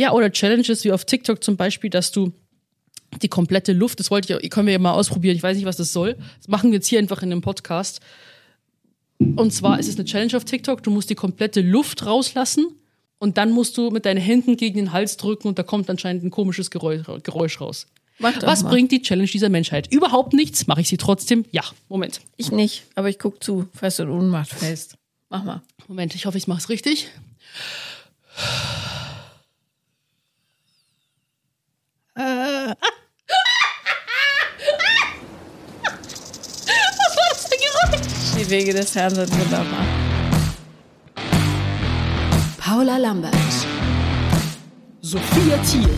Ja, 0.00 0.12
oder 0.12 0.32
Challenges 0.32 0.82
wie 0.84 0.92
auf 0.92 1.04
TikTok 1.04 1.44
zum 1.44 1.58
Beispiel, 1.58 1.90
dass 1.90 2.10
du 2.10 2.32
die 3.20 3.28
komplette 3.28 3.74
Luft, 3.74 4.00
das 4.00 4.10
wollte 4.10 4.38
ich, 4.40 4.48
können 4.48 4.66
wir 4.66 4.72
ja 4.72 4.78
mal 4.78 4.92
ausprobieren, 4.92 5.36
ich 5.36 5.42
weiß 5.42 5.58
nicht, 5.58 5.66
was 5.66 5.76
das 5.76 5.92
soll. 5.92 6.16
Das 6.38 6.48
machen 6.48 6.70
wir 6.70 6.76
jetzt 6.76 6.86
hier 6.86 6.98
einfach 6.98 7.22
in 7.22 7.28
dem 7.28 7.42
Podcast. 7.42 8.00
Und 9.18 9.52
zwar 9.52 9.78
ist 9.78 9.88
es 9.88 9.96
eine 9.96 10.06
Challenge 10.06 10.34
auf 10.34 10.46
TikTok, 10.46 10.82
du 10.82 10.90
musst 10.90 11.10
die 11.10 11.14
komplette 11.14 11.60
Luft 11.60 12.06
rauslassen 12.06 12.68
und 13.18 13.36
dann 13.36 13.50
musst 13.50 13.76
du 13.76 13.90
mit 13.90 14.06
deinen 14.06 14.16
Händen 14.16 14.56
gegen 14.56 14.78
den 14.78 14.92
Hals 14.94 15.18
drücken 15.18 15.48
und 15.48 15.58
da 15.58 15.64
kommt 15.64 15.90
anscheinend 15.90 16.24
ein 16.24 16.30
komisches 16.30 16.70
Geräusch, 16.70 17.02
Geräusch 17.22 17.60
raus. 17.60 17.86
Mach 18.18 18.32
doch 18.38 18.46
Was 18.46 18.64
bringt 18.64 18.92
die 18.92 19.02
Challenge 19.02 19.28
dieser 19.28 19.50
Menschheit? 19.50 19.92
Überhaupt 19.92 20.32
nichts, 20.32 20.66
mache 20.66 20.80
ich 20.80 20.88
sie 20.88 20.96
trotzdem? 20.96 21.44
Ja, 21.50 21.64
Moment. 21.90 22.22
Ich 22.38 22.50
nicht, 22.50 22.84
aber 22.94 23.10
ich 23.10 23.18
guck 23.18 23.44
zu, 23.44 23.68
falls 23.74 23.98
du 23.98 24.04
in 24.04 24.08
Ohnmacht 24.08 24.48
fällst. 24.48 24.96
Mach 25.28 25.44
mal. 25.44 25.60
Moment, 25.88 26.14
ich 26.14 26.24
hoffe, 26.24 26.38
ich 26.38 26.46
mache 26.46 26.60
es 26.60 26.70
richtig. 26.70 27.10
Äh. 32.20 32.74
Was 36.98 37.16
war 37.16 37.26
das 37.30 37.46
für 37.46 37.54
ein 37.54 37.60
Geräusch? 37.92 38.39
Die 38.50 38.56
Wege 38.56 38.74
des 38.74 38.96
Herrn 38.96 39.14
sind 39.14 39.30
wunderbar. 39.30 39.86
Paula 42.58 42.96
Lambert. 42.96 43.32
Sophia 45.00 45.56
Thiel. 45.58 45.88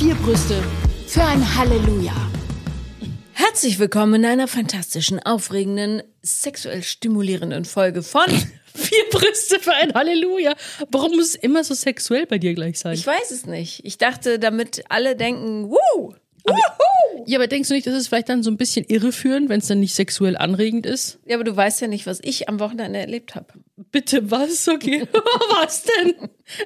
Vier 0.00 0.16
Brüste. 0.16 0.60
Für 1.06 1.22
ein 1.22 1.56
Halleluja. 1.56 2.12
Herzlich 3.34 3.78
willkommen 3.78 4.14
in 4.14 4.24
einer 4.24 4.48
fantastischen, 4.48 5.20
aufregenden, 5.20 6.02
sexuell 6.20 6.82
stimulierenden 6.82 7.64
Folge 7.64 8.02
von. 8.02 8.26
Vier 8.74 9.04
Brüste 9.12 9.60
für 9.60 9.74
ein 9.74 9.94
Halleluja. 9.94 10.54
Warum 10.90 11.12
muss 11.12 11.28
es 11.28 11.34
immer 11.36 11.62
so 11.62 11.74
sexuell 11.74 12.26
bei 12.26 12.38
dir 12.38 12.54
gleich 12.54 12.80
sein? 12.80 12.94
Ich 12.94 13.06
weiß 13.06 13.30
es 13.30 13.46
nicht. 13.46 13.84
Ich 13.84 13.98
dachte, 13.98 14.40
damit 14.40 14.82
alle 14.88 15.14
denken, 15.14 15.70
wuh, 15.70 16.14
wuhu. 16.50 17.24
ja, 17.26 17.38
aber 17.38 17.46
denkst 17.46 17.68
du 17.68 17.74
nicht, 17.74 17.86
das 17.86 17.94
ist 17.94 18.08
vielleicht 18.08 18.28
dann 18.28 18.42
so 18.42 18.50
ein 18.50 18.56
bisschen 18.56 18.84
irreführend, 18.86 19.48
wenn 19.48 19.60
es 19.60 19.66
dann 19.66 19.80
nicht 19.80 19.94
sexuell 19.94 20.36
anregend 20.36 20.86
ist? 20.86 21.18
Ja, 21.26 21.36
aber 21.36 21.44
du 21.44 21.56
weißt 21.56 21.80
ja 21.80 21.86
nicht, 21.86 22.06
was 22.06 22.20
ich 22.22 22.48
am 22.48 22.60
Wochenende 22.60 22.98
erlebt 22.98 23.34
habe. 23.34 23.46
Bitte 23.92 24.30
was? 24.30 24.68
Okay. 24.68 25.06
was 25.60 25.84
denn? 25.84 26.14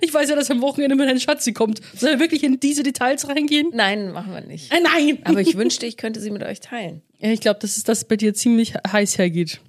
Ich 0.01 0.13
weiß 0.13 0.29
ja, 0.29 0.37
dass 0.37 0.51
am 0.51 0.61
Wochenende 0.61 0.97
mit 0.97 1.09
ein 1.09 1.21
Schatzi 1.21 1.53
kommt. 1.53 1.81
Soll 1.97 2.11
er 2.11 2.21
wirklich 2.21 2.45
in 2.45 2.61
diese 2.61 2.83
Details 2.83 3.29
reingehen? 3.29 3.69
Nein, 3.73 4.13
machen 4.13 4.33
wir 4.33 4.41
nicht. 4.41 4.73
Äh, 4.73 4.81
nein. 4.81 5.19
Aber 5.25 5.41
ich 5.41 5.57
wünschte, 5.57 5.87
ich 5.87 5.97
könnte 5.97 6.21
sie 6.21 6.31
mit 6.31 6.43
euch 6.43 6.61
teilen. 6.61 7.03
Ja, 7.19 7.31
ich 7.31 7.41
glaube, 7.41 7.61
dass 7.61 7.77
es 7.77 7.85
das 7.85 8.05
bei 8.05 8.17
dir 8.17 8.35
ziemlich 8.35 8.75
heiß 8.75 9.19
hergeht. 9.19 9.61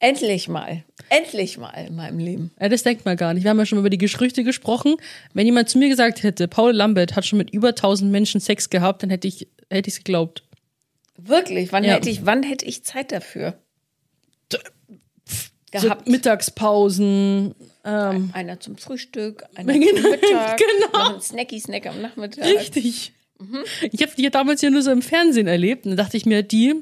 Endlich 0.00 0.48
mal. 0.48 0.84
Endlich 1.08 1.58
mal 1.58 1.70
in 1.86 1.96
meinem 1.96 2.18
Leben. 2.20 2.50
Ja, 2.60 2.68
das 2.68 2.82
denkt 2.84 3.04
man 3.04 3.16
gar 3.16 3.34
nicht. 3.34 3.42
Wir 3.42 3.50
haben 3.50 3.58
ja 3.58 3.66
schon 3.66 3.78
über 3.78 3.90
die 3.90 3.98
Gerüchte 3.98 4.44
gesprochen. 4.44 4.96
Wenn 5.34 5.46
jemand 5.46 5.68
zu 5.68 5.78
mir 5.78 5.88
gesagt 5.88 6.22
hätte, 6.22 6.46
Paul 6.46 6.72
Lambert 6.72 7.16
hat 7.16 7.26
schon 7.26 7.38
mit 7.38 7.50
über 7.50 7.68
1000 7.70 8.10
Menschen 8.12 8.40
Sex 8.40 8.70
gehabt, 8.70 9.02
dann 9.02 9.10
hätte 9.10 9.26
ich 9.26 9.48
hätte 9.70 9.88
ich 9.88 9.94
es 9.94 9.98
geglaubt. 10.04 10.44
Wirklich, 11.16 11.72
wann 11.72 11.82
Ja. 11.84 11.94
hätte 11.94 12.08
ich, 12.10 12.24
wann 12.26 12.42
hätte 12.44 12.64
ich 12.64 12.84
Zeit 12.84 13.10
dafür? 13.12 13.58
So 14.50 14.58
Gehabt. 15.70 16.08
Mittagspausen. 16.08 17.54
Ähm, 17.84 18.30
Einer 18.32 18.58
zum 18.60 18.78
Frühstück, 18.78 19.44
einer 19.54 19.72
Genau, 19.74 20.00
zum 20.00 20.10
Mittag, 20.12 20.56
genau. 20.92 21.14
ein 21.16 21.20
Snacky-Snack 21.20 21.86
am 21.86 22.00
Nachmittag. 22.00 22.44
richtig. 22.46 23.12
Ich 23.92 24.02
habe 24.02 24.12
die 24.16 24.22
ja 24.22 24.30
damals 24.30 24.62
ja 24.62 24.70
nur 24.70 24.82
so 24.82 24.90
im 24.90 25.02
Fernsehen 25.02 25.46
erlebt. 25.46 25.84
Und 25.84 25.90
da 25.96 26.02
dachte 26.04 26.16
ich 26.16 26.24
mir, 26.26 26.42
die, 26.42 26.74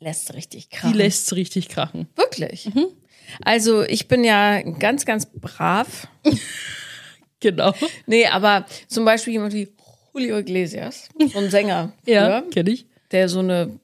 Lässt 0.00 0.32
richtig 0.34 0.68
die 0.68 0.76
krachen. 0.76 0.94
lässt 0.94 1.32
richtig 1.34 1.68
krachen. 1.68 2.08
Wirklich. 2.16 2.70
Also 3.42 3.82
ich 3.82 4.06
bin 4.08 4.22
ja 4.24 4.62
ganz, 4.62 5.04
ganz 5.04 5.26
brav. 5.26 6.08
Genau. 7.40 7.72
Nee, 8.06 8.26
aber 8.26 8.66
zum 8.88 9.04
Beispiel 9.04 9.34
jemand 9.34 9.54
wie 9.54 9.68
Julio 10.12 10.38
Iglesias, 10.38 11.08
so 11.32 11.38
ein 11.38 11.50
Sänger, 11.50 11.92
Ja, 12.04 12.40
kenne 12.50 12.70
ich. 12.70 12.86
der 13.12 13.28
so 13.28 13.38
eine 13.38 13.78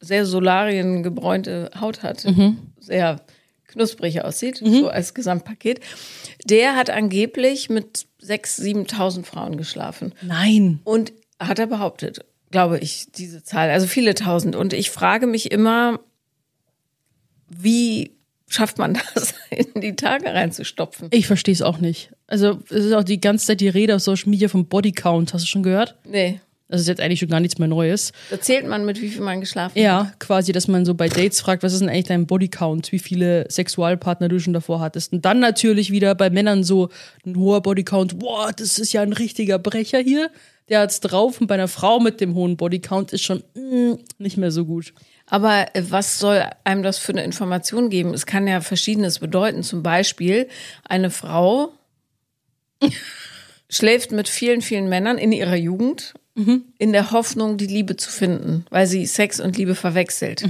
sehr 0.00 0.26
solariengebräunte 0.26 1.70
Haut 1.80 2.02
hat, 2.02 2.26
sehr 2.78 3.22
knusprig 3.68 4.22
aussieht, 4.22 4.58
so 4.62 4.88
als 4.90 5.14
Gesamtpaket. 5.14 5.80
Der 6.44 6.76
hat 6.76 6.90
angeblich 6.90 7.70
mit 7.70 8.06
6.000, 8.22 8.88
7.000 8.90 9.24
Frauen 9.24 9.56
geschlafen. 9.56 10.12
Nein. 10.20 10.80
Und 10.84 11.14
hat 11.40 11.58
er 11.58 11.66
behauptet, 11.68 12.22
glaube 12.52 12.78
ich, 12.78 13.06
diese 13.16 13.42
Zahl. 13.42 13.70
Also 13.70 13.86
viele 13.86 14.14
tausend. 14.14 14.54
Und 14.54 14.72
ich 14.72 14.90
frage 14.90 15.26
mich 15.26 15.50
immer, 15.50 15.98
wie 17.48 18.12
schafft 18.48 18.78
man 18.78 18.98
das, 19.14 19.34
in 19.50 19.80
die 19.80 19.96
Tage 19.96 20.26
reinzustopfen? 20.26 21.08
Ich 21.10 21.26
verstehe 21.26 21.54
es 21.54 21.62
auch 21.62 21.78
nicht. 21.78 22.12
Also, 22.26 22.60
es 22.70 22.84
ist 22.86 22.92
auch 22.92 23.04
die 23.04 23.20
ganze 23.20 23.46
Zeit 23.46 23.60
die 23.60 23.68
Rede 23.68 23.96
auf 23.96 24.02
Social 24.02 24.30
Media 24.30 24.48
vom 24.48 24.66
Bodycount. 24.66 25.34
Hast 25.34 25.42
du 25.44 25.48
schon 25.48 25.62
gehört? 25.62 25.96
Nee. 26.06 26.40
Das 26.72 26.80
ist 26.80 26.88
jetzt 26.88 27.02
eigentlich 27.02 27.18
schon 27.18 27.28
gar 27.28 27.40
nichts 27.40 27.58
mehr 27.58 27.68
Neues. 27.68 28.12
Da 28.30 28.40
zählt 28.40 28.66
man, 28.66 28.86
mit 28.86 29.02
wie 29.02 29.08
viel 29.08 29.20
man 29.20 29.40
geschlafen 29.40 29.74
hat. 29.74 29.82
Ja, 29.82 30.10
quasi, 30.18 30.52
dass 30.52 30.68
man 30.68 30.86
so 30.86 30.94
bei 30.94 31.08
Dates 31.10 31.38
fragt, 31.42 31.62
was 31.62 31.74
ist 31.74 31.80
denn 31.80 31.90
eigentlich 31.90 32.06
dein 32.06 32.26
Bodycount? 32.26 32.92
Wie 32.92 32.98
viele 32.98 33.44
Sexualpartner 33.50 34.28
du 34.28 34.40
schon 34.40 34.54
davor 34.54 34.80
hattest? 34.80 35.12
Und 35.12 35.26
dann 35.26 35.38
natürlich 35.38 35.90
wieder 35.90 36.14
bei 36.14 36.30
Männern 36.30 36.64
so 36.64 36.88
ein 37.26 37.36
hoher 37.36 37.60
Bodycount. 37.60 38.18
Boah, 38.18 38.52
das 38.56 38.78
ist 38.78 38.94
ja 38.94 39.02
ein 39.02 39.12
richtiger 39.12 39.58
Brecher 39.58 39.98
hier. 39.98 40.30
Der 40.68 40.80
hat's 40.80 41.00
drauf. 41.00 41.40
Und 41.40 41.46
bei 41.46 41.54
einer 41.54 41.68
Frau 41.68 42.00
mit 42.00 42.20
dem 42.20 42.34
hohen 42.34 42.56
Bodycount 42.56 43.12
ist 43.12 43.22
schon 43.22 43.42
mm, 43.54 43.94
nicht 44.18 44.36
mehr 44.36 44.50
so 44.50 44.64
gut. 44.64 44.94
Aber 45.26 45.74
äh, 45.74 45.82
was 45.90 46.18
soll 46.18 46.44
einem 46.64 46.82
das 46.82 46.98
für 46.98 47.12
eine 47.12 47.24
Information 47.24 47.90
geben? 47.90 48.14
Es 48.14 48.26
kann 48.26 48.46
ja 48.46 48.60
Verschiedenes 48.60 49.18
bedeuten. 49.18 49.62
Zum 49.62 49.82
Beispiel, 49.82 50.48
eine 50.84 51.10
Frau 51.10 51.72
schläft 53.68 54.12
mit 54.12 54.28
vielen, 54.28 54.62
vielen 54.62 54.88
Männern 54.88 55.18
in 55.18 55.32
ihrer 55.32 55.56
Jugend 55.56 56.14
in 56.34 56.92
der 56.92 57.10
Hoffnung, 57.10 57.58
die 57.58 57.66
Liebe 57.66 57.96
zu 57.96 58.10
finden, 58.10 58.64
weil 58.70 58.86
sie 58.86 59.04
Sex 59.04 59.38
und 59.38 59.56
Liebe 59.58 59.74
verwechselt. 59.74 60.42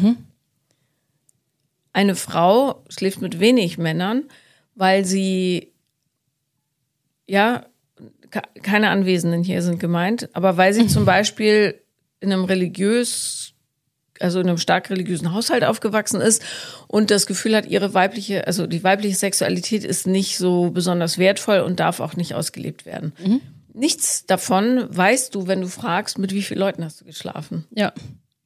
Eine 1.93 2.15
Frau 2.15 2.85
schläft 2.89 3.21
mit 3.21 3.41
wenig 3.41 3.79
Männern, 3.79 4.25
weil 4.75 5.05
sie, 5.05 5.73
ja, 7.27 7.67
keine 8.63 8.91
Anwesenden 8.91 9.43
hier 9.43 9.63
sind 9.63 9.79
gemeint, 9.81 10.29
aber 10.33 10.57
weil 10.57 10.73
sie 10.73 10.87
zum 10.87 11.05
Beispiel 11.07 11.81
in 12.21 12.33
einem 12.33 12.45
religiös 12.45 13.53
also 14.21 14.41
in 14.41 14.49
einem 14.49 14.59
stark 14.59 14.89
religiösen 14.91 15.33
Haushalt 15.33 15.65
aufgewachsen 15.65 16.21
ist 16.21 16.43
und 16.87 17.11
das 17.11 17.27
Gefühl 17.27 17.57
hat, 17.57 17.67
ihre 17.67 17.93
weibliche, 17.93 18.47
also 18.47 18.67
die 18.69 18.85
weibliche 18.85 19.17
Sexualität 19.17 19.83
ist 19.85 20.07
nicht 20.07 20.39
so 20.39 20.71
besonders 20.71 21.19
wertvoll 21.19 21.61
und 21.61 21.81
darf 21.81 21.99
auch 21.99 22.15
nicht 22.15 22.35
ausgelebt 22.35 22.87
werden. 22.87 23.13
Nichts 23.75 24.27
davon 24.27 24.87
weißt 24.91 25.35
du, 25.35 25.47
wenn 25.47 25.63
du 25.63 25.67
fragst, 25.67 26.19
mit 26.19 26.33
wie 26.33 26.43
vielen 26.43 26.61
Leuten 26.61 26.85
hast 26.85 27.01
du 27.01 27.05
geschlafen. 27.05 27.67
Ja. 27.71 27.93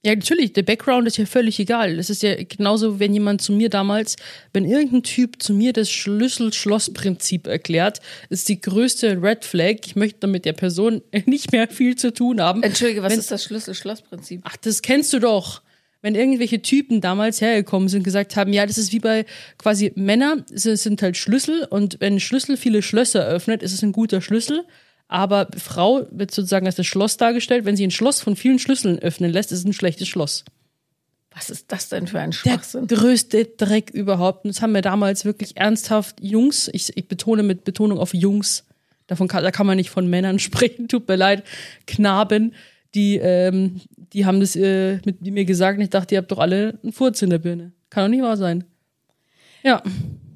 Ja, 0.06 0.14
natürlich, 0.14 0.52
der 0.52 0.62
Background 0.62 1.08
ist 1.08 1.16
ja 1.16 1.26
völlig 1.26 1.58
egal. 1.58 1.96
Das 1.96 2.10
ist 2.10 2.22
ja 2.22 2.36
genauso, 2.36 3.00
wenn 3.00 3.12
jemand 3.12 3.42
zu 3.42 3.52
mir 3.52 3.68
damals, 3.68 4.14
wenn 4.52 4.64
irgendein 4.64 5.02
Typ 5.02 5.42
zu 5.42 5.52
mir 5.52 5.72
das 5.72 5.90
Schlüssel-Schloss-Prinzip 5.90 7.48
erklärt, 7.48 7.98
ist 8.30 8.48
die 8.48 8.60
größte 8.60 9.20
Red 9.20 9.44
Flag. 9.44 9.78
Ich 9.84 9.96
möchte 9.96 10.28
mit 10.28 10.44
der 10.44 10.52
Person 10.52 11.02
nicht 11.26 11.50
mehr 11.50 11.66
viel 11.66 11.96
zu 11.96 12.12
tun 12.14 12.40
haben. 12.40 12.62
Entschuldige, 12.62 13.02
was 13.02 13.14
Wenn- 13.14 13.18
ist 13.18 13.32
das 13.32 13.42
Schlüssel-Schloss-Prinzip? 13.42 14.42
Ach, 14.44 14.56
das 14.58 14.80
kennst 14.82 15.12
du 15.12 15.18
doch. 15.18 15.62
Wenn 16.02 16.14
irgendwelche 16.14 16.62
Typen 16.62 17.00
damals 17.00 17.40
hergekommen 17.40 17.88
sind 17.88 18.00
und 18.00 18.04
gesagt 18.04 18.36
haben, 18.36 18.52
ja, 18.52 18.64
das 18.64 18.78
ist 18.78 18.92
wie 18.92 19.00
bei 19.00 19.26
quasi 19.58 19.90
Männer, 19.96 20.44
es 20.54 20.62
sind 20.62 21.02
halt 21.02 21.16
Schlüssel 21.16 21.64
und 21.68 21.96
wenn 21.98 22.14
ein 22.14 22.20
Schlüssel 22.20 22.56
viele 22.56 22.80
Schlösser 22.80 23.26
öffnet, 23.26 23.60
ist 23.60 23.72
es 23.72 23.82
ein 23.82 23.90
guter 23.90 24.20
Schlüssel. 24.20 24.64
Aber 25.08 25.48
Frau 25.56 26.06
wird 26.10 26.30
sozusagen 26.32 26.66
als 26.66 26.76
das 26.76 26.86
Schloss 26.86 27.16
dargestellt. 27.16 27.64
Wenn 27.64 27.76
sie 27.76 27.86
ein 27.86 27.90
Schloss 27.92 28.20
von 28.20 28.34
vielen 28.36 28.58
Schlüsseln 28.58 28.98
öffnen 28.98 29.32
lässt, 29.32 29.52
ist 29.52 29.60
es 29.60 29.64
ein 29.64 29.72
schlechtes 29.72 30.08
Schloss. 30.08 30.44
Was 31.32 31.50
ist 31.50 31.70
das 31.70 31.88
denn 31.90 32.06
für 32.06 32.18
ein 32.18 32.30
Der 32.30 32.36
Schwachsinn? 32.38 32.86
größte 32.86 33.44
Dreck 33.44 33.90
überhaupt. 33.90 34.44
Und 34.44 34.54
das 34.54 34.62
haben 34.62 34.72
wir 34.72 34.82
damals 34.82 35.24
wirklich 35.24 35.56
ernsthaft 35.56 36.16
Jungs, 36.20 36.68
ich, 36.72 36.96
ich 36.96 37.08
betone 37.08 37.42
mit 37.42 37.64
Betonung 37.64 37.98
auf 37.98 38.14
Jungs, 38.14 38.64
davon 39.06 39.28
kann, 39.28 39.44
da 39.44 39.50
kann 39.50 39.66
man 39.66 39.76
nicht 39.76 39.90
von 39.90 40.08
Männern 40.08 40.38
sprechen, 40.40 40.88
tut 40.88 41.06
mir 41.06 41.16
leid, 41.16 41.44
Knaben, 41.86 42.54
die, 42.94 43.16
ähm, 43.18 43.82
die 44.14 44.24
haben 44.24 44.40
das 44.40 44.56
äh, 44.56 44.98
mit 45.04 45.20
mir 45.20 45.44
gesagt 45.44 45.76
und 45.78 45.84
ich 45.84 45.90
dachte, 45.90 46.14
ihr 46.14 46.18
habt 46.20 46.32
doch 46.32 46.38
alle 46.38 46.78
einen 46.82 46.92
Furz 46.92 47.20
in 47.20 47.28
der 47.30 47.38
Birne. 47.38 47.72
Kann 47.90 48.04
doch 48.04 48.08
nicht 48.16 48.22
wahr 48.22 48.36
sein. 48.38 48.64
Ja, 49.62 49.82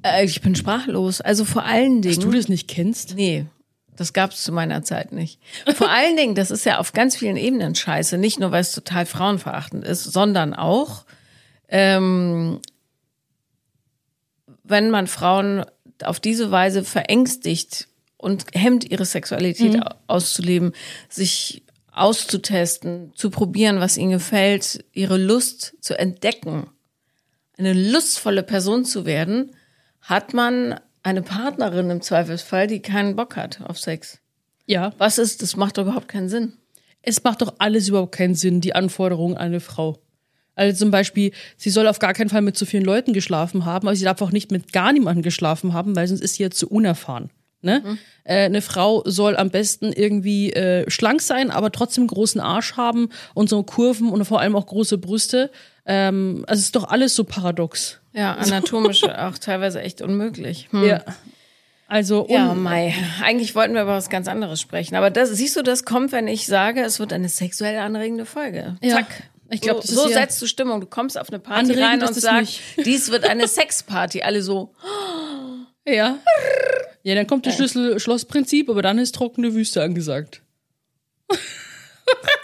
Äh, 0.03 0.25
ich 0.25 0.41
bin 0.41 0.55
sprachlos. 0.55 1.19
Also 1.19 1.45
vor 1.45 1.63
allen 1.65 2.01
Dingen. 2.03 2.15
dass 2.15 2.23
du 2.23 2.31
das 2.31 2.47
nicht 2.47 2.67
kennst. 2.67 3.15
Nee, 3.15 3.45
das 4.01 4.13
gab 4.13 4.31
es 4.31 4.43
zu 4.43 4.51
meiner 4.51 4.83
Zeit 4.83 5.11
nicht. 5.11 5.39
Vor 5.75 5.89
allen 5.91 6.17
Dingen, 6.17 6.35
das 6.35 6.51
ist 6.51 6.65
ja 6.65 6.79
auf 6.79 6.91
ganz 6.91 7.15
vielen 7.15 7.37
Ebenen 7.37 7.75
scheiße. 7.75 8.17
Nicht 8.17 8.39
nur, 8.39 8.51
weil 8.51 8.61
es 8.61 8.71
total 8.71 9.05
frauenverachtend 9.05 9.85
ist, 9.85 10.03
sondern 10.03 10.53
auch, 10.53 11.05
ähm, 11.69 12.59
wenn 14.63 14.89
man 14.89 15.07
Frauen 15.07 15.65
auf 16.03 16.19
diese 16.19 16.49
Weise 16.51 16.83
verängstigt 16.83 17.87
und 18.17 18.45
hemmt, 18.53 18.89
ihre 18.89 19.05
Sexualität 19.05 19.81
au- 19.85 19.95
auszuleben, 20.07 20.73
sich 21.09 21.63
auszutesten, 21.91 23.11
zu 23.15 23.29
probieren, 23.29 23.79
was 23.79 23.97
ihnen 23.97 24.11
gefällt, 24.11 24.83
ihre 24.93 25.17
Lust 25.17 25.75
zu 25.81 25.97
entdecken, 25.97 26.69
eine 27.57 27.73
lustvolle 27.73 28.43
Person 28.43 28.85
zu 28.85 29.05
werden, 29.05 29.51
hat 30.01 30.33
man 30.33 30.79
eine 31.03 31.21
Partnerin 31.21 31.89
im 31.89 32.01
Zweifelsfall, 32.01 32.67
die 32.67 32.81
keinen 32.81 33.15
Bock 33.15 33.35
hat 33.35 33.61
auf 33.61 33.79
Sex. 33.79 34.19
Ja. 34.65 34.93
Was 34.97 35.17
ist, 35.17 35.41
das 35.41 35.55
macht 35.55 35.77
doch 35.77 35.83
überhaupt 35.83 36.07
keinen 36.07 36.29
Sinn. 36.29 36.53
Es 37.01 37.23
macht 37.23 37.41
doch 37.41 37.55
alles 37.57 37.89
überhaupt 37.89 38.13
keinen 38.13 38.35
Sinn, 38.35 38.61
die 38.61 38.75
Anforderungen 38.75 39.35
an 39.35 39.47
eine 39.47 39.59
Frau. 39.59 39.99
Also 40.55 40.77
zum 40.77 40.91
Beispiel, 40.91 41.31
sie 41.57 41.69
soll 41.69 41.87
auf 41.87 41.99
gar 41.99 42.13
keinen 42.13 42.29
Fall 42.29 42.41
mit 42.41 42.57
zu 42.57 42.65
vielen 42.65 42.83
Leuten 42.83 43.13
geschlafen 43.13 43.65
haben, 43.65 43.87
aber 43.87 43.95
sie 43.95 44.05
darf 44.05 44.21
auch 44.21 44.31
nicht 44.31 44.51
mit 44.51 44.73
gar 44.73 44.93
niemandem 44.93 45.23
geschlafen 45.23 45.73
haben, 45.73 45.95
weil 45.95 46.07
sonst 46.07 46.21
ist 46.21 46.35
sie 46.35 46.43
ja 46.43 46.51
zu 46.51 46.67
unerfahren. 46.69 47.31
Ne? 47.63 47.81
Mhm. 47.85 47.97
Äh, 48.23 48.45
eine 48.45 48.61
Frau 48.61 49.03
soll 49.05 49.37
am 49.37 49.49
besten 49.49 49.93
irgendwie 49.93 50.51
äh, 50.53 50.89
schlank 50.89 51.21
sein, 51.21 51.51
aber 51.51 51.71
trotzdem 51.71 52.07
großen 52.07 52.41
Arsch 52.41 52.73
haben 52.75 53.09
und 53.33 53.49
so 53.49 53.61
Kurven 53.63 54.09
und 54.09 54.25
vor 54.25 54.39
allem 54.39 54.55
auch 54.55 54.65
große 54.65 54.97
Brüste. 54.97 55.51
Ähm, 55.85 56.43
also 56.47 56.59
es 56.59 56.65
ist 56.65 56.75
doch 56.75 56.89
alles 56.89 57.15
so 57.15 57.23
paradox. 57.23 57.99
Ja, 58.13 58.33
anatomisch 58.35 59.03
auch 59.07 59.37
teilweise 59.37 59.81
echt 59.81 60.01
unmöglich. 60.01 60.67
Hm. 60.71 60.83
Ja. 60.85 61.03
Also 61.87 62.25
Ja, 62.29 62.53
Mai. 62.53 62.93
Eigentlich 63.21 63.53
wollten 63.55 63.73
wir 63.73 63.81
über 63.81 63.95
was 63.95 64.09
ganz 64.09 64.27
anderes 64.27 64.61
sprechen. 64.61 64.95
Aber 64.95 65.09
das, 65.09 65.29
siehst 65.31 65.55
du, 65.57 65.61
das 65.61 65.83
kommt, 65.83 66.11
wenn 66.13 66.27
ich 66.27 66.45
sage, 66.45 66.81
es 66.81 66.99
wird 66.99 67.11
eine 67.11 67.27
sexuell 67.27 67.77
anregende 67.79 68.25
Folge. 68.25 68.77
Ja. 68.81 68.95
Zack. 68.95 69.23
Ich 69.49 69.59
glaub, 69.59 69.83
so, 69.83 70.03
so 70.03 70.09
ja- 70.09 70.19
setzt 70.19 70.41
du 70.41 70.47
Stimmung. 70.47 70.79
Du 70.79 70.87
kommst 70.87 71.17
auf 71.19 71.27
eine 71.29 71.39
Party 71.39 71.71
Anregend 71.71 71.83
rein 71.83 72.03
und 72.03 72.13
sagst, 72.13 72.59
dies 72.85 73.11
wird 73.11 73.25
eine 73.25 73.45
Sexparty. 73.49 74.21
Alle 74.21 74.41
so, 74.41 74.73
ja. 75.85 76.17
Ja, 77.03 77.15
dann 77.15 77.27
kommt 77.27 77.45
das 77.45 77.55
Schlüssel-Schloss-Prinzip, 77.55 78.69
aber 78.69 78.81
dann 78.81 78.97
ist 78.99 79.15
trockene 79.15 79.53
Wüste 79.53 79.81
angesagt. 79.83 80.41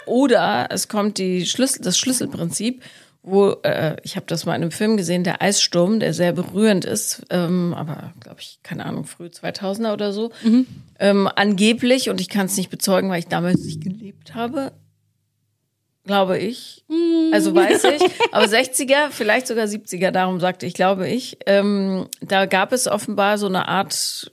Oder 0.06 0.68
es 0.70 0.88
kommt 0.88 1.18
die 1.18 1.46
Schlüssel, 1.46 1.82
das 1.82 1.98
Schlüsselprinzip, 1.98 2.82
wo 3.30 3.50
äh, 3.62 3.96
ich 4.02 4.16
habe 4.16 4.26
das 4.26 4.46
mal 4.46 4.54
in 4.54 4.62
einem 4.62 4.70
Film 4.70 4.96
gesehen, 4.96 5.24
der 5.24 5.42
Eissturm, 5.42 6.00
der 6.00 6.14
sehr 6.14 6.32
berührend 6.32 6.84
ist, 6.84 7.22
ähm, 7.30 7.74
aber 7.74 8.12
glaube 8.20 8.40
ich, 8.40 8.60
keine 8.62 8.86
Ahnung, 8.86 9.04
früh 9.04 9.26
2000er 9.26 9.92
oder 9.92 10.12
so. 10.12 10.30
Ähm, 10.98 11.28
angeblich, 11.34 12.10
und 12.10 12.20
ich 12.20 12.28
kann 12.28 12.46
es 12.46 12.56
nicht 12.56 12.70
bezeugen, 12.70 13.10
weil 13.10 13.20
ich 13.20 13.28
damals 13.28 13.64
nicht 13.64 13.82
gelebt 13.82 14.34
habe, 14.34 14.72
glaube 16.04 16.38
ich. 16.38 16.84
Also 17.32 17.54
weiß 17.54 17.84
ich. 17.84 18.02
Aber 18.32 18.46
60er, 18.46 19.10
vielleicht 19.10 19.46
sogar 19.46 19.66
70er, 19.66 20.10
darum 20.10 20.40
sagte 20.40 20.66
ich, 20.66 20.74
glaube 20.74 21.08
ich. 21.08 21.38
Ähm, 21.46 22.08
da 22.20 22.46
gab 22.46 22.72
es 22.72 22.88
offenbar 22.88 23.38
so 23.38 23.46
eine 23.46 23.68
Art 23.68 24.32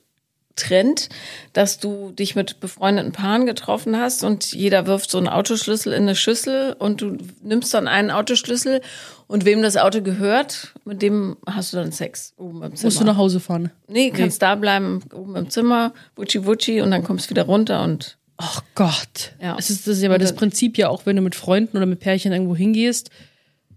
Trend, 0.55 1.09
dass 1.53 1.79
du 1.79 2.11
dich 2.11 2.35
mit 2.35 2.59
befreundeten 2.59 3.11
Paaren 3.11 3.45
getroffen 3.45 3.97
hast 3.97 4.23
und 4.23 4.53
jeder 4.53 4.87
wirft 4.87 5.11
so 5.11 5.17
einen 5.17 5.27
Autoschlüssel 5.27 5.93
in 5.93 6.03
eine 6.03 6.15
Schüssel 6.15 6.75
und 6.79 7.01
du 7.01 7.17
nimmst 7.43 7.73
dann 7.73 7.87
einen 7.87 8.11
Autoschlüssel 8.11 8.81
und 9.27 9.45
wem 9.45 9.61
das 9.61 9.77
Auto 9.77 10.01
gehört, 10.01 10.73
mit 10.85 11.01
dem 11.01 11.37
hast 11.45 11.73
du 11.73 11.77
dann 11.77 11.91
Sex 11.91 12.33
oben 12.37 12.63
im 12.63 12.75
Zimmer. 12.75 12.87
Musst 12.87 12.99
du 12.99 13.05
nach 13.05 13.17
Hause 13.17 13.39
fahren. 13.39 13.71
nee, 13.87 14.11
kannst 14.11 14.41
da 14.41 14.55
bleiben, 14.55 15.03
oben 15.13 15.35
im 15.35 15.49
Zimmer, 15.49 15.93
wutschi 16.15 16.45
wutschi 16.45 16.81
und 16.81 16.91
dann 16.91 17.03
kommst 17.03 17.27
du 17.27 17.29
wieder 17.31 17.43
runter 17.43 17.83
und 17.83 18.17
Ach 18.37 18.61
Gott. 18.75 19.33
Ja. 19.41 19.55
Es 19.57 19.69
ist, 19.69 19.87
das 19.87 19.97
ist 19.97 20.03
ja 20.03 20.09
aber 20.09 20.19
das 20.19 20.35
Prinzip 20.35 20.77
ja 20.77 20.89
auch, 20.89 21.05
wenn 21.05 21.15
du 21.15 21.21
mit 21.21 21.35
Freunden 21.35 21.77
oder 21.77 21.85
mit 21.85 22.01
Pärchen 22.01 22.33
irgendwo 22.33 22.55
hingehst, 22.55 23.09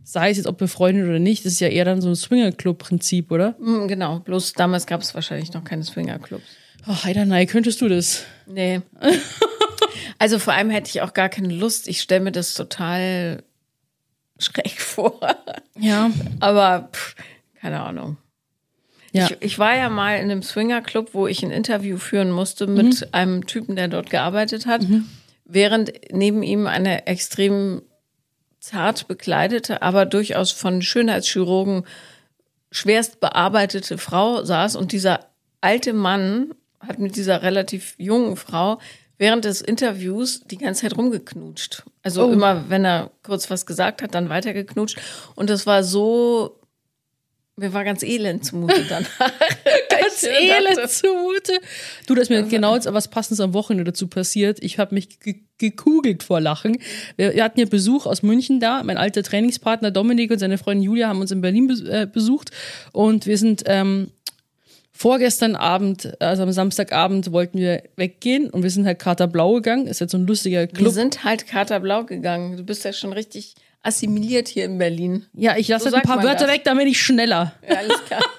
sei 0.03 0.31
es 0.31 0.37
jetzt 0.37 0.47
ob 0.47 0.59
befreundet 0.59 1.07
oder 1.07 1.19
nicht, 1.19 1.45
das 1.45 1.53
ist 1.53 1.61
ja 1.61 1.69
eher 1.69 1.85
dann 1.85 2.01
so 2.01 2.09
ein 2.09 2.17
Swinger-Club-Prinzip, 2.17 3.31
oder? 3.31 3.55
mm, 3.61 3.87
genau, 3.89 4.21
bloß 4.21 4.55
damals 4.55 4.87
gab 4.87 5.03
es 5.03 5.15
wahrscheinlich 5.15 5.53
noch 5.53 5.65
keine 5.65 5.85
Swingerclubs. 5.85 6.45
Ach, 6.87 7.05
Heider, 7.05 7.25
nein, 7.25 7.47
könntest 7.47 7.81
du 7.81 7.89
das? 7.89 8.25
Nee. 8.47 8.81
Also 10.19 10.39
vor 10.39 10.53
allem 10.53 10.71
hätte 10.71 10.91
ich 10.91 11.01
auch 11.03 11.15
gar 11.15 11.29
keine 11.29 11.55
Lust. 11.55 11.89
Ich 11.89 12.01
stelle 12.01 12.25
mir 12.25 12.33
das 12.33 12.55
total 12.55 13.43
schräg 14.39 14.81
vor. 14.81 15.21
Ja. 15.79 16.11
Aber 16.41 16.91
pff, 16.93 17.15
keine 17.61 17.81
Ahnung. 17.81 18.17
Ja. 19.13 19.27
Ich, 19.27 19.37
ich 19.41 19.59
war 19.59 19.77
ja 19.77 19.89
mal 19.89 20.17
in 20.17 20.31
einem 20.31 20.43
Swinger-Club, 20.43 21.11
wo 21.15 21.27
ich 21.27 21.43
ein 21.43 21.51
Interview 21.51 21.97
führen 21.97 22.31
musste 22.31 22.67
mit 22.67 23.15
einem 23.15 23.47
Typen, 23.47 23.75
der 23.75 23.89
dort 23.89 24.11
gearbeitet 24.11 24.67
hat, 24.67 24.85
während 25.45 25.93
neben 26.13 26.43
ihm 26.43 26.67
eine 26.67 27.07
extrem 27.07 27.83
zart 28.61 29.09
bekleidete, 29.09 29.81
aber 29.81 30.05
durchaus 30.05 30.51
von 30.53 30.83
Schönheitschirurgen 30.83 31.85
schwerst 32.71 33.21
bearbeitete 33.21 33.97
Frau 33.97 34.45
saß 34.45 34.77
und 34.77 34.93
dieser 34.93 35.21
alte 35.63 35.95
Mann 35.95 36.53
hat 36.81 36.99
mit 36.99 37.17
dieser 37.17 37.43
relativ 37.43 37.95
jungen 37.99 38.37
Frau 38.37 38.79
während 39.19 39.45
des 39.45 39.61
Interviews 39.61 40.43
die 40.45 40.59
ganze 40.59 40.83
Zeit 40.83 40.97
rumgeknutscht. 40.97 41.83
Also 42.03 42.25
Oh. 42.27 42.33
immer, 42.33 42.65
wenn 42.69 42.85
er 42.85 43.11
kurz 43.23 43.51
was 43.51 43.67
gesagt 43.67 44.01
hat, 44.03 44.15
dann 44.15 44.29
weitergeknutscht. 44.29 44.99
Und 45.35 45.51
das 45.51 45.67
war 45.67 45.83
so, 45.83 46.61
mir 47.57 47.73
war 47.73 47.83
ganz 47.85 48.05
elend 48.05 48.45
zumute 48.45 48.85
danach. 48.89 49.09
Ganz 49.91 50.23
elend 50.23 50.89
zumute. 50.91 51.59
Du, 52.07 52.15
da 52.15 52.23
ist 52.23 52.31
mir 52.31 52.43
genau 52.45 52.77
jetzt 52.77 52.93
was 52.93 53.09
Passendes 53.09 53.41
am 53.41 53.53
Wochenende 53.53 53.91
dazu 53.91 54.07
passiert. 54.07 54.59
Ich 54.63 54.79
habe 54.79 54.95
mich 54.95 55.19
ge 55.21 55.41
gekugelt 55.59 56.23
vor 56.23 56.41
Lachen. 56.41 56.79
Wir, 57.17 57.35
wir 57.35 57.43
hatten 57.43 57.59
ja 57.59 57.67
Besuch 57.67 58.07
aus 58.07 58.23
München 58.23 58.61
da. 58.61 58.85
Mein 58.85 58.97
alter 58.97 59.25
Trainingspartner 59.25 59.91
Dominik 59.91 60.31
und 60.31 60.39
seine 60.39 60.57
Freundin 60.57 60.85
Julia 60.85 61.09
haben 61.09 61.21
uns 61.21 61.33
in 61.33 61.41
Berlin 61.41 61.69
äh, 61.91 62.07
besucht. 62.07 62.53
Und 62.93 63.27
wir 63.27 63.37
sind 63.39 63.65
ähm, 63.67 64.13
vorgestern 64.99 65.55
Abend, 65.55 66.21
also 66.21 66.43
am 66.43 66.51
Samstagabend, 66.51 67.31
wollten 67.31 67.59
wir 67.59 67.85
weggehen 67.95 68.51
und 68.51 68.65
wir 68.65 68.71
sind 68.71 68.85
halt 68.85 68.99
Kater 68.99 69.29
Blau 69.29 69.55
gegangen. 69.55 69.87
Ist 69.87 70.01
jetzt 70.01 70.11
so 70.11 70.19
ein 70.19 70.27
lustiger 70.27 70.63
Wir 70.63 70.67
Club. 70.67 70.93
sind 70.93 71.23
halt 71.23 71.47
Katerblau 71.47 72.03
gegangen. 72.03 72.57
Du 72.57 72.65
bist 72.65 72.85
ja 72.85 72.93
schon 72.93 73.13
richtig 73.13 73.55
assimiliert 73.81 74.49
hier 74.49 74.65
in 74.65 74.77
Berlin. 74.77 75.25
Ja, 75.35 75.57
ich 75.57 75.69
lasse 75.69 75.89
So 75.89 75.95
halt 75.97 76.05
ein 76.05 76.09
paar 76.09 76.25
Wörter 76.25 76.47
das. 76.47 76.55
weg, 76.55 76.65
bin 76.65 76.89
ich 76.89 77.01
schneller. 77.01 77.53
Ja, 77.69 77.77
alles 77.77 78.05
klar. 78.07 78.21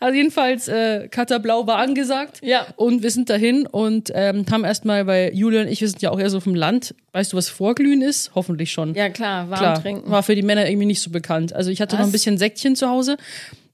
Also 0.00 0.16
jedenfalls, 0.16 0.66
äh, 0.68 1.08
Kater 1.08 1.40
Blau 1.40 1.66
war 1.66 1.76
angesagt. 1.76 2.38
Ja. 2.42 2.66
Und 2.76 3.02
wir 3.02 3.10
sind 3.10 3.28
dahin 3.28 3.66
und 3.66 4.10
ähm, 4.14 4.46
haben 4.50 4.64
erstmal, 4.64 5.06
weil 5.06 5.34
Julia 5.34 5.60
und 5.60 5.68
ich, 5.68 5.82
wir 5.82 5.88
sind 5.88 6.00
ja 6.00 6.10
auch 6.10 6.18
eher 6.18 6.30
so 6.30 6.40
vom 6.40 6.54
Land. 6.54 6.94
Weißt 7.12 7.32
du, 7.34 7.36
was 7.36 7.50
Vorglühen 7.50 8.00
ist? 8.00 8.30
Hoffentlich 8.34 8.70
schon. 8.72 8.94
ja, 8.94 9.10
klar, 9.10 9.50
warm 9.50 9.60
Klar, 9.60 9.82
trinken. 9.82 10.10
war 10.10 10.22
für 10.22 10.34
die 10.34 10.42
Männer 10.42 10.66
irgendwie 10.66 10.86
nicht 10.86 11.02
so 11.02 11.10
bekannt. 11.10 11.52
Also 11.52 11.70
ich 11.70 11.82
hatte 11.82 11.96
noch 11.96 12.00
Was? 12.02 12.08
ein 12.08 12.12
bisschen 12.12 12.38
Säckchen 12.38 12.76
zu 12.76 12.88
Hause. 12.88 13.18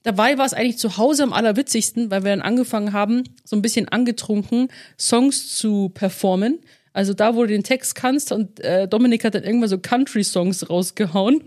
Dabei 0.04 0.36
war 0.36 0.44
es 0.44 0.52
eigentlich 0.52 0.78
zu 0.78 0.98
Hause 0.98 1.22
am 1.24 1.32
allerwitzigsten, 1.32 2.10
weil 2.10 2.24
wir 2.24 2.30
dann 2.30 2.42
angefangen 2.42 2.92
haben, 2.92 3.24
so 3.42 3.56
ein 3.56 3.62
bisschen 3.62 3.88
angetrunken 3.88 4.68
Songs 4.98 5.56
zu 5.56 5.88
performen. 5.88 6.60
Also 6.92 7.14
da, 7.14 7.34
wo 7.34 7.40
du 7.40 7.48
den 7.48 7.64
Text 7.64 7.94
kannst 7.96 8.30
und 8.30 8.60
äh, 8.60 8.86
Dominik 8.86 9.24
hat 9.24 9.34
dann 9.34 9.42
irgendwann 9.42 9.70
so 9.70 9.78
Country-Songs 9.78 10.68
rausgehauen. 10.68 11.42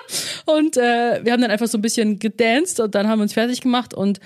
und 0.46 0.76
äh, 0.78 1.20
wir 1.22 1.32
haben 1.32 1.42
dann 1.42 1.50
einfach 1.50 1.68
so 1.68 1.78
ein 1.78 1.82
bisschen 1.82 2.18
gedanced 2.18 2.80
und 2.80 2.94
dann 2.94 3.08
haben 3.08 3.18
wir 3.18 3.24
uns 3.24 3.34
fertig 3.34 3.60
gemacht 3.60 3.92
und 3.92 4.20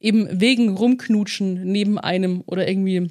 eben 0.00 0.28
wegen 0.40 0.76
Rumknutschen 0.76 1.62
neben 1.64 1.98
einem 1.98 2.42
oder 2.46 2.68
irgendwie 2.68 3.10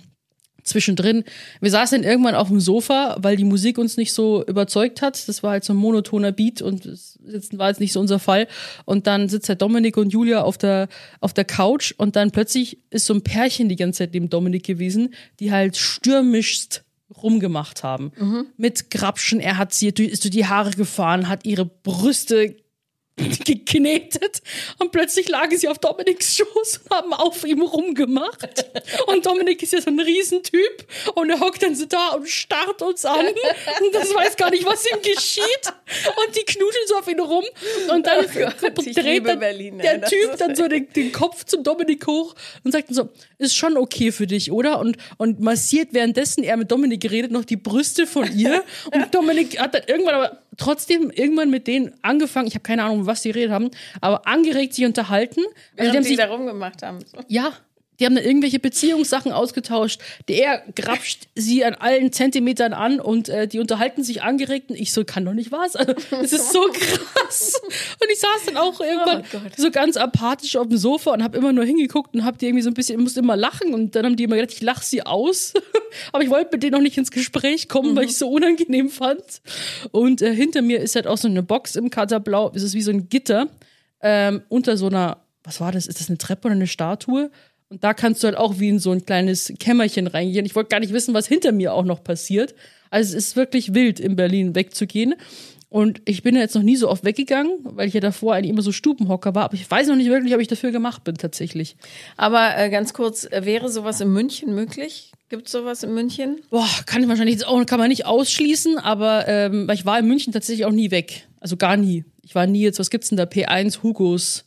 zwischendrin. 0.64 1.24
Wir 1.62 1.72
saßen 1.72 2.02
dann 2.02 2.10
irgendwann 2.10 2.36
auf 2.36 2.48
dem 2.48 2.60
Sofa, 2.60 3.18
weil 3.20 3.36
die 3.36 3.44
Musik 3.44 3.78
uns 3.78 3.98
nicht 3.98 4.14
so 4.14 4.44
überzeugt 4.46 5.02
hat. 5.02 5.28
Das 5.28 5.44
war 5.44 5.52
halt 5.52 5.64
so 5.64 5.74
ein 5.74 5.78
monotoner 5.78 6.32
Beat 6.32 6.62
und 6.62 6.84
Sitzen 6.84 7.60
war 7.60 7.70
jetzt 7.70 7.80
nicht 7.80 7.94
so 7.94 8.00
unser 8.00 8.20
Fall. 8.20 8.48
Und 8.86 9.08
dann 9.08 9.30
sitzt 9.30 9.50
halt 9.50 9.62
Dominik 9.62 9.98
und 9.98 10.12
Julia 10.12 10.42
auf 10.42 10.58
der, 10.58 10.88
auf 11.22 11.34
der 11.34 11.46
Couch 11.46 11.94
und 11.98 12.16
dann 12.16 12.32
plötzlich 12.32 12.80
ist 12.90 13.06
so 13.06 13.14
ein 13.14 13.22
Pärchen 13.22 13.70
die 13.70 13.76
ganze 13.76 14.00
Zeit 14.00 14.14
neben 14.14 14.30
Dominik 14.30 14.66
gewesen, 14.66 15.14
die 15.40 15.52
halt 15.52 15.78
stürmischst 15.78 16.84
rumgemacht 17.22 17.84
haben. 17.84 18.12
Mit 18.58 18.92
Grapschen, 18.92 19.40
er 19.40 19.58
hat 19.58 19.74
sie, 19.74 19.88
ist 19.88 20.24
durch 20.24 20.32
die 20.32 20.46
Haare 20.46 20.72
gefahren, 20.72 21.28
hat 21.28 21.46
ihre 21.46 21.66
Brüste 21.66 22.56
geknetet 23.46 24.42
und 24.80 24.92
plötzlich 24.92 25.30
lagen 25.30 25.58
sie 25.58 25.68
auf 25.68 25.80
Dominiks 25.80 26.38
Schoß 26.38 26.82
und 26.84 26.96
haben 26.96 27.14
auf 27.14 27.44
ihm 27.44 27.62
rumgemacht. 27.62 28.66
Und 29.08 29.26
Dominik 29.26 29.62
ist 29.64 29.74
ja 29.74 29.82
so 29.82 29.90
ein 29.90 30.00
Riesentyp 30.00 30.86
und 31.16 31.30
er 31.30 31.40
hockt 31.40 31.64
dann 31.64 31.76
so 31.76 31.86
da 31.86 32.10
und 32.10 32.30
starrt 32.30 32.82
uns 32.82 33.06
an 33.06 33.26
und 33.82 33.94
das 33.94 34.14
weiß 34.14 34.36
gar 34.38 34.50
nicht, 34.50 34.66
was 34.66 34.86
ihm 34.86 35.02
geschieht. 35.02 35.74
Und 36.06 36.36
die 36.36 36.44
knuschen 36.44 36.82
so 36.88 36.96
auf 36.98 37.08
ihn 37.08 37.20
rum 37.20 37.46
und 37.92 38.06
dann 38.06 38.20
Oh 38.20 38.40
Gott, 38.40 38.96
dreht 38.96 39.26
dann 39.26 39.40
Berlin, 39.40 39.80
der 39.80 40.02
Typ 40.02 40.38
dann 40.38 40.56
so 40.56 40.68
den, 40.68 40.92
den 40.94 41.12
Kopf 41.12 41.46
zum 41.46 41.64
Dominik 41.64 42.06
hoch 42.08 42.36
und 42.64 42.72
sagt 42.72 42.90
dann 42.90 42.96
so, 42.96 43.10
ist 43.38 43.56
schon 43.56 43.78
okay 43.78 44.12
für 44.12 44.28
dich, 44.28 44.52
oder? 44.52 44.80
Und, 44.80 44.98
und 45.18 45.40
massiert 45.40 45.90
währenddessen 45.92 46.44
er 46.44 46.58
mit 46.58 46.72
Dominik 46.72 47.02
geredet 47.02 47.32
noch 47.32 47.46
die 47.46 47.58
Brüste 47.58 48.08
von 48.08 48.38
ihr 48.38 48.64
und 48.94 49.14
Dominik 49.14 49.60
hat 49.60 49.74
dann 49.74 49.84
irgendwann 49.88 50.16
aber 50.16 50.42
trotzdem 50.60 51.10
irgendwann 51.10 51.50
mit 51.50 51.68
denen 51.68 51.94
angefangen, 52.02 52.48
ich 52.48 52.54
habe 52.54 52.64
keine 52.64 52.84
Ahnung, 52.84 53.06
was 53.06 53.22
die 53.24 53.32
geredet 53.32 53.52
haben, 53.52 53.72
aber 54.02 54.28
angeregt 54.28 54.74
sich 54.76 54.86
unterhalten. 54.86 55.42
Also 55.42 55.56
die 55.72 55.78
Während 55.78 55.96
haben 55.96 56.04
sich, 56.04 56.18
da 56.18 56.26
rumgemacht 56.28 56.84
haben. 56.84 57.00
ja, 57.28 57.52
die 58.00 58.06
haben 58.06 58.16
dann 58.16 58.24
irgendwelche 58.24 58.60
Beziehungssachen 58.60 59.32
ausgetauscht. 59.32 60.02
Der 60.28 60.64
grapscht 60.76 61.28
sie 61.36 61.66
an 61.66 61.76
allen 61.76 62.12
Zentimetern 62.12 62.74
an 62.74 63.00
und 63.00 63.30
äh, 63.30 63.48
die 63.48 63.60
unterhalten 63.60 64.04
sich 64.04 64.22
angeregt 64.22 64.70
und 64.70 64.78
ich 64.78 64.94
so, 64.94 65.04
kann 65.04 65.26
doch 65.26 65.34
nicht 65.34 65.52
wahr 65.52 65.70
sein. 65.70 65.94
Das 66.10 66.34
ist 66.34 66.52
so 66.52 66.62
krass. 66.72 67.62
Und 68.02 68.12
ich 68.12 68.20
saß 68.20 68.46
dann 68.48 68.58
auch 68.58 68.80
irgendwann 68.80 69.24
Oh 69.34 69.38
so 69.58 69.72
ganz 69.72 69.98
apathisch 69.98 70.56
auf 70.56 70.68
dem 70.68 70.78
Sofa 70.78 71.12
und 71.12 71.24
habe 71.24 71.38
immer 71.38 71.52
nur 71.54 71.66
hingeguckt 71.66 72.14
und 72.14 72.24
hab 72.24 72.38
die 72.38 72.48
irgendwie 72.48 72.64
so 72.64 72.70
ein 72.70 72.74
bisschen, 72.74 73.00
ich 73.00 73.04
musste 73.04 73.20
immer 73.20 73.36
lachen 73.36 73.74
und 73.74 73.96
dann 73.96 74.06
haben 74.06 74.16
die 74.16 74.24
immer 74.24 74.36
gedacht, 74.36 74.54
ich 74.54 74.62
lach 74.62 74.82
sie 74.82 75.04
aus. 75.06 75.54
Aber 76.12 76.24
ich 76.24 76.30
wollte 76.30 76.50
mit 76.54 76.64
denen 76.64 76.74
noch 76.74 76.82
nicht 76.82 76.98
ins 76.98 77.12
Gespräch 77.12 77.68
kommen, 77.68 77.96
weil 77.96 78.06
ich 78.06 78.12
es 78.12 78.20
so 78.20 78.30
unangenehm 78.30 78.90
fand. 78.90 79.42
Und 79.92 80.22
äh, 80.22 80.34
hinter 80.34 80.62
mir 80.62 80.80
ist 80.80 80.96
halt 80.96 81.08
auch 81.08 81.18
so 81.18 81.28
eine 81.28 81.44
Box 81.44 81.76
im 81.76 81.90
Katerblau. 81.90 82.52
Es 82.56 82.64
ist 82.64 82.74
wie 82.74 82.82
so 82.82 82.92
ein 82.92 83.10
Gitter 83.10 83.48
ähm, 84.02 84.44
unter 84.50 84.78
so 84.78 84.88
einer, 84.88 85.18
was 85.44 85.60
war 85.60 85.72
das? 85.72 85.88
Ist 85.88 86.00
das 86.00 86.10
eine 86.10 86.18
Treppe 86.18 86.48
oder 86.48 86.56
eine 86.56 86.68
Statue? 86.68 87.32
Und 87.70 87.84
da 87.84 87.94
kannst 87.94 88.24
du 88.24 88.28
halt 88.28 88.38
auch 88.38 88.60
wie 88.60 88.70
in 88.70 88.80
so 88.80 88.92
ein 88.92 89.06
kleines 89.06 89.54
Kämmerchen 89.60 90.08
reingehen. 90.08 90.46
Ich 90.46 90.56
wollte 90.56 90.70
gar 90.70 90.80
nicht 90.80 90.94
wissen, 90.94 91.14
was 91.14 91.28
hinter 91.28 91.52
mir 91.52 91.74
auch 91.74 91.86
noch 91.86 92.04
passiert. 92.04 92.56
Also 92.90 93.16
es 93.16 93.26
ist 93.26 93.36
wirklich 93.36 93.74
wild, 93.76 94.00
in 94.00 94.16
Berlin 94.16 94.56
wegzugehen. 94.56 95.16
Und 95.70 96.02
ich 96.06 96.24
bin 96.24 96.34
ja 96.36 96.42
jetzt 96.42 96.56
noch 96.56 96.64
nie 96.64 96.76
so 96.76 96.90
oft 96.90 97.04
weggegangen, 97.04 97.60
weil 97.62 97.88
ich 97.88 97.94
ja 97.94 98.00
davor 98.00 98.34
eigentlich 98.34 98.50
immer 98.50 98.64
so 98.64 98.72
Stubenhocker 98.72 99.36
war. 99.36 99.46
Aber 99.46 99.54
ich 99.54 99.70
weiß 99.70 99.88
noch 99.88 99.96
nicht 99.96 100.10
wirklich, 100.10 100.34
ob 100.34 100.42
ich 100.42 100.48
dafür 100.48 100.72
gemacht 100.72 101.04
bin, 101.04 101.16
tatsächlich. 101.16 101.78
Aber 102.18 102.58
äh, 102.58 102.72
ganz 102.72 102.94
kurz, 102.94 103.26
äh, 103.26 103.46
wäre 103.46 103.70
sowas 103.70 104.02
in 104.02 104.12
München 104.12 104.56
möglich? 104.56 105.12
Gibt 105.30 105.46
es 105.46 105.52
sowas 105.52 105.84
in 105.84 105.94
München? 105.94 106.42
Boah, 106.50 106.68
kann 106.88 107.04
ich 107.04 107.08
wahrscheinlich 107.08 107.36
jetzt 107.36 107.48
auch, 107.48 107.64
kann 107.68 107.78
man 107.78 107.90
nicht 107.90 108.08
ausschließen, 108.08 108.80
aber 108.80 109.28
ähm, 109.28 109.68
weil 109.68 109.76
ich 109.76 109.86
war 109.86 110.00
in 110.00 110.08
München 110.08 110.34
tatsächlich 110.34 110.66
auch 110.66 110.72
nie 110.72 110.90
weg. 110.90 111.28
Also 111.40 111.56
gar 111.56 111.78
nie. 111.78 112.04
Ich 112.24 112.34
war 112.34 112.48
nie 112.48 112.62
jetzt, 112.62 112.80
was 112.80 112.90
gibt's 112.90 113.10
denn 113.10 113.18
da? 113.20 113.26
P1, 113.26 113.84
Hugos. 113.84 114.46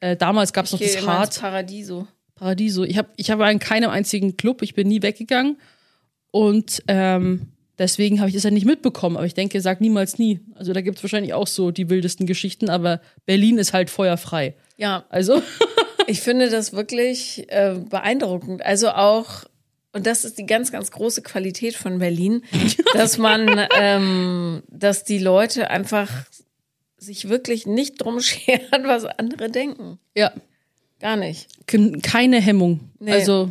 Äh, 0.00 0.16
damals 0.16 0.52
gab's 0.52 0.70
noch 0.70 0.80
Ich 0.80 0.86
gehe 0.86 0.96
das 0.96 1.06
Hart. 1.06 1.40
Paradiso. 1.40 2.06
Paradiso. 2.40 2.84
Ich 2.84 2.96
habe 2.96 3.10
ich 3.16 3.30
hab 3.30 3.38
in 3.40 3.58
keinem 3.58 3.90
einzigen 3.90 4.38
Club, 4.38 4.62
ich 4.62 4.72
bin 4.72 4.88
nie 4.88 5.02
weggegangen. 5.02 5.58
Und 6.30 6.82
ähm, 6.88 7.48
deswegen 7.78 8.18
habe 8.18 8.30
ich 8.30 8.34
das 8.34 8.44
ja 8.44 8.50
nicht 8.50 8.64
mitbekommen. 8.64 9.18
Aber 9.18 9.26
ich 9.26 9.34
denke, 9.34 9.60
sag 9.60 9.82
niemals 9.82 10.18
nie. 10.18 10.40
Also 10.54 10.72
da 10.72 10.80
gibt's 10.80 11.02
wahrscheinlich 11.02 11.34
auch 11.34 11.46
so 11.46 11.70
die 11.70 11.90
wildesten 11.90 12.26
Geschichten, 12.26 12.70
aber 12.70 13.02
Berlin 13.26 13.58
ist 13.58 13.74
halt 13.74 13.90
feuerfrei. 13.90 14.54
Ja, 14.78 15.04
Also, 15.10 15.42
ich 16.06 16.22
finde 16.22 16.48
das 16.48 16.72
wirklich 16.72 17.44
äh, 17.48 17.74
beeindruckend. 17.90 18.64
Also 18.64 18.88
auch, 18.88 19.44
und 19.92 20.06
das 20.06 20.24
ist 20.24 20.38
die 20.38 20.46
ganz, 20.46 20.72
ganz 20.72 20.90
große 20.92 21.20
Qualität 21.20 21.76
von 21.76 21.98
Berlin, 21.98 22.42
dass 22.94 23.18
man, 23.18 23.66
ähm, 23.78 24.62
dass 24.68 25.04
die 25.04 25.18
Leute 25.18 25.68
einfach 25.68 26.10
sich 26.96 27.28
wirklich 27.28 27.66
nicht 27.66 28.00
drum 28.00 28.20
scheren, 28.22 28.84
was 28.84 29.04
andere 29.04 29.50
denken. 29.50 29.98
ja, 30.16 30.32
Gar 31.00 31.16
nicht. 31.16 31.48
ke- 31.66 31.98
keine 32.02 32.40
Hemmung. 32.40 32.80
Nee. 32.98 33.12
Also, 33.12 33.50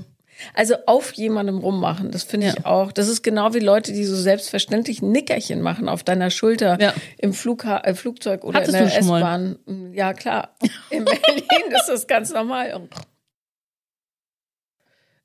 Also 0.53 0.75
auf 0.85 1.11
jemandem 1.13 1.57
rummachen, 1.57 2.11
das 2.11 2.23
finde 2.23 2.47
ich 2.47 2.53
Ja. 2.59 2.65
auch. 2.65 2.93
Das 2.93 3.09
ist 3.09 3.23
genau 3.23 3.53
wie 3.53 3.59
Leute, 3.59 3.91
die 3.91 4.05
so 4.05 4.15
selbstverständlich 4.15 5.01
ein 5.01 5.11
Nickerchen 5.11 5.61
machen 5.61 5.89
auf 5.89 6.01
deiner 6.03 6.29
Schulter 6.31 6.77
Ja. 6.79 6.93
im 7.17 7.33
Flugha 7.33 7.79
äh, 7.79 7.93
Flugzeug 7.93 8.45
oder 8.45 8.59
Hattest 8.61 8.77
in 8.77 8.85
der? 8.87 8.97
S-Bahn. 8.97 9.59
Ja, 9.93 10.13
klar. 10.13 10.55
In 10.91 11.03
Berlin 11.03 11.43
ist 11.75 11.87
das 11.89 12.07
ganz 12.07 12.31
normal. 12.31 12.87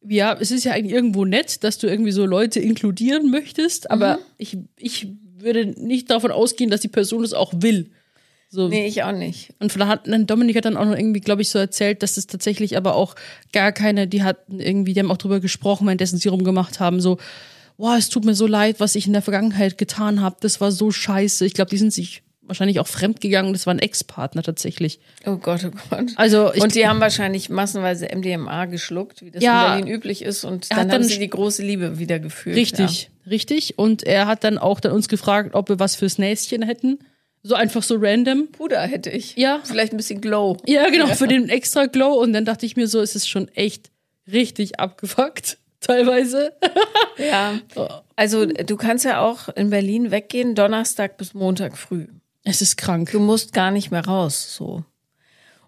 ja, 0.06 0.36
es 0.38 0.50
ist 0.50 0.64
ja 0.64 0.72
eigentlich 0.72 0.92
irgendwo 0.94 1.24
nett, 1.24 1.64
dass 1.64 1.78
du 1.78 1.86
irgendwie 1.86 2.12
so 2.12 2.26
Leute 2.26 2.60
inkludieren 2.60 3.30
möchtest, 3.30 3.90
aber 3.90 4.16
Mhm. 4.16 4.22
ich, 4.38 4.58
ich 4.76 5.08
würde 5.38 5.66
nicht 5.66 6.10
davon 6.10 6.30
ausgehen, 6.30 6.70
dass 6.70 6.80
die 6.80 6.88
Person 6.88 7.22
das 7.22 7.32
auch 7.32 7.52
will. 7.56 7.90
So. 8.54 8.68
Nee, 8.68 8.86
ich 8.86 9.02
auch 9.02 9.12
nicht. 9.12 9.52
Und 9.58 9.72
vielleicht 9.72 9.90
hat 9.90 10.06
dann 10.06 10.26
Dominik 10.26 10.56
hat 10.56 10.64
dann 10.64 10.76
auch 10.76 10.84
noch 10.84 10.96
irgendwie, 10.96 11.20
glaube 11.20 11.42
ich, 11.42 11.48
so 11.50 11.58
erzählt, 11.58 12.02
dass 12.04 12.16
es 12.16 12.28
tatsächlich 12.28 12.76
aber 12.76 12.94
auch 12.94 13.16
gar 13.52 13.72
keine, 13.72 14.06
die 14.06 14.22
hatten 14.22 14.60
irgendwie, 14.60 14.92
die 14.94 15.00
haben 15.00 15.10
auch 15.10 15.16
drüber 15.16 15.40
gesprochen, 15.40 15.86
währenddessen 15.86 16.18
sie 16.18 16.28
rumgemacht 16.28 16.78
haben, 16.78 17.00
so, 17.00 17.18
boah, 17.76 17.96
es 17.96 18.08
tut 18.08 18.24
mir 18.24 18.34
so 18.34 18.46
leid, 18.46 18.78
was 18.78 18.94
ich 18.94 19.08
in 19.08 19.12
der 19.12 19.22
Vergangenheit 19.22 19.76
getan 19.76 20.20
habe, 20.20 20.36
das 20.40 20.60
war 20.60 20.70
so 20.70 20.92
scheiße. 20.92 21.44
Ich 21.44 21.54
glaube, 21.54 21.70
die 21.70 21.78
sind 21.78 21.92
sich 21.92 22.22
wahrscheinlich 22.42 22.78
auch 22.78 22.86
fremdgegangen, 22.86 23.52
das 23.52 23.66
war 23.66 23.74
ein 23.74 23.78
Ex-Partner 23.78 24.42
tatsächlich. 24.42 25.00
Oh 25.26 25.36
Gott, 25.36 25.64
oh 25.64 25.76
Gott. 25.90 26.12
Also 26.16 26.52
ich, 26.52 26.62
und 26.62 26.74
die 26.74 26.86
haben 26.86 27.00
wahrscheinlich 27.00 27.48
massenweise 27.48 28.06
MDMA 28.14 28.66
geschluckt, 28.66 29.22
wie 29.22 29.30
das 29.30 29.42
Ja. 29.42 29.76
in 29.76 29.84
Berlin 29.84 29.96
üblich 29.96 30.22
ist. 30.22 30.44
Und 30.44 30.70
dann, 30.70 30.76
hat 30.76 30.82
haben 30.84 30.90
dann 30.90 31.04
sie 31.04 31.18
die 31.18 31.30
große 31.30 31.62
Liebe 31.62 31.98
wieder 31.98 32.18
gefühlt. 32.20 32.56
Richtig, 32.56 33.10
richtig. 33.28 33.78
Und 33.78 34.02
er 34.04 34.26
hat 34.26 34.44
dann 34.44 34.58
auch 34.58 34.80
dann 34.80 34.92
uns 34.92 35.08
gefragt, 35.08 35.54
ob 35.54 35.68
wir 35.68 35.78
was 35.78 35.96
fürs 35.96 36.18
Näschen 36.18 36.62
hätten. 36.62 36.98
So 37.46 37.54
einfach 37.54 37.82
so 37.82 37.96
random. 38.00 38.48
Puder 38.52 38.80
hätte 38.80 39.10
ich. 39.10 39.36
Ja. 39.36 39.60
Vielleicht 39.64 39.92
ein 39.92 39.98
bisschen 39.98 40.22
Glow. 40.22 40.56
Ja, 40.66 40.88
genau, 40.88 41.08
für 41.08 41.28
den 41.28 41.50
extra 41.50 41.84
Glow. 41.84 42.14
Und 42.14 42.32
dann 42.32 42.46
dachte 42.46 42.64
ich 42.64 42.74
mir 42.74 42.88
so, 42.88 43.02
es 43.02 43.14
ist 43.14 43.28
schon 43.28 43.48
echt 43.48 43.90
richtig 44.26 44.80
abgefuckt, 44.80 45.58
teilweise. 45.80 46.52
Ja. 47.18 47.60
Also 48.16 48.46
du 48.46 48.76
kannst 48.76 49.04
ja 49.04 49.20
auch 49.20 49.48
in 49.48 49.70
Berlin 49.70 50.12
weggehen, 50.12 50.54
Donnerstag 50.54 51.16
bis 51.16 51.34
Montag 51.34 51.76
früh. 51.76 52.06
Es 52.44 52.62
ist 52.62 52.76
krank. 52.76 53.10
Du 53.10 53.18
musst 53.18 53.52
gar 53.52 53.72
nicht 53.72 53.90
mehr 53.90 54.04
raus, 54.06 54.54
so. 54.54 54.84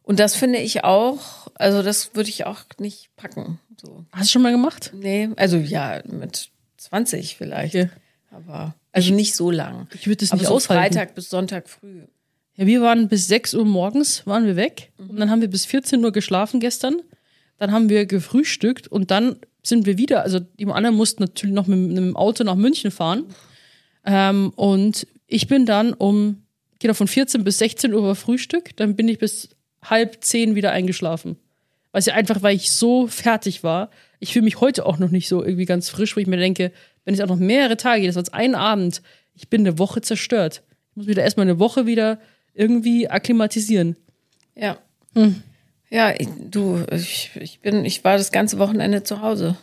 Und 0.05 0.21
das 0.21 0.37
finde 0.37 0.61
ich 0.61 0.85
auch, 0.85 1.49
also 1.57 1.83
das 1.83 2.15
würde 2.15 2.31
ich 2.31 2.47
auch 2.47 2.61
nicht 2.79 3.11
packen, 3.17 3.59
so. 3.81 4.05
Hast 4.13 4.29
du 4.29 4.33
schon 4.35 4.43
mal 4.43 4.53
gemacht? 4.53 4.93
Nee, 4.95 5.31
also 5.35 5.57
ja, 5.57 6.01
mit 6.07 6.51
20 6.77 7.37
vielleicht. 7.37 7.75
Okay. 7.75 7.91
Aber, 8.37 8.75
also 8.93 9.15
nicht 9.15 9.35
so 9.35 9.51
lang. 9.51 9.89
Ich 9.95 10.07
würde 10.07 10.19
das 10.19 10.33
Aber 10.33 10.41
nicht 10.41 10.49
so 10.49 10.55
aushalten. 10.55 10.95
Freitag 10.95 11.15
bis 11.15 11.31
Sonntag 11.31 11.69
früh. 11.69 12.03
Ja, 12.57 12.67
wir 12.67 12.81
waren 12.81 13.09
bis 13.09 13.29
6 13.29 13.55
Uhr 13.55 13.65
morgens, 13.65 14.27
waren 14.27 14.47
wir 14.47 14.57
weg. 14.57 14.93
Mhm. 14.99 15.11
Und 15.11 15.21
dann 15.21 15.31
haben 15.31 15.41
wir 15.41 15.49
bis 15.49 15.67
14 15.67 16.05
Uhr 16.05 16.13
geschlafen 16.13 16.61
gestern. 16.61 17.01
Dann 17.59 17.73
haben 17.73 17.89
wir 17.89 18.07
gefrühstückt 18.07 18.89
und 18.89 19.11
dann 19.11 19.37
sind 19.63 19.87
wir 19.87 19.99
wieder, 19.99 20.23
also 20.23 20.41
die 20.41 20.67
anderen 20.67 20.97
mussten 20.97 21.23
natürlich 21.23 21.55
noch 21.55 21.67
mit 21.67 21.79
einem 21.91 22.17
Auto 22.17 22.45
nach 22.45 22.55
München 22.55 22.91
fahren. 22.91 23.25
Ähm, 24.05 24.53
und 24.55 25.07
ich 25.27 25.49
bin 25.49 25.67
dann 25.67 25.93
um, 25.93 26.43
genau 26.79 26.95
von 26.95 27.09
14 27.09 27.45
bis 27.45 27.59
16 27.59 27.93
Uhr 27.93 28.03
war 28.03 28.15
Frühstück, 28.15 28.77
dann 28.77 28.95
bin 28.95 29.09
ich 29.09 29.19
bis 29.19 29.49
halb 29.83 30.23
zehn 30.23 30.55
wieder 30.55 30.73
eingeschlafen. 30.73 31.37
Weil 31.93 32.03
ja 32.03 32.15
einfach, 32.15 32.43
weil 32.43 32.55
ich 32.55 32.71
so 32.73 33.07
fertig 33.07 33.63
war. 33.63 33.91
Ich 34.21 34.35
fühle 34.35 34.45
mich 34.45 34.61
heute 34.61 34.85
auch 34.85 34.99
noch 34.99 35.11
nicht 35.11 35.29
so 35.29 35.43
irgendwie 35.43 35.65
ganz 35.65 35.89
frisch, 35.89 36.15
wo 36.15 36.21
ich 36.21 36.27
mir 36.27 36.37
denke, 36.37 36.73
wenn 37.07 37.15
es 37.15 37.21
auch 37.21 37.29
noch 37.29 37.37
mehrere 37.37 37.79
Tage 37.79 38.03
geht, 38.03 38.09
das 38.11 38.17
war 38.17 38.23
jetzt 38.23 38.35
ein 38.35 38.55
Abend, 38.55 39.01
ich 39.33 39.49
bin 39.49 39.63
eine 39.63 39.79
Woche 39.79 40.03
zerstört. 40.03 40.63
Ich 40.91 40.97
muss 40.97 41.07
wieder 41.07 41.23
erstmal 41.23 41.47
eine 41.47 41.59
Woche 41.59 41.87
wieder 41.87 42.21
irgendwie 42.53 43.09
akklimatisieren. 43.09 43.97
Ja. 44.55 44.79
Hm. 45.15 45.43
Ja, 45.89 46.13
ich, 46.19 46.29
du, 46.51 46.85
ich, 46.91 47.31
ich 47.37 47.61
bin, 47.61 47.85
ich 47.85 48.03
war 48.03 48.19
das 48.19 48.33
ganze 48.33 48.59
Wochenende 48.59 49.05
zu 49.05 49.23
Hause. 49.23 49.57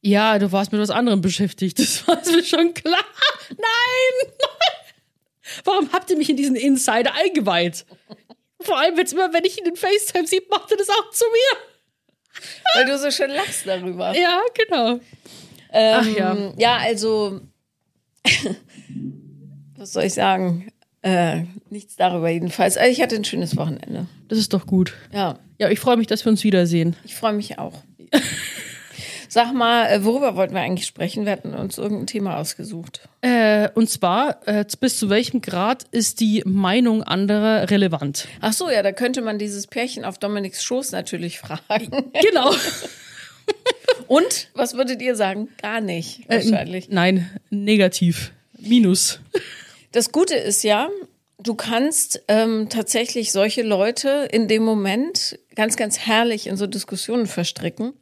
Ja, 0.00 0.38
du 0.38 0.52
warst 0.52 0.70
mit 0.70 0.80
was 0.80 0.90
anderem 0.90 1.20
beschäftigt. 1.20 1.78
Das 1.78 2.06
war 2.08 2.20
mir 2.24 2.44
schon 2.44 2.72
klar. 2.72 3.04
Nein! 3.50 4.32
Warum 5.64 5.92
habt 5.92 6.10
ihr 6.10 6.16
mich 6.16 6.30
in 6.30 6.36
diesen 6.36 6.56
Insider 6.56 7.14
eingeweiht? 7.14 7.84
Vor 8.60 8.78
allem 8.78 8.96
jetzt 8.96 9.12
immer, 9.12 9.32
wenn 9.32 9.44
ich 9.44 9.58
ihn 9.58 9.66
in 9.66 9.76
FaceTime 9.76 10.26
sieht, 10.26 10.48
macht 10.50 10.70
er 10.70 10.76
das 10.76 10.88
auch 10.88 11.10
zu 11.10 11.24
mir. 11.24 12.42
Weil 12.74 12.84
du 12.86 12.98
so 12.98 13.10
schön 13.10 13.30
lachst 13.30 13.66
darüber. 13.66 14.16
Ja, 14.16 14.40
genau. 14.54 15.00
Ähm, 15.72 15.96
Ach 16.00 16.06
ja. 16.06 16.52
Ja, 16.56 16.76
also, 16.78 17.40
was 19.76 19.92
soll 19.92 20.04
ich 20.04 20.14
sagen? 20.14 20.68
Äh, 21.02 21.44
nichts 21.70 21.96
darüber 21.96 22.28
jedenfalls. 22.28 22.76
Also 22.76 22.90
ich 22.90 23.00
hatte 23.00 23.14
ein 23.16 23.24
schönes 23.24 23.56
Wochenende. 23.56 24.06
Das 24.28 24.38
ist 24.38 24.52
doch 24.52 24.66
gut. 24.66 24.94
Ja, 25.12 25.38
Ja, 25.58 25.70
ich 25.70 25.78
freue 25.78 25.96
mich, 25.96 26.06
dass 26.06 26.24
wir 26.24 26.30
uns 26.30 26.42
wiedersehen. 26.44 26.96
ich 27.04 27.14
freue 27.14 27.32
mich 27.32 27.58
auch. 27.58 27.82
Sag 29.28 29.52
mal, 29.52 29.86
äh, 29.88 30.04
worüber 30.04 30.34
wollten 30.36 30.54
wir 30.54 30.62
eigentlich 30.62 30.86
sprechen? 30.86 31.24
Wir 31.26 31.32
hatten 31.32 31.52
uns 31.52 31.78
irgendein 31.78 32.06
Thema 32.06 32.38
ausgesucht. 32.38 33.08
Äh, 33.20 33.68
und 33.74 33.90
zwar, 33.90 34.46
äh, 34.48 34.64
bis 34.80 34.98
zu 34.98 35.10
welchem 35.10 35.42
Grad 35.42 35.84
ist 35.90 36.20
die 36.20 36.42
Meinung 36.46 37.02
anderer 37.02 37.68
relevant? 37.70 38.28
Ach 38.40 38.52
so, 38.52 38.70
ja, 38.70 38.82
da 38.82 38.92
könnte 38.92 39.22
man 39.22 39.38
dieses 39.38 39.66
Pärchen 39.66 40.04
auf 40.04 40.18
Dominiks 40.18 40.64
Schoß 40.64 40.92
natürlich 40.92 41.38
fragen. 41.38 42.10
Genau. 42.22 42.50
Und 44.06 44.48
was 44.54 44.74
würdet 44.74 45.02
ihr 45.02 45.16
sagen? 45.16 45.48
Gar 45.60 45.80
nicht, 45.80 46.28
wahrscheinlich. 46.28 46.88
Äh, 46.90 46.94
nein, 46.94 47.30
negativ. 47.50 48.32
Minus. 48.58 49.20
Das 49.92 50.12
Gute 50.12 50.34
ist 50.34 50.62
ja, 50.62 50.88
du 51.38 51.54
kannst 51.54 52.22
ähm, 52.28 52.68
tatsächlich 52.68 53.32
solche 53.32 53.62
Leute 53.62 54.28
in 54.30 54.48
dem 54.48 54.62
Moment 54.62 55.38
ganz, 55.54 55.76
ganz 55.76 55.98
herrlich 55.98 56.46
in 56.46 56.56
so 56.56 56.66
Diskussionen 56.66 57.26
verstricken. 57.26 57.92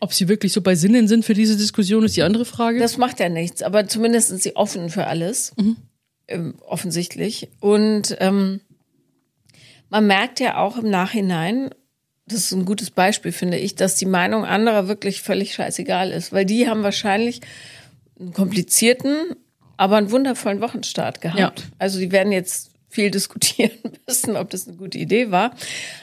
Ob 0.00 0.12
sie 0.12 0.28
wirklich 0.28 0.52
so 0.52 0.62
bei 0.62 0.74
Sinnen 0.74 1.06
sind 1.06 1.24
für 1.24 1.34
diese 1.34 1.56
Diskussion, 1.56 2.04
ist 2.04 2.16
die 2.16 2.22
andere 2.22 2.44
Frage. 2.44 2.80
Das 2.80 2.96
macht 2.96 3.20
ja 3.20 3.28
nichts, 3.28 3.62
aber 3.62 3.86
zumindest 3.86 4.28
sind 4.28 4.42
sie 4.42 4.56
offen 4.56 4.90
für 4.90 5.06
alles, 5.06 5.52
ähm, 6.26 6.54
offensichtlich. 6.66 7.48
Und 7.60 8.16
ähm, 8.18 8.60
man 9.90 10.06
merkt 10.06 10.40
ja 10.40 10.58
auch 10.58 10.76
im 10.76 10.90
Nachhinein, 10.90 11.70
das 12.26 12.40
ist 12.40 12.52
ein 12.52 12.64
gutes 12.64 12.90
Beispiel, 12.90 13.32
finde 13.32 13.58
ich, 13.58 13.74
dass 13.74 13.96
die 13.96 14.06
Meinung 14.06 14.44
anderer 14.44 14.88
wirklich 14.88 15.22
völlig 15.22 15.54
scheißegal 15.54 16.10
ist, 16.10 16.32
weil 16.32 16.44
die 16.44 16.68
haben 16.68 16.82
wahrscheinlich 16.82 17.40
einen 18.18 18.32
komplizierten, 18.32 19.34
aber 19.76 19.96
einen 19.96 20.10
wundervollen 20.10 20.60
Wochenstart 20.60 21.20
gehabt. 21.20 21.60
Ja. 21.60 21.66
Also 21.78 21.98
die 21.98 22.12
werden 22.12 22.32
jetzt 22.32 22.70
viel 22.88 23.10
diskutieren 23.12 23.72
müssen, 24.06 24.36
ob 24.36 24.50
das 24.50 24.68
eine 24.68 24.76
gute 24.76 24.98
Idee 24.98 25.30
war. 25.30 25.54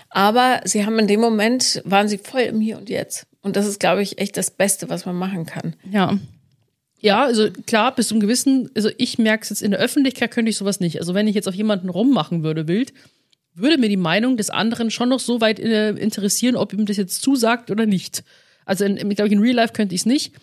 Aber 0.10 0.62
sie 0.66 0.86
haben 0.86 1.00
in 1.00 1.08
dem 1.08 1.22
Moment, 1.22 1.82
waren 1.86 2.08
sie 2.08 2.18
voll 2.18 2.42
im 2.42 2.60
Hier 2.60 2.78
und 2.78 2.90
Jetzt. 2.90 3.28
Und 3.42 3.56
das 3.56 3.68
ist, 3.68 3.80
glaube 3.80 4.02
ich, 4.02 4.20
echt 4.20 4.36
das 4.36 4.52
Beste, 4.52 4.90
was 4.90 5.06
man 5.06 5.16
machen 5.16 5.46
kann. 5.46 5.76
Ja. 5.90 6.18
Ja, 7.02 7.24
also 7.24 7.50
klar, 7.66 7.96
bis 7.96 8.10
zum 8.10 8.20
gewissen, 8.20 8.70
also 8.76 8.90
ich 8.98 9.18
merke 9.18 9.44
es 9.44 9.50
jetzt 9.50 9.62
in 9.62 9.72
der 9.72 9.80
Öffentlichkeit 9.80 10.32
könnte 10.32 10.50
ich 10.50 10.58
sowas 10.58 10.82
nicht. 10.82 11.00
Also 11.00 11.14
wenn 11.14 11.28
ich 11.28 11.36
jetzt 11.36 11.48
auf 11.48 11.56
jemanden 11.56 11.88
rummachen 11.88 12.44
würde, 12.44 12.68
wild, 12.68 12.94
würde 13.60 13.78
mir 13.78 13.90
die 13.90 13.98
Meinung 13.98 14.38
des 14.38 14.50
anderen 14.50 14.92
schon 14.92 15.10
noch 15.10 15.20
so 15.20 15.42
weit 15.42 15.60
äh, 15.60 15.92
interessieren, 15.92 16.56
ob 16.56 16.74
ihm 16.74 16.86
das 16.86 16.98
jetzt 16.98 17.22
zusagt 17.22 17.72
oder 17.72 17.86
nicht. 17.86 18.24
Also 18.66 18.86
in, 18.86 18.98
ich 18.98 19.16
glaube, 19.16 19.32
in 19.32 19.40
Real 19.40 19.56
Life 19.56 19.74
könnte 19.74 19.96
ich 19.96 20.02
es 20.02 20.06
nicht. 20.06 20.34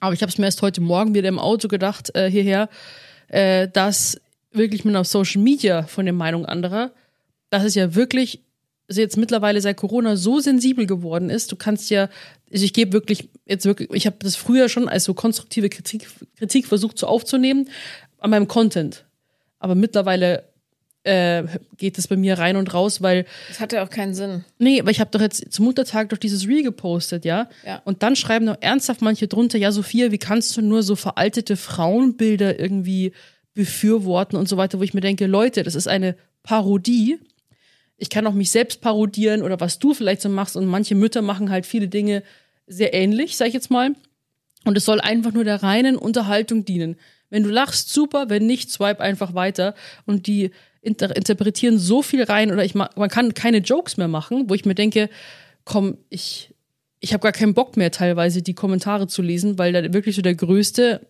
Aber 0.00 0.12
ich 0.12 0.22
habe 0.22 0.30
es 0.30 0.38
mir 0.38 0.46
erst 0.46 0.62
heute 0.62 0.80
Morgen 0.80 1.14
wieder 1.14 1.28
im 1.28 1.38
Auto 1.38 1.68
gedacht, 1.68 2.14
äh, 2.14 2.30
hierher, 2.30 2.68
äh, 3.28 3.68
dass 3.68 4.20
wirklich 4.52 4.84
mit 4.84 4.94
auf 4.96 5.06
Social 5.06 5.42
Media 5.42 5.84
von 5.84 6.04
der 6.04 6.14
Meinung 6.14 6.46
anderer, 6.46 6.92
dass 7.50 7.64
es 7.64 7.74
ja 7.74 7.94
wirklich 7.94 8.40
also 8.88 9.00
jetzt 9.00 9.16
mittlerweile 9.16 9.60
seit 9.60 9.76
Corona 9.76 10.16
so 10.16 10.40
sensibel 10.40 10.86
geworden 10.86 11.30
ist, 11.30 11.50
du 11.50 11.56
kannst 11.56 11.90
ja, 11.90 12.08
also 12.52 12.64
ich 12.64 12.72
gebe 12.72 12.92
wirklich 12.92 13.30
jetzt 13.46 13.64
wirklich, 13.64 13.90
ich 13.92 14.06
habe 14.06 14.16
das 14.20 14.36
früher 14.36 14.68
schon 14.68 14.88
als 14.88 15.04
so 15.04 15.14
konstruktive 15.14 15.68
Kritik, 15.68 16.06
Kritik 16.36 16.66
versucht 16.66 16.98
so 16.98 17.06
aufzunehmen 17.06 17.68
an 18.18 18.30
meinem 18.30 18.48
Content. 18.48 19.04
Aber 19.58 19.74
mittlerweile 19.74 20.44
äh, 21.04 21.44
geht 21.76 21.98
es 21.98 22.08
bei 22.08 22.16
mir 22.16 22.38
rein 22.38 22.56
und 22.56 22.72
raus, 22.74 23.02
weil 23.02 23.26
Das 23.48 23.60
hat 23.60 23.72
ja 23.72 23.84
auch 23.84 23.90
keinen 23.90 24.14
Sinn. 24.14 24.44
Nee, 24.58 24.80
aber 24.80 24.90
ich 24.90 25.00
habe 25.00 25.10
doch 25.10 25.20
jetzt 25.20 25.52
zum 25.52 25.66
Muttertag 25.66 26.08
doch 26.08 26.18
dieses 26.18 26.48
Reel 26.48 26.62
gepostet, 26.62 27.24
ja? 27.24 27.48
Ja. 27.64 27.82
Und 27.84 28.02
dann 28.02 28.16
schreiben 28.16 28.46
doch 28.46 28.56
ernsthaft 28.60 29.02
manche 29.02 29.28
drunter, 29.28 29.58
ja, 29.58 29.70
Sophia, 29.70 30.10
wie 30.10 30.18
kannst 30.18 30.56
du 30.56 30.62
nur 30.62 30.82
so 30.82 30.96
veraltete 30.96 31.56
Frauenbilder 31.56 32.58
irgendwie 32.58 33.12
befürworten 33.52 34.36
und 34.36 34.48
so 34.48 34.56
weiter, 34.56 34.78
wo 34.78 34.82
ich 34.82 34.94
mir 34.94 35.00
denke, 35.00 35.26
Leute, 35.26 35.62
das 35.62 35.74
ist 35.74 35.86
eine 35.86 36.16
Parodie. 36.42 37.18
Ich 37.96 38.10
kann 38.10 38.26
auch 38.26 38.34
mich 38.34 38.50
selbst 38.50 38.80
parodieren 38.80 39.42
oder 39.42 39.60
was 39.60 39.78
du 39.78 39.94
vielleicht 39.94 40.22
so 40.22 40.28
machst 40.28 40.56
und 40.56 40.66
manche 40.66 40.94
Mütter 40.94 41.22
machen 41.22 41.50
halt 41.50 41.64
viele 41.64 41.88
Dinge 41.88 42.22
sehr 42.66 42.94
ähnlich, 42.94 43.36
sag 43.36 43.48
ich 43.48 43.54
jetzt 43.54 43.70
mal. 43.70 43.94
Und 44.64 44.76
es 44.76 44.84
soll 44.84 45.00
einfach 45.00 45.32
nur 45.32 45.44
der 45.44 45.62
reinen 45.62 45.96
Unterhaltung 45.96 46.64
dienen. 46.64 46.96
Wenn 47.30 47.42
du 47.42 47.50
lachst, 47.50 47.90
super, 47.92 48.28
wenn 48.28 48.46
nicht, 48.46 48.70
swipe 48.70 49.00
einfach 49.00 49.34
weiter. 49.34 49.74
Und 50.06 50.26
die 50.26 50.50
inter 50.84 51.14
interpretieren 51.16 51.78
so 51.78 52.02
viel 52.02 52.22
rein 52.22 52.52
oder 52.52 52.64
ich 52.64 52.74
ma 52.74 52.90
man 52.96 53.08
kann 53.08 53.34
keine 53.34 53.58
Jokes 53.58 53.96
mehr 53.96 54.08
machen, 54.08 54.48
wo 54.48 54.54
ich 54.54 54.64
mir 54.64 54.74
denke, 54.74 55.08
komm, 55.64 55.98
ich, 56.10 56.50
ich 57.00 57.12
habe 57.12 57.22
gar 57.22 57.32
keinen 57.32 57.54
Bock 57.54 57.76
mehr 57.76 57.90
teilweise 57.90 58.42
die 58.42 58.54
Kommentare 58.54 59.06
zu 59.06 59.22
lesen, 59.22 59.58
weil 59.58 59.72
da 59.72 59.92
wirklich 59.92 60.16
so 60.16 60.22
der 60.22 60.34
größte, 60.34 61.00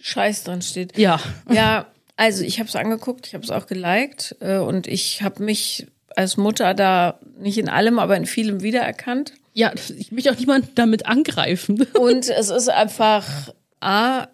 Scheiß 0.00 0.44
drin 0.44 0.62
steht. 0.62 0.96
ja, 0.96 1.20
Ja, 1.50 1.86
also 2.16 2.44
ich 2.44 2.58
habe 2.58 2.68
es 2.68 2.76
angeguckt, 2.76 3.26
ich 3.26 3.34
habe 3.34 3.44
es 3.44 3.50
auch 3.50 3.66
geliked 3.66 4.36
äh, 4.40 4.58
und 4.58 4.86
ich 4.86 5.22
habe 5.22 5.42
mich 5.42 5.86
als 6.16 6.36
Mutter 6.36 6.74
da 6.74 7.18
nicht 7.38 7.58
in 7.58 7.68
allem, 7.68 7.98
aber 7.98 8.16
in 8.16 8.26
vielem 8.26 8.62
wiedererkannt. 8.62 9.32
ja, 9.54 9.72
ich 9.96 10.12
möchte 10.12 10.32
auch 10.32 10.38
niemand 10.38 10.76
damit 10.76 11.06
angreifen. 11.06 11.86
Und 11.94 12.28
es 12.28 12.50
ist 12.50 12.68
einfach, 12.68 13.52
A, 13.80 14.26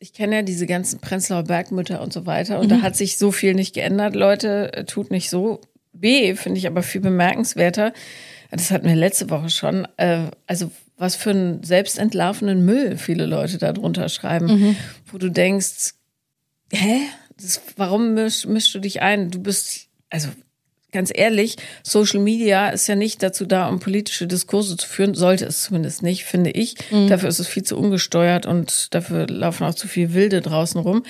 ich 0.00 0.12
kenne 0.12 0.36
ja 0.36 0.42
diese 0.42 0.66
ganzen 0.66 1.00
Prenzlauer 1.00 1.44
Bergmütter 1.44 2.00
und 2.00 2.12
so 2.12 2.26
weiter 2.26 2.60
und 2.60 2.70
da 2.70 2.82
hat 2.82 2.96
sich 2.96 3.18
so 3.18 3.32
viel 3.32 3.54
nicht 3.54 3.74
geändert, 3.74 4.14
Leute, 4.14 4.72
äh, 4.72 4.84
tut 4.84 5.10
nicht 5.10 5.30
so. 5.30 5.60
B, 5.92 6.36
finde 6.36 6.58
ich 6.58 6.66
aber 6.66 6.82
viel 6.82 7.00
bemerkenswerter, 7.00 7.92
das 8.50 8.70
hatten 8.70 8.86
wir 8.86 8.94
letzte 8.94 9.30
Woche 9.30 9.50
schon, 9.50 9.86
äh, 9.96 10.30
also 10.46 10.70
was 10.96 11.16
für 11.16 11.30
einen 11.30 11.62
selbstentlarvenden 11.62 12.64
Müll 12.64 12.96
viele 12.96 13.26
Leute 13.26 13.58
da 13.58 13.72
drunter 13.72 14.08
schreiben, 14.08 14.76
wo 15.06 15.18
du 15.18 15.30
denkst, 15.30 15.94
hä? 16.72 17.00
Das, 17.40 17.62
warum 17.76 18.14
misch, 18.14 18.46
mischst 18.46 18.74
du 18.74 18.80
dich 18.80 19.00
ein? 19.00 19.30
Du 19.30 19.40
bist, 19.40 19.88
also 20.10 20.28
ganz 20.92 21.12
ehrlich, 21.14 21.56
Social 21.82 22.20
Media 22.20 22.68
ist 22.70 22.86
ja 22.86 22.94
nicht 22.94 23.22
dazu 23.22 23.44
da, 23.46 23.68
um 23.68 23.78
politische 23.78 24.26
Diskurse 24.26 24.76
zu 24.76 24.88
führen, 24.88 25.14
sollte 25.14 25.44
es 25.44 25.62
zumindest 25.62 26.02
nicht, 26.02 26.24
finde 26.24 26.50
ich. 26.50 26.76
Dafür 27.08 27.28
ist 27.28 27.38
es 27.40 27.48
viel 27.48 27.62
zu 27.62 27.76
ungesteuert 27.76 28.46
und 28.46 28.94
dafür 28.94 29.26
laufen 29.26 29.64
auch 29.64 29.74
zu 29.74 29.86
viel 29.88 30.14
Wilde 30.14 30.40
draußen 30.40 30.80
rum. 30.80 31.04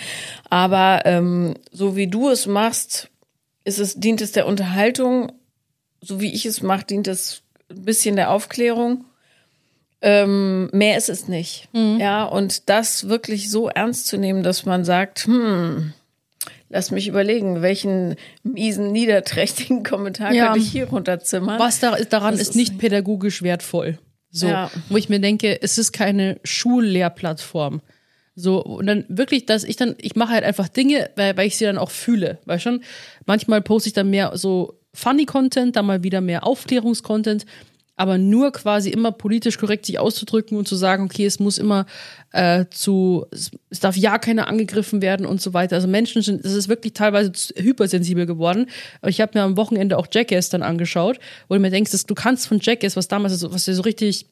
Aber 0.50 1.02
ähm, 1.04 1.54
so 1.70 1.96
wie 1.96 2.08
du 2.08 2.28
es 2.28 2.46
machst, 2.46 3.08
ist 3.64 3.78
es, 3.78 3.94
dient 3.94 4.20
es 4.20 4.32
der 4.32 4.46
Unterhaltung. 4.46 5.32
So 6.00 6.20
wie 6.20 6.32
ich 6.32 6.46
es 6.46 6.62
mache, 6.62 6.86
dient 6.86 7.06
es 7.06 7.42
ein 7.70 7.84
bisschen 7.84 8.16
der 8.16 8.30
Aufklärung. 8.30 9.04
Ähm, 10.00 10.70
mehr 10.72 10.96
ist 10.96 11.08
es 11.08 11.26
nicht. 11.28 11.68
Ja, 11.98 12.24
und 12.24 12.68
das 12.68 13.08
wirklich 13.08 13.50
so 13.50 13.68
ernst 13.68 14.06
zu 14.06 14.16
nehmen, 14.16 14.42
dass 14.42 14.64
man 14.64 14.84
sagt, 14.84 15.26
hm, 15.26 15.92
lass 16.68 16.90
mich 16.90 17.08
überlegen, 17.08 17.62
welchen 17.62 18.16
miesen, 18.42 18.92
niederträchtigen 18.92 19.82
Kommentar 19.82 20.32
Ja. 20.32 20.46
könnte 20.46 20.60
ich 20.60 20.70
hier 20.70 20.88
runterzimmern. 20.88 21.58
Was 21.58 21.80
da 21.80 21.94
ist, 21.94 22.12
daran 22.12 22.32
Das 22.32 22.40
ist 22.42 22.48
ist 22.50 22.56
nicht 22.56 22.72
nicht- 22.72 22.80
pädagogisch 22.80 23.42
wertvoll. 23.42 23.98
So, 24.30 24.46
Ja. 24.48 24.70
wo 24.90 24.96
ich 24.98 25.08
mir 25.08 25.20
denke, 25.20 25.62
es 25.62 25.78
ist 25.78 25.92
keine 25.92 26.38
Schullehrplattform. 26.44 27.80
So, 28.34 28.62
und 28.62 28.86
dann 28.86 29.04
wirklich, 29.08 29.46
dass 29.46 29.64
ich 29.64 29.76
dann, 29.76 29.96
ich 29.98 30.14
mache 30.14 30.32
halt 30.34 30.44
einfach 30.44 30.68
Dinge, 30.68 31.10
weil, 31.16 31.36
weil 31.36 31.46
ich 31.48 31.56
sie 31.56 31.64
dann 31.64 31.78
auch 31.78 31.90
fühle. 31.90 32.38
Weil 32.44 32.60
schon, 32.60 32.82
manchmal 33.26 33.62
poste 33.62 33.88
ich 33.88 33.94
dann 33.94 34.10
mehr 34.10 34.32
so 34.36 34.78
funny 34.94 35.24
Content, 35.26 35.74
dann 35.76 35.86
mal 35.86 36.02
wieder 36.04 36.20
mehr 36.20 36.46
Aufklärungscontent, 36.46 37.46
aber 37.98 38.16
nur 38.16 38.52
quasi 38.52 38.90
immer 38.90 39.10
politisch 39.10 39.58
korrekt 39.58 39.84
sich 39.84 39.98
auszudrücken 39.98 40.56
und 40.56 40.68
zu 40.68 40.76
sagen, 40.76 41.04
okay, 41.04 41.26
es 41.26 41.40
muss 41.40 41.58
immer 41.58 41.84
äh, 42.30 42.64
zu, 42.70 43.26
es, 43.32 43.50
darf 43.80 43.96
ja 43.96 44.18
keiner 44.18 44.46
angegriffen 44.46 45.02
werden 45.02 45.26
und 45.26 45.42
so 45.42 45.52
weiter. 45.52 45.74
Also 45.74 45.88
Menschen 45.88 46.22
sind, 46.22 46.44
es 46.44 46.54
ist 46.54 46.68
wirklich 46.68 46.92
teilweise 46.92 47.32
hypersensibel 47.56 48.24
geworden. 48.24 48.66
Aber 49.00 49.10
ich 49.10 49.20
habe 49.20 49.36
mir 49.36 49.42
am 49.42 49.56
Wochenende 49.56 49.98
auch 49.98 50.06
Jackass 50.12 50.48
dann 50.48 50.62
angeschaut, 50.62 51.18
wo 51.48 51.56
du 51.56 51.60
mir 51.60 51.70
denkst, 51.70 51.90
dass 51.90 52.06
du 52.06 52.14
kannst 52.14 52.46
von 52.46 52.60
Jackass, 52.62 52.94
was 52.94 53.08
damals 53.08 53.40
so, 53.40 53.52
was 53.52 53.66
ja 53.66 53.74
so 53.74 53.82
richtig 53.82 54.26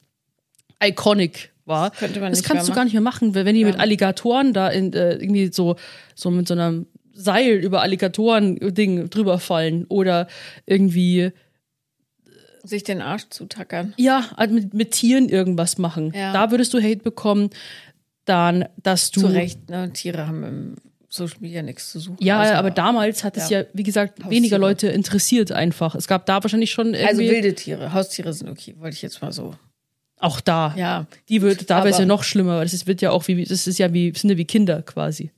iconic 0.81 1.51
war, 1.65 1.91
das, 1.99 2.11
nicht 2.11 2.43
kannst 2.45 2.69
du 2.69 2.73
gar 2.73 2.85
nicht 2.85 2.93
mehr 2.93 3.01
machen, 3.01 3.35
weil 3.35 3.43
wenn 3.43 3.55
die 3.55 3.65
mit 3.65 3.77
Alligatoren 3.77 4.53
da 4.53 4.69
in, 4.69 4.93
äh, 4.93 5.15
irgendwie 5.15 5.51
so, 5.51 5.75
so 6.15 6.31
mit 6.31 6.47
so 6.47 6.53
einem 6.53 6.87
Seil 7.11 7.55
über 7.55 7.81
Alligatoren-Ding 7.81 9.09
drüber 9.09 9.39
fallen 9.39 9.83
oder 9.89 10.27
irgendwie 10.65 11.33
Sich 12.67 12.83
den 12.83 13.01
Arsch 13.01 13.25
zutackern. 13.29 13.93
ja, 13.97 14.25
halt 14.35 14.51
mit, 14.51 14.73
mit 14.73 14.91
Tieren 14.91 15.29
irgendwas 15.29 15.77
machen. 15.77 16.11
Ja. 16.15 16.33
Da 16.33 16.51
würdest 16.51 16.73
du 16.73 16.79
Hate 16.81 16.97
bekommen. 16.97 17.49
Dann, 18.25 18.65
dass 18.83 19.11
du. 19.11 19.21
Zu 19.21 19.27
Recht, 19.27 19.69
ne? 19.69 19.91
Tiere 19.93 20.27
haben 20.27 20.43
im 20.43 20.75
Social 21.09 21.37
Media 21.39 21.61
nichts 21.61 21.89
zu 21.91 21.99
suchen. 21.99 22.17
Ja, 22.19 22.55
aber 22.59 22.71
damals 22.71 23.23
hat 23.23 23.37
es 23.37 23.49
ja, 23.49 23.61
Ja. 23.61 23.65
wie 23.73 23.83
gesagt, 23.83 24.29
weniger 24.29 24.57
Leute 24.59 24.87
interessiert 24.89 25.53
einfach. 25.53 25.95
Es 25.95 26.07
gab 26.07 26.25
da 26.25 26.43
wahrscheinlich 26.43 26.71
schon 26.71 26.87
Also 26.93 27.21
irgendwie. 27.21 27.29
wilde 27.29 27.55
Tiere, 27.55 27.93
Haustiere 27.93 28.33
sind 28.33 28.49
okay, 28.49 28.75
wollte 28.79 28.95
ich 28.95 29.01
jetzt 29.01 29.21
mal 29.21 29.31
so. 29.31 29.53
auch 30.19 30.41
da. 30.41 30.73
Ja. 30.77 31.05
Die 31.29 31.41
wird, 31.41 31.69
da 31.69 31.77
wäre 31.79 31.89
es 31.89 31.99
ja 31.99 32.05
noch 32.05 32.23
schlimmer, 32.23 32.57
weil 32.57 32.65
das 32.65 32.73
ist, 32.73 32.85
wird 32.87 33.01
ja 33.01 33.11
auch 33.11 33.25
wie, 33.29 33.41
das 33.45 33.65
ist 33.65 33.79
ja 33.79 33.93
wie, 33.93 34.11
sind 34.13 34.29
ja 34.29 34.35
wie 34.37 34.45
Kinder 34.45 34.81
quasi. 34.81 35.31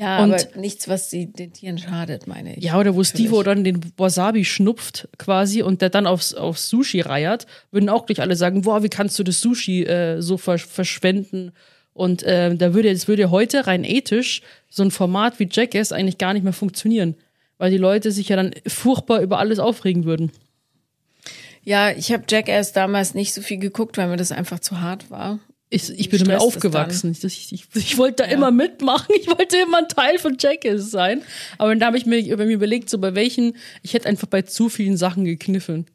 Ja, 0.00 0.24
Und- 0.24 0.32
aber 0.32 0.58
nichts, 0.58 0.88
was 0.88 1.10
sie, 1.10 1.30
den 1.30 1.52
Tieren 1.52 1.76
schadet, 1.76 2.26
meine 2.26 2.56
ich. 2.56 2.64
Ja, 2.64 2.78
oder 2.78 2.94
wo 2.94 3.04
Steve 3.04 3.24
Natürlich. 3.24 3.44
dann 3.44 3.64
den 3.64 3.80
Wasabi 3.98 4.46
schnupft 4.46 5.08
quasi 5.18 5.62
und 5.62 5.82
der 5.82 5.90
dann 5.90 6.06
aufs, 6.06 6.32
aufs 6.32 6.70
Sushi 6.70 7.02
reiert, 7.02 7.46
würden 7.70 7.90
auch 7.90 8.06
gleich 8.06 8.20
alle 8.22 8.34
sagen, 8.34 8.62
boah, 8.62 8.82
wie 8.82 8.88
kannst 8.88 9.18
du 9.18 9.24
das 9.24 9.42
Sushi 9.42 9.82
äh, 9.84 10.22
so 10.22 10.38
ver 10.38 10.56
verschwenden? 10.56 11.52
Und 11.92 12.22
äh, 12.22 12.54
da 12.56 12.72
würde, 12.72 12.90
das 12.90 13.08
würde 13.08 13.30
heute 13.30 13.66
rein 13.66 13.84
ethisch 13.84 14.40
so 14.70 14.82
ein 14.82 14.90
Format 14.90 15.38
wie 15.38 15.48
Jackass 15.50 15.92
eigentlich 15.92 16.16
gar 16.16 16.32
nicht 16.32 16.44
mehr 16.44 16.54
funktionieren, 16.54 17.14
weil 17.58 17.70
die 17.70 17.76
Leute 17.76 18.10
sich 18.10 18.30
ja 18.30 18.36
dann 18.36 18.52
furchtbar 18.66 19.20
über 19.20 19.38
alles 19.38 19.58
aufregen 19.58 20.04
würden. 20.06 20.32
Ja, 21.62 21.90
ich 21.90 22.10
habe 22.10 22.24
Jackass 22.26 22.72
damals 22.72 23.14
nicht 23.14 23.34
so 23.34 23.42
viel 23.42 23.58
geguckt, 23.58 23.98
weil 23.98 24.08
mir 24.08 24.16
das 24.16 24.32
einfach 24.32 24.60
zu 24.60 24.80
hart 24.80 25.10
war. 25.10 25.40
Ich, 25.72 25.88
ich 25.88 26.08
bin 26.08 26.18
damit 26.18 26.40
stresst 26.40 26.48
es 26.50 26.56
aufgewachsen. 26.56 27.12
Ich, 27.12 27.52
ich, 27.52 27.64
ich, 27.74 27.98
wollte 27.98 28.24
da 28.24 28.28
immer 28.28 28.50
mitmachen. 28.50 29.14
Ich 29.20 29.28
wollte 29.28 29.56
immer 29.56 29.78
ein 29.78 29.88
Teil 29.88 30.18
von 30.18 30.36
Jackass 30.38 30.90
sein. 30.90 31.22
Aber 31.58 31.72
dann 31.74 31.86
habe 31.86 31.96
ich 31.96 32.06
mir, 32.06 32.36
bei 32.36 32.44
mir 32.44 32.54
überlegt, 32.54 32.90
so 32.90 32.98
bei 32.98 33.14
welchen, 33.14 33.56
ich 33.82 33.94
hätte 33.94 34.08
einfach 34.08 34.26
bei 34.26 34.42
zu 34.42 34.68
vielen 34.68 34.96
Sachen 34.96 35.24
gekniffen. 35.24 35.86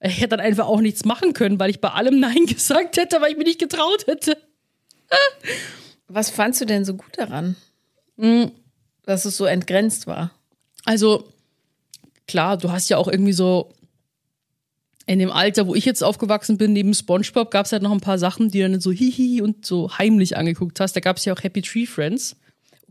Ich 0.00 0.20
hätte 0.20 0.30
dann 0.30 0.40
einfach 0.40 0.66
auch 0.66 0.80
nichts 0.80 1.04
machen 1.04 1.34
können, 1.34 1.60
weil 1.60 1.68
ich 1.68 1.82
bei 1.82 1.90
allem 1.90 2.18
Nein 2.18 2.46
gesagt 2.46 2.96
hätte, 2.96 3.20
weil 3.20 3.32
ich 3.32 3.36
mir 3.36 3.44
nicht 3.44 3.58
getraut 3.58 4.06
hätte. 4.06 4.38
Was 6.08 6.30
fandst 6.30 6.62
du 6.62 6.64
denn 6.64 6.86
so 6.86 6.94
gut 6.94 7.18
daran? 7.18 7.56
Hm. 8.16 8.52
Dass 9.02 9.26
es 9.26 9.36
so 9.36 9.44
entgrenzt 9.44 10.06
war. 10.06 10.30
Also, 10.86 11.28
klar, 12.26 12.56
du 12.56 12.72
hast 12.72 12.88
ja 12.88 12.96
auch 12.96 13.08
irgendwie 13.08 13.34
so 13.34 13.73
in 15.06 15.18
dem 15.18 15.30
Alter, 15.30 15.66
wo 15.66 15.74
ich 15.74 15.84
jetzt 15.84 16.02
aufgewachsen 16.02 16.56
bin, 16.56 16.72
neben 16.72 16.94
SpongeBob, 16.94 17.50
gab 17.50 17.66
es 17.66 17.72
halt 17.72 17.82
noch 17.82 17.92
ein 17.92 18.00
paar 18.00 18.18
Sachen, 18.18 18.50
die 18.50 18.60
du 18.60 18.70
dann 18.70 18.80
so 18.80 18.90
hihi 18.90 19.42
und 19.42 19.66
so 19.66 19.90
heimlich 19.98 20.36
angeguckt 20.36 20.80
hast. 20.80 20.96
Da 20.96 21.00
gab 21.00 21.18
es 21.18 21.24
ja 21.24 21.34
auch 21.34 21.42
Happy 21.42 21.60
Tree 21.62 21.86
Friends. 21.86 22.36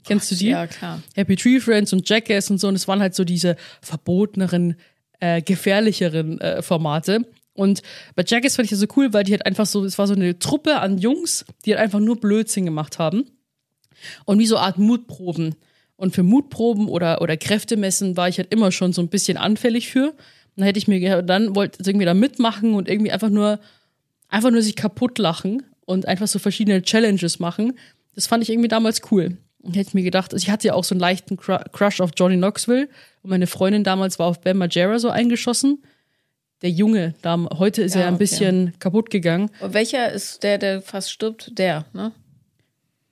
Kennst 0.03 0.29
du 0.31 0.35
die? 0.35 0.49
Ja, 0.49 0.67
klar. 0.67 1.01
Happy 1.15 1.35
Tree 1.35 1.59
Friends 1.59 1.93
und 1.93 2.07
Jackass 2.07 2.51
und 2.51 2.59
so. 2.59 2.67
Und 2.67 2.75
es 2.75 2.87
waren 2.87 2.99
halt 2.99 3.15
so 3.15 3.23
diese 3.23 3.55
verboteneren, 3.81 4.75
äh, 5.19 5.41
gefährlicheren 5.41 6.39
äh, 6.39 6.61
Formate. 6.61 7.25
Und 7.53 7.81
bei 8.15 8.23
Jackass 8.25 8.55
fand 8.55 8.65
ich 8.65 8.71
das 8.71 8.79
so 8.79 8.87
cool, 8.95 9.13
weil 9.13 9.23
die 9.23 9.31
halt 9.31 9.45
einfach 9.45 9.65
so, 9.65 9.83
es 9.83 9.97
war 9.97 10.07
so 10.07 10.13
eine 10.13 10.37
Truppe 10.37 10.79
an 10.79 10.97
Jungs, 10.97 11.45
die 11.65 11.71
halt 11.71 11.81
einfach 11.81 11.99
nur 11.99 12.19
Blödsinn 12.19 12.65
gemacht 12.65 12.99
haben. 12.99 13.25
Und 14.25 14.39
wie 14.39 14.45
so 14.45 14.57
Art 14.57 14.77
Mutproben. 14.77 15.55
Und 15.95 16.13
für 16.13 16.23
Mutproben 16.23 16.89
oder, 16.89 17.21
oder 17.21 17.37
Kräftemessen 17.37 18.17
war 18.17 18.27
ich 18.27 18.37
halt 18.37 18.51
immer 18.51 18.71
schon 18.71 18.91
so 18.91 19.01
ein 19.01 19.09
bisschen 19.09 19.37
anfällig 19.37 19.89
für. 19.89 20.13
Dann 20.55 20.65
hätte 20.65 20.77
ich 20.79 20.87
mir, 20.87 21.21
dann 21.21 21.55
wollte 21.55 21.79
ich 21.81 21.87
irgendwie 21.87 22.05
da 22.05 22.13
mitmachen 22.13 22.73
und 22.75 22.87
irgendwie 22.87 23.11
einfach 23.11 23.29
nur, 23.29 23.59
einfach 24.29 24.51
nur 24.51 24.61
sich 24.61 24.75
kaputt 24.75 25.17
lachen 25.17 25.63
und 25.85 26.07
einfach 26.07 26.27
so 26.27 26.39
verschiedene 26.39 26.81
Challenges 26.83 27.39
machen. 27.39 27.77
Das 28.15 28.27
fand 28.27 28.43
ich 28.43 28.49
irgendwie 28.51 28.67
damals 28.67 29.01
cool. 29.11 29.37
Und 29.61 29.75
hätte 29.75 29.87
ich 29.89 29.93
mir 29.93 30.03
gedacht, 30.03 30.33
also 30.33 30.43
ich 30.43 30.49
hatte 30.51 30.67
ja 30.67 30.73
auch 30.73 30.83
so 30.83 30.93
einen 30.93 30.99
leichten 30.99 31.37
Cru- 31.37 31.63
Crush 31.71 32.01
auf 32.01 32.11
Johnny 32.17 32.35
Knoxville 32.37 32.89
und 33.23 33.29
meine 33.29 33.47
Freundin 33.47 33.83
damals 33.83 34.19
war 34.19 34.27
auf 34.27 34.41
Ben 34.41 34.57
Margera 34.57 34.99
so 34.99 35.09
eingeschossen. 35.09 35.81
Der 36.61 36.69
Junge, 36.69 37.13
da, 37.21 37.37
heute 37.57 37.81
ist 37.81 37.95
Ja, 37.95 38.01
er 38.01 38.07
ein 38.07 38.13
okay. 38.15 38.23
bisschen 38.23 38.73
kaputt 38.79 39.09
gegangen. 39.09 39.49
Und 39.61 39.73
welcher 39.73 40.11
ist 40.11 40.43
der, 40.43 40.57
der 40.57 40.81
fast 40.81 41.11
stirbt? 41.11 41.57
Der, 41.57 41.85
ne? 41.93 42.11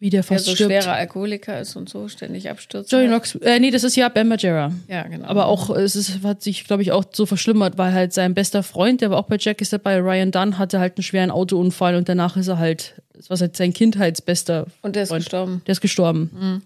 Wie 0.02 0.10
der 0.10 0.22
Der 0.22 0.24
fast 0.24 0.46
so 0.46 0.56
stirbt. 0.56 0.72
schwerer 0.74 0.94
Alkoholiker 0.96 1.62
ist 1.62 1.76
und 1.76 1.88
so, 1.88 2.08
ständig 2.08 2.50
abstürzt. 2.50 2.92
Johnny 2.92 3.06
Knox, 3.06 3.36
äh, 3.36 3.60
nee, 3.60 3.70
das 3.70 3.84
ist 3.84 3.96
ja 3.96 4.10
Ben 4.10 4.28
Margera. 4.28 4.74
Ja, 4.88 5.04
genau. 5.04 5.28
Aber 5.28 5.46
auch, 5.46 5.70
es 5.70 5.96
ist, 5.96 6.24
hat 6.24 6.42
sich, 6.42 6.64
glaube 6.66 6.82
ich, 6.82 6.92
auch 6.92 7.06
so 7.14 7.28
verschlimmert, 7.28 7.78
weil 7.78 7.94
halt 7.94 8.12
sein 8.12 8.34
bester 8.34 8.64
Freund, 8.64 9.02
der 9.02 9.12
war 9.12 9.20
auch 9.20 9.28
bei 9.28 9.38
Jack 9.40 9.62
ist 9.62 9.72
dabei, 9.74 10.00
Ryan 10.00 10.32
Dunn, 10.32 10.58
hatte 10.58 10.80
halt 10.80 10.98
einen 10.98 11.04
schweren 11.04 11.30
Autounfall 11.30 11.96
und 11.96 12.10
danach 12.10 12.36
ist 12.36 12.48
er 12.48 12.58
halt, 12.58 12.96
das 13.14 13.30
war 13.30 13.38
halt 13.38 13.56
sein 13.56 13.74
Kindheitsbester 13.74 14.66
Und 14.82 14.96
der 14.96 15.04
ist 15.04 15.10
Freund. 15.10 15.24
gestorben. 15.24 15.62
Der 15.68 15.72
ist 15.74 15.82
gestorben. 15.82 16.64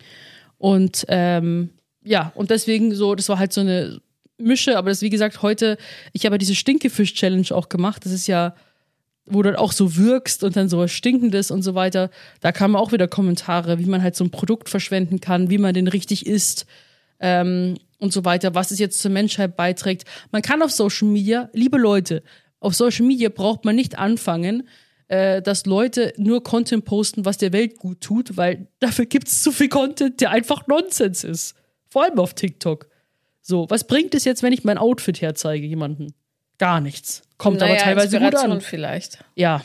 Und 0.57 1.05
ähm, 1.09 1.71
ja, 2.05 2.31
und 2.35 2.51
deswegen 2.51 2.95
so, 2.95 3.15
das 3.15 3.27
war 3.27 3.37
halt 3.37 3.51
so 3.51 3.59
eine 3.61 3.99
Mische, 4.37 4.77
aber 4.77 4.89
das, 4.89 5.01
wie 5.01 5.09
gesagt, 5.09 5.41
heute, 5.41 5.77
ich 6.13 6.25
habe 6.25 6.35
ja 6.35 6.37
diese 6.37 6.55
Stinkefisch-Challenge 6.55 7.47
auch 7.51 7.67
gemacht. 7.67 8.05
Das 8.05 8.11
ist 8.13 8.27
ja, 8.27 8.55
wo 9.25 9.41
du 9.41 9.51
dann 9.51 9.59
auch 9.59 9.71
so 9.71 9.95
wirkst 9.95 10.43
und 10.43 10.55
dann 10.55 10.69
so 10.69 10.77
was 10.77 10.91
Stinkendes 10.91 11.51
und 11.51 11.63
so 11.63 11.75
weiter. 11.75 12.09
Da 12.41 12.51
kamen 12.51 12.75
auch 12.75 12.91
wieder 12.91 13.07
Kommentare, 13.07 13.79
wie 13.79 13.85
man 13.85 14.03
halt 14.03 14.15
so 14.15 14.23
ein 14.23 14.31
Produkt 14.31 14.69
verschwenden 14.69 15.19
kann, 15.19 15.49
wie 15.49 15.57
man 15.57 15.73
den 15.73 15.87
richtig 15.87 16.25
isst 16.25 16.65
ähm, 17.19 17.75
und 17.99 18.13
so 18.13 18.25
weiter, 18.25 18.55
was 18.55 18.71
es 18.71 18.79
jetzt 18.79 19.01
zur 19.01 19.11
Menschheit 19.11 19.55
beiträgt. 19.55 20.05
Man 20.31 20.41
kann 20.41 20.61
auf 20.61 20.71
Social 20.71 21.07
Media, 21.07 21.49
liebe 21.53 21.77
Leute, 21.77 22.21
auf 22.59 22.75
Social 22.75 23.05
Media 23.05 23.29
braucht 23.29 23.65
man 23.65 23.75
nicht 23.75 23.97
anfangen, 23.97 24.67
äh, 25.07 25.41
dass 25.41 25.65
Leute 25.65 26.13
nur 26.17 26.43
Content 26.43 26.85
posten, 26.85 27.25
was 27.25 27.37
der 27.37 27.53
Welt 27.53 27.77
gut 27.77 28.01
tut, 28.01 28.37
weil 28.37 28.67
dafür 28.79 29.05
gibt 29.05 29.27
es 29.27 29.43
zu 29.43 29.51
viel 29.51 29.69
Content, 29.69 30.21
der 30.21 30.31
einfach 30.31 30.67
Nonsens 30.67 31.23
ist. 31.23 31.55
Vor 31.89 32.03
allem 32.03 32.19
auf 32.19 32.33
TikTok. 32.33 32.87
So, 33.41 33.67
was 33.69 33.85
bringt 33.85 34.15
es 34.15 34.25
jetzt, 34.25 34.41
wenn 34.41 34.53
ich 34.53 34.63
mein 34.63 34.79
Outfit 34.79 35.21
herzeige 35.21 35.67
jemanden? 35.67 36.13
Gar 36.57 36.81
nichts. 36.81 37.21
Kommt 37.37 37.61
aber 37.61 37.71
Naja, 37.71 37.83
teilweise 37.83 38.17
gut 38.17 38.21
Inspiration 38.27 38.51
an. 38.53 38.61
vielleicht. 38.61 39.19
Ja. 39.35 39.61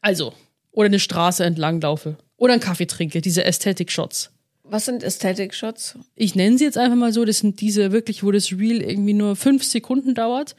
Also. 0.00 0.32
Oder 0.72 0.86
eine 0.86 1.00
Straße 1.00 1.44
entlang 1.44 1.80
laufe. 1.80 2.16
Oder 2.36 2.52
einen 2.54 2.62
Kaffee 2.62 2.86
trinke, 2.86 3.20
diese 3.20 3.44
Ästhetik-Shots. 3.44 4.30
Was 4.62 4.84
sind 4.84 5.02
Aesthetic-Shots? 5.02 5.98
Ich 6.14 6.34
nenne 6.36 6.56
sie 6.56 6.64
jetzt 6.64 6.78
einfach 6.78 6.96
mal 6.96 7.12
so, 7.12 7.24
das 7.24 7.38
sind 7.38 7.60
diese 7.60 7.90
wirklich, 7.92 8.22
wo 8.22 8.30
das 8.30 8.52
Reel 8.52 8.80
irgendwie 8.82 9.14
nur 9.14 9.34
fünf 9.34 9.64
Sekunden 9.64 10.14
dauert 10.14 10.54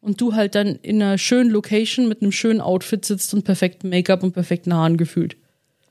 und 0.00 0.20
du 0.20 0.34
halt 0.34 0.56
dann 0.56 0.74
in 0.82 1.00
einer 1.00 1.16
schönen 1.16 1.48
Location 1.50 2.08
mit 2.08 2.22
einem 2.22 2.32
schönen 2.32 2.60
Outfit 2.60 3.04
sitzt 3.04 3.32
und 3.34 3.44
perfektem 3.44 3.88
Make-up 3.90 4.24
und 4.24 4.32
perfekten 4.32 4.74
Haaren 4.74 4.96
gefühlt. 4.96 5.36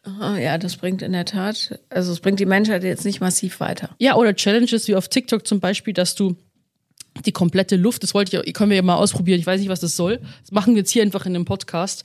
Aha, 0.03 0.37
ja, 0.37 0.57
das 0.57 0.75
bringt 0.77 1.01
in 1.01 1.13
der 1.13 1.25
Tat, 1.25 1.79
also 1.89 2.11
es 2.11 2.19
bringt 2.19 2.39
die 2.39 2.45
Menschheit 2.47 2.83
jetzt 2.83 3.05
nicht 3.05 3.21
massiv 3.21 3.59
weiter. 3.59 3.95
Ja, 3.99 4.15
oder 4.15 4.35
Challenges 4.35 4.87
wie 4.87 4.95
auf 4.95 5.07
TikTok 5.07 5.47
zum 5.47 5.59
Beispiel, 5.59 5.93
dass 5.93 6.15
du 6.15 6.35
die 7.25 7.31
komplette 7.31 7.75
Luft, 7.75 8.03
das 8.03 8.13
wollte 8.13 8.41
ich, 8.45 8.53
können 8.53 8.69
wir 8.69 8.77
ja 8.77 8.81
mal 8.81 8.95
ausprobieren, 8.95 9.39
ich 9.39 9.45
weiß 9.45 9.59
nicht, 9.59 9.69
was 9.69 9.79
das 9.79 9.95
soll. 9.95 10.19
Das 10.41 10.51
machen 10.51 10.75
wir 10.75 10.79
jetzt 10.81 10.91
hier 10.91 11.03
einfach 11.03 11.25
in 11.25 11.33
dem 11.33 11.45
Podcast. 11.45 12.03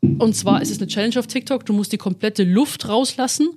Und 0.00 0.34
zwar 0.34 0.62
ist 0.62 0.70
es 0.70 0.78
eine 0.78 0.86
Challenge 0.86 1.18
auf 1.18 1.26
TikTok, 1.26 1.66
du 1.66 1.72
musst 1.72 1.92
die 1.92 1.98
komplette 1.98 2.44
Luft 2.44 2.88
rauslassen 2.88 3.50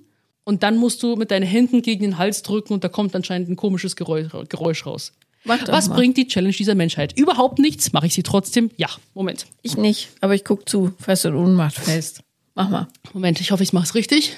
und 0.43 0.63
dann 0.63 0.77
musst 0.77 1.01
du 1.03 1.15
mit 1.15 1.31
deinen 1.31 1.45
Händen 1.45 1.81
gegen 1.81 2.01
den 2.01 2.17
Hals 2.17 2.43
drücken 2.43 2.73
und 2.73 2.83
da 2.83 2.89
kommt 2.89 3.15
anscheinend 3.15 3.49
ein 3.49 3.55
komisches 3.55 3.95
Geräusch, 3.95 4.29
Geräusch 4.49 4.85
raus. 4.85 5.13
Mach 5.45 5.59
doch 5.59 5.73
Was 5.73 5.89
bringt 5.89 6.17
die 6.17 6.27
Challenge 6.27 6.53
dieser 6.53 6.75
Menschheit? 6.75 7.17
Überhaupt 7.17 7.59
nichts. 7.59 7.91
Mache 7.91 8.07
ich 8.07 8.13
sie 8.13 8.23
trotzdem? 8.23 8.71
Ja. 8.77 8.87
Moment. 9.13 9.45
Ich 9.61 9.75
nicht, 9.77 10.09
aber 10.21 10.35
ich 10.35 10.45
guck 10.45 10.69
zu, 10.69 10.93
falls 10.99 11.23
du 11.23 11.29
in 11.29 11.35
Ohnmacht 11.35 11.75
fällst. 11.75 12.21
Mach 12.55 12.69
mal. 12.69 12.87
Moment, 13.13 13.41
ich 13.41 13.51
hoffe, 13.51 13.63
ich 13.63 13.73
mache 13.73 13.85
es 13.85 13.95
richtig. 13.95 14.37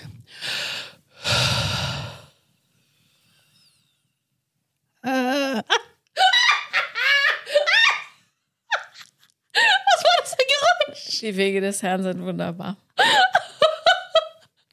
Äh. 5.03 5.07
Was 5.07 5.63
war 10.03 10.15
das 10.21 10.33
für 10.33 10.41
ein 10.41 10.47
Geräusch? 10.87 11.14
Die 11.25 11.35
Wege 11.37 11.59
des 11.59 11.81
Herrn 11.81 12.03
sind 12.03 12.21
wunderbar. 12.23 12.77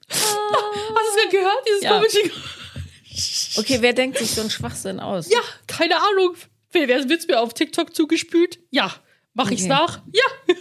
Hast 0.08 0.10
du 0.10 0.18
es 0.18 1.16
gerade 1.16 1.30
gehört? 1.30 1.58
Dieses 1.66 1.82
Ja. 1.82 1.94
komische 1.98 2.22
Geräusch. 2.22 3.56
Okay, 3.56 3.78
wer 3.80 3.92
denkt 3.94 4.18
sich 4.18 4.30
so 4.30 4.42
einen 4.42 4.50
Schwachsinn 4.50 5.00
aus? 5.00 5.30
Ja, 5.30 5.40
keine 5.66 5.96
Ahnung. 5.96 6.34
Wer 6.72 6.88
wird's 7.08 7.26
mir 7.26 7.40
auf 7.40 7.54
TikTok 7.54 7.94
zugespült? 7.94 8.58
Ja. 8.70 8.92
Mache 9.32 9.54
ich's 9.54 9.62
Okay. 9.64 9.70
nach? 9.72 10.02
Ja. 10.12 10.54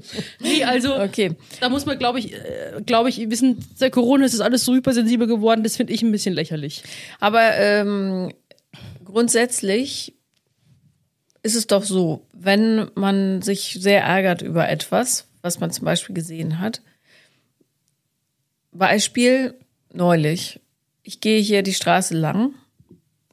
nee, 0.40 0.64
also. 0.64 0.96
Okay. 0.98 1.36
Da 1.60 1.68
muss 1.68 1.84
man, 1.84 1.98
glaube 1.98 2.20
ich, 2.20 2.32
äh, 2.32 2.80
glaube 2.86 3.10
ich, 3.10 3.18
wissen, 3.30 3.62
seit 3.74 3.92
Corona 3.92 4.24
ist 4.24 4.32
das 4.32 4.40
alles 4.40 4.64
so 4.64 4.74
hypersensibel 4.74 5.26
geworden, 5.26 5.62
das 5.62 5.76
finde 5.76 5.92
ich 5.92 6.00
ein 6.02 6.10
bisschen 6.12 6.34
lächerlich. 6.34 6.82
Aber 7.20 7.54
ähm, 7.54 8.32
grundsätzlich 9.04 10.14
ist 11.42 11.54
es 11.54 11.66
doch 11.66 11.84
so, 11.84 12.26
wenn 12.32 12.90
man 12.94 13.42
sich 13.42 13.76
sehr 13.80 14.02
ärgert 14.02 14.42
über 14.42 14.68
etwas, 14.68 15.26
was 15.42 15.60
man 15.60 15.70
zum 15.70 15.84
Beispiel 15.84 16.14
gesehen 16.14 16.58
hat. 16.58 16.82
Beispiel 18.72 19.54
neulich. 19.92 20.60
Ich 21.02 21.20
gehe 21.20 21.40
hier 21.40 21.62
die 21.62 21.74
Straße 21.74 22.14
lang 22.16 22.54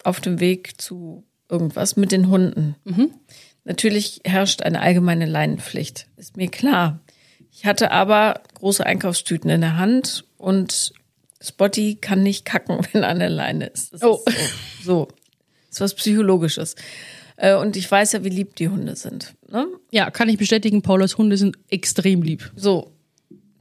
auf 0.04 0.22
dem 0.22 0.40
Weg 0.40 0.80
zu 0.82 1.24
irgendwas 1.50 1.96
mit 1.98 2.12
den 2.12 2.30
Hunden. 2.30 2.76
Natürlich 3.64 4.22
herrscht 4.24 4.62
eine 4.62 4.82
allgemeine 4.82 5.26
Leinenpflicht, 5.26 6.08
ist 6.18 6.38
mir 6.38 6.50
klar. 6.50 7.00
Ich 7.52 7.66
hatte 7.66 7.92
aber 7.92 8.42
große 8.56 8.86
Einkaufstüten 8.86 9.50
in 9.50 9.62
der 9.62 9.78
Hand 9.78 10.26
und 10.38 10.94
Spotty 11.42 11.96
kann 11.96 12.24
nicht 12.24 12.46
kacken, 12.46 12.80
wenn 12.94 13.04
er 13.04 13.10
an 13.10 13.20
der 13.20 13.30
Leine 13.30 13.68
ist. 13.68 13.94
Das 13.94 14.04
Oh. 14.04 14.22
ist 14.26 14.84
so. 14.84 14.84
so. 14.84 15.08
ist 15.70 15.82
was 15.82 15.94
Psychologisches. 15.96 16.76
Äh, 17.38 17.56
Und 17.56 17.76
ich 17.76 17.90
weiß 17.90 18.14
ja, 18.14 18.24
wie 18.24 18.30
lieb 18.30 18.56
die 18.56 18.70
Hunde 18.70 18.96
sind. 18.96 19.36
Ne? 19.50 19.68
Ja, 19.92 20.10
kann 20.10 20.30
ich 20.30 20.38
bestätigen, 20.38 20.82
Paulas 20.82 21.18
Hunde 21.18 21.38
sind 21.38 21.58
extrem 21.70 22.22
lieb. 22.22 22.52
So, 22.56 22.92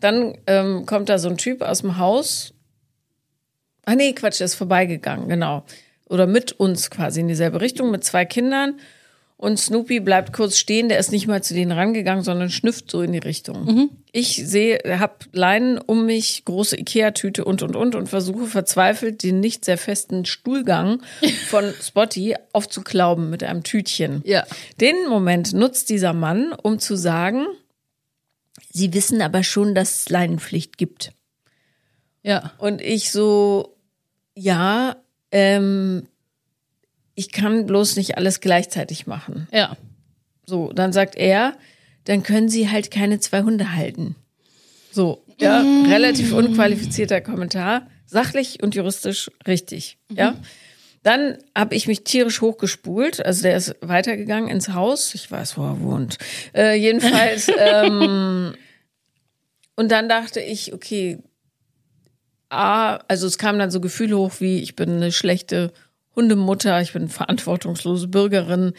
dann 0.00 0.36
ähm, 0.46 0.86
kommt 0.86 1.08
da 1.08 1.18
so 1.18 1.28
ein 1.28 1.38
Typ 1.38 1.62
aus 1.62 1.80
dem 1.80 1.98
Haus. 1.98 2.52
Ah 3.84 3.94
nee, 3.94 4.12
Quatsch, 4.12 4.40
der 4.40 4.46
ist 4.46 4.54
vorbeigegangen, 4.54 5.28
genau. 5.28 5.64
Oder 6.08 6.26
mit 6.26 6.52
uns 6.52 6.90
quasi 6.90 7.20
in 7.20 7.28
dieselbe 7.28 7.60
Richtung 7.60 7.90
mit 7.90 8.04
zwei 8.04 8.24
Kindern. 8.24 8.78
Und 9.36 9.58
Snoopy 9.58 10.00
bleibt 10.00 10.32
kurz 10.32 10.56
stehen, 10.56 10.88
der 10.88 10.98
ist 10.98 11.10
nicht 11.10 11.26
mal 11.26 11.42
zu 11.42 11.54
denen 11.54 11.72
rangegangen, 11.72 12.22
sondern 12.22 12.50
schnüfft 12.50 12.90
so 12.90 13.02
in 13.02 13.12
die 13.12 13.18
Richtung. 13.18 13.90
Ich 14.12 14.46
sehe, 14.46 14.78
hab 15.00 15.26
Leinen 15.32 15.78
um 15.78 16.06
mich, 16.06 16.44
große 16.44 16.78
Ikea-Tüte 16.78 17.44
und 17.44 17.62
und 17.62 17.74
und 17.74 17.96
und 17.96 18.08
versuche 18.08 18.46
verzweifelt 18.46 19.22
den 19.24 19.40
nicht 19.40 19.64
sehr 19.64 19.76
festen 19.76 20.24
Stuhlgang 20.24 21.02
von 21.48 21.74
Spotty 21.82 22.36
aufzuklauben 22.52 23.28
mit 23.28 23.42
einem 23.42 23.64
Tütchen. 23.64 24.22
Ja. 24.24 24.44
Den 24.80 25.08
Moment 25.08 25.52
nutzt 25.52 25.90
dieser 25.90 26.12
Mann, 26.12 26.52
um 26.52 26.78
zu 26.78 26.94
sagen, 26.96 27.46
Sie 28.70 28.92
wissen 28.92 29.22
aber 29.22 29.44
schon, 29.44 29.74
dass 29.74 30.00
es 30.00 30.08
Leinenpflicht 30.08 30.78
gibt. 30.78 31.12
Ja. 32.22 32.52
Und 32.58 32.80
ich 32.80 33.12
so, 33.12 33.76
ja, 34.34 34.96
ähm, 35.30 36.08
ich 37.14 37.32
kann 37.32 37.66
bloß 37.66 37.96
nicht 37.96 38.16
alles 38.16 38.40
gleichzeitig 38.40 39.06
machen. 39.06 39.48
Ja. 39.52 39.76
So, 40.46 40.72
dann 40.72 40.92
sagt 40.92 41.16
er, 41.16 41.56
dann 42.04 42.22
können 42.22 42.48
Sie 42.48 42.70
halt 42.70 42.90
keine 42.90 43.18
zwei 43.20 43.42
Hunde 43.42 43.74
halten. 43.74 44.16
So, 44.92 45.24
ja, 45.40 45.64
relativ 45.88 46.32
unqualifizierter 46.32 47.20
Kommentar, 47.20 47.88
sachlich 48.06 48.62
und 48.62 48.74
juristisch 48.74 49.30
richtig, 49.46 49.98
ja. 50.10 50.36
Dann 51.02 51.36
habe 51.54 51.74
ich 51.74 51.86
mich 51.86 52.02
tierisch 52.04 52.40
hochgespult, 52.40 53.24
also 53.24 53.42
der 53.42 53.58
ist 53.58 53.76
weitergegangen 53.82 54.48
ins 54.48 54.70
Haus, 54.70 55.14
ich 55.14 55.30
weiß, 55.30 55.58
wo 55.58 55.62
er 55.64 55.80
wohnt. 55.80 56.16
Äh, 56.54 56.76
jedenfalls, 56.76 57.50
ähm, 57.58 58.54
und 59.76 59.90
dann 59.90 60.08
dachte 60.08 60.40
ich, 60.40 60.72
okay, 60.72 61.18
A, 62.48 62.96
also 63.08 63.26
es 63.26 63.36
kamen 63.36 63.58
dann 63.58 63.70
so 63.70 63.80
Gefühle 63.80 64.16
hoch 64.16 64.34
wie, 64.38 64.60
ich 64.60 64.76
bin 64.76 64.90
eine 64.90 65.12
schlechte 65.12 65.72
Hundemutter, 66.16 66.80
ich 66.80 66.92
bin 66.92 67.08
verantwortungslose 67.08 68.08
Bürgerin 68.08 68.72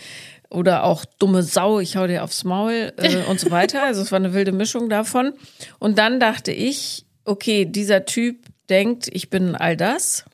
oder 0.50 0.84
auch 0.84 1.06
dumme 1.06 1.44
Sau, 1.44 1.80
ich 1.80 1.98
hau 1.98 2.08
dir 2.08 2.24
aufs 2.24 2.44
Maul 2.44 2.94
äh, 2.98 3.24
und 3.30 3.40
so 3.40 3.52
weiter. 3.52 3.84
Also 3.84 4.02
es 4.02 4.12
war 4.12 4.20
eine 4.20 4.34
wilde 4.34 4.52
Mischung 4.52 4.90
davon. 4.90 5.34
Und 5.80 5.98
dann 5.98 6.20
dachte 6.20 6.52
ich, 6.52 7.06
okay, 7.26 7.66
dieser 7.66 8.06
Typ 8.06 8.46
denkt, 8.70 9.10
ich 9.12 9.30
bin 9.30 9.56
all 9.56 9.76
das. 9.76 10.26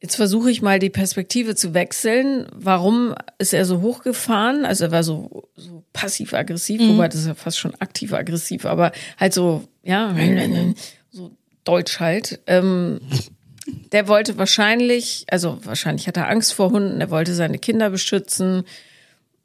Jetzt 0.00 0.16
versuche 0.16 0.50
ich 0.50 0.60
mal 0.60 0.78
die 0.78 0.90
Perspektive 0.90 1.54
zu 1.54 1.72
wechseln. 1.72 2.46
Warum 2.54 3.14
ist 3.38 3.54
er 3.54 3.64
so 3.64 3.80
hochgefahren? 3.80 4.66
Also 4.66 4.84
er 4.84 4.92
war 4.92 5.02
so, 5.02 5.48
so 5.56 5.82
passiv-aggressiv, 5.94 6.82
wobei 6.82 7.08
das 7.08 7.20
ist 7.20 7.26
ja 7.26 7.34
fast 7.34 7.58
schon 7.58 7.74
aktiv-aggressiv, 7.76 8.66
aber 8.66 8.92
halt 9.18 9.32
so, 9.32 9.64
ja, 9.82 10.14
so 11.10 11.30
deutsch 11.64 12.00
halt. 12.00 12.40
Ähm, 12.46 13.00
der 13.66 14.08
wollte 14.08 14.36
wahrscheinlich, 14.38 15.24
also 15.30 15.58
wahrscheinlich 15.64 16.06
hat 16.06 16.16
er 16.16 16.28
Angst 16.28 16.52
vor 16.52 16.70
Hunden, 16.70 17.00
er 17.00 17.10
wollte 17.10 17.34
seine 17.34 17.58
Kinder 17.58 17.90
beschützen. 17.90 18.64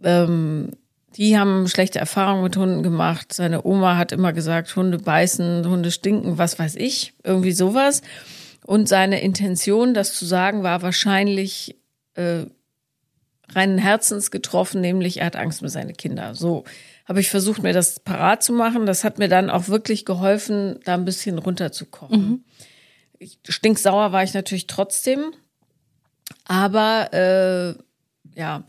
Ähm, 0.03 0.71
die 1.15 1.37
haben 1.37 1.67
schlechte 1.67 1.99
Erfahrungen 1.99 2.43
mit 2.43 2.57
Hunden 2.57 2.83
gemacht. 2.83 3.33
Seine 3.33 3.65
Oma 3.65 3.97
hat 3.97 4.11
immer 4.11 4.33
gesagt, 4.33 4.75
Hunde 4.75 4.99
beißen, 4.99 5.67
Hunde 5.67 5.91
stinken, 5.91 6.37
was 6.37 6.59
weiß 6.59 6.75
ich, 6.75 7.13
irgendwie 7.23 7.51
sowas. 7.51 8.01
Und 8.65 8.87
seine 8.87 9.21
Intention, 9.21 9.93
das 9.93 10.13
zu 10.13 10.25
sagen, 10.25 10.63
war 10.63 10.81
wahrscheinlich 10.81 11.77
äh, 12.15 12.43
reinen 13.49 13.79
Herzens 13.79 14.31
getroffen, 14.31 14.81
nämlich 14.81 15.19
er 15.19 15.27
hat 15.27 15.35
Angst 15.35 15.61
um 15.61 15.69
seine 15.69 15.93
Kinder. 15.93 16.35
So 16.35 16.65
habe 17.05 17.19
ich 17.19 17.29
versucht, 17.29 17.63
mir 17.63 17.73
das 17.73 17.99
parat 17.99 18.43
zu 18.43 18.53
machen. 18.53 18.85
Das 18.85 19.03
hat 19.03 19.17
mir 19.17 19.27
dann 19.27 19.49
auch 19.49 19.67
wirklich 19.67 20.05
geholfen, 20.05 20.79
da 20.85 20.93
ein 20.93 21.05
bisschen 21.05 21.39
runterzukommen. 21.39 22.21
Mhm. 22.21 22.43
Stinksauer 23.47 24.11
war 24.11 24.23
ich 24.23 24.33
natürlich 24.33 24.67
trotzdem. 24.67 25.33
Aber 26.45 27.13
äh, 27.13 28.39
ja, 28.39 28.63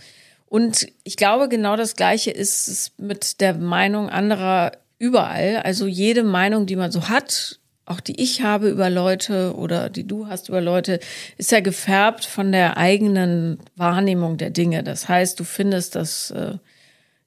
und 0.47 0.89
ich 1.05 1.17
glaube, 1.17 1.49
genau 1.49 1.77
das 1.77 1.95
Gleiche 1.95 2.31
ist 2.31 2.69
es 2.69 2.93
mit 2.99 3.41
der 3.41 3.55
Meinung 3.55 4.11
anderer 4.11 4.73
überall. 4.99 5.59
Also 5.59 5.87
jede 5.87 6.25
Meinung, 6.25 6.67
die 6.67 6.77
man 6.77 6.91
so 6.91 7.09
hat, 7.09 7.61
auch 7.87 8.01
die 8.01 8.21
ich 8.21 8.43
habe 8.43 8.69
über 8.69 8.91
Leute 8.91 9.55
oder 9.57 9.89
die 9.91 10.07
du 10.07 10.27
hast 10.27 10.49
über 10.49 10.61
Leute, 10.61 11.01
ist 11.39 11.53
ja 11.53 11.61
gefärbt 11.61 12.25
von 12.25 12.53
der 12.53 12.77
eigenen 12.77 13.59
Wahrnehmung 13.77 14.37
der 14.37 14.51
Dinge. 14.51 14.83
Das 14.83 15.09
heißt, 15.09 15.39
du 15.41 15.45
findest, 15.45 15.95
dass 15.95 16.31
äh, 16.31 16.55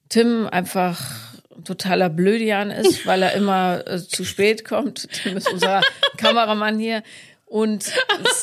Tim 0.10 0.48
einfach 0.48 1.33
ein 1.33 1.33
totaler 1.64 2.10
Blödian 2.10 2.72
ist, 2.72 3.06
weil 3.06 3.22
er 3.22 3.34
immer 3.34 3.84
äh, 3.86 4.00
zu 4.00 4.26
spät 4.26 4.66
kommt. 4.66 5.10
Tim 5.24 5.38
ist 5.38 5.52
unser 5.52 5.82
Kameramann 6.18 6.80
hier. 6.80 7.04
Und 7.46 7.92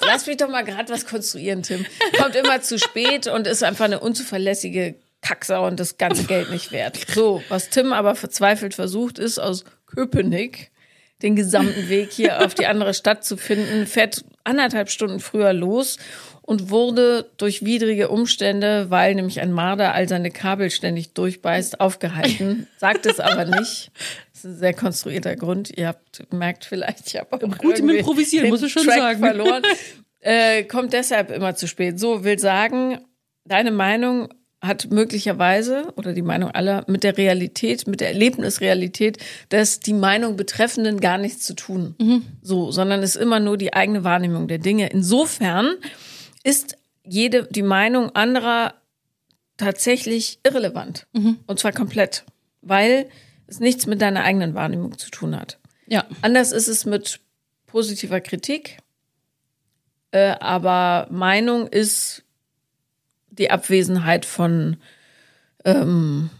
lass 0.07 0.27
mich 0.27 0.37
doch 0.37 0.49
mal 0.49 0.63
gerade 0.63 0.93
was 0.93 1.05
konstruieren, 1.07 1.63
Tim. 1.63 1.85
Kommt 2.17 2.37
immer 2.37 2.63
zu 2.63 2.79
spät 2.79 3.27
und 3.27 3.47
ist 3.49 3.65
einfach 3.65 3.87
eine 3.87 3.99
unzuverlässige 3.99 4.95
Kacksau 5.21 5.67
und 5.67 5.81
das 5.81 5.99
ganze 5.99 6.25
Geld 6.25 6.51
nicht 6.51 6.71
wert. 6.71 6.99
So, 7.13 7.43
was 7.49 7.71
Tim 7.71 7.93
aber 7.93 8.15
verzweifelt 8.15 8.75
versucht, 8.75 9.19
ist 9.19 9.39
aus 9.39 9.65
Köpenick 9.87 10.71
den 11.23 11.37
gesamten 11.37 11.89
Weg 11.89 12.13
hier 12.13 12.45
auf 12.45 12.55
die 12.55 12.67
andere 12.67 12.95
Stadt 12.95 13.25
zu 13.25 13.37
finden, 13.37 13.87
fährt 13.87 14.25
anderthalb 14.45 14.91
Stunden 14.91 15.21
früher 15.21 15.53
los 15.53 15.99
und 16.51 16.69
wurde 16.69 17.31
durch 17.37 17.65
widrige 17.65 18.09
Umstände, 18.09 18.87
weil 18.91 19.15
nämlich 19.15 19.41
ein 19.41 19.53
Marder 19.53 19.95
all 19.95 20.09
seine 20.09 20.33
Kabel 20.33 20.71
ständig 20.71 21.13
durchbeißt, 21.13 21.79
aufgehalten. 21.79 22.67
Sagt 22.77 23.07
es 23.07 23.21
aber 23.21 23.45
nicht. 23.45 23.93
Das 24.33 24.39
ist 24.41 24.45
ein 24.45 24.57
sehr 24.57 24.75
konstruierter 24.75 25.37
Grund. 25.37 25.71
Ihr 25.79 25.87
habt 25.87 26.25
merkt 26.33 26.65
vielleicht, 26.65 27.07
ich 27.07 27.21
habe 27.21 27.37
auch 27.37 27.59
gut 27.59 27.79
im 27.79 27.91
Improvisieren, 27.91 28.49
muss 28.49 28.65
ich 28.65 28.73
schon 28.73 28.83
Track 28.83 28.99
sagen. 28.99 29.21
verloren. 29.21 29.63
Äh, 30.23 30.65
kommt 30.65 30.93
deshalb 30.93 31.31
immer 31.31 31.55
zu 31.55 31.67
spät. 31.67 31.99
So 31.99 32.25
will 32.25 32.39
sagen, 32.39 32.99
deine 33.47 33.71
Meinung 33.71 34.29
hat 34.61 34.91
möglicherweise 34.91 35.95
oder 35.97 36.13
die 36.13 36.21
Meinung 36.21 36.51
aller 36.51 36.85
mit 36.89 37.05
der 37.05 37.17
Realität, 37.17 37.87
mit 37.87 38.03
der 38.03 38.09
Erlebnisrealität, 38.09 39.17
dass 39.49 39.81
die 39.81 39.95
Meinung 39.95 40.37
Betreffenden 40.37 41.01
gar 41.01 41.17
nichts 41.17 41.47
zu 41.47 41.55
tun. 41.55 41.95
Mhm. 41.99 42.23
So, 42.43 42.71
sondern 42.71 43.03
es 43.03 43.17
ist 43.17 43.23
immer 43.23 43.41
nur 43.41 43.57
die 43.57 43.73
eigene 43.73 44.05
Wahrnehmung 44.05 44.47
der 44.47 44.59
Dinge. 44.59 44.91
Insofern 44.91 45.77
ist 46.43 46.77
jede 47.05 47.45
die 47.45 47.63
Meinung 47.63 48.15
anderer 48.15 48.75
tatsächlich 49.57 50.39
irrelevant 50.43 51.07
mhm. 51.13 51.39
und 51.47 51.59
zwar 51.59 51.73
komplett, 51.73 52.25
weil 52.63 53.09
es 53.47 53.61
nichts 53.61 53.87
mit 53.87 54.01
deiner 54.01 54.23
eigenen 54.23 54.55
Wahrnehmung 54.55 54.97
zu 54.97 55.11
tun 55.11 55.39
hat. 55.39 55.59
Ja. 55.87 56.07
Anders 56.23 56.53
ist 56.53 56.69
es 56.69 56.87
mit 56.87 57.21
positiver 57.67 58.21
Kritik, 58.21 58.79
äh, 60.13 60.37
aber 60.41 61.09
Meinung 61.11 61.67
ist 61.67 62.23
die 63.31 63.51
Abwesenheit 63.51 64.25
von, 64.25 64.77
ähm, 65.65 66.31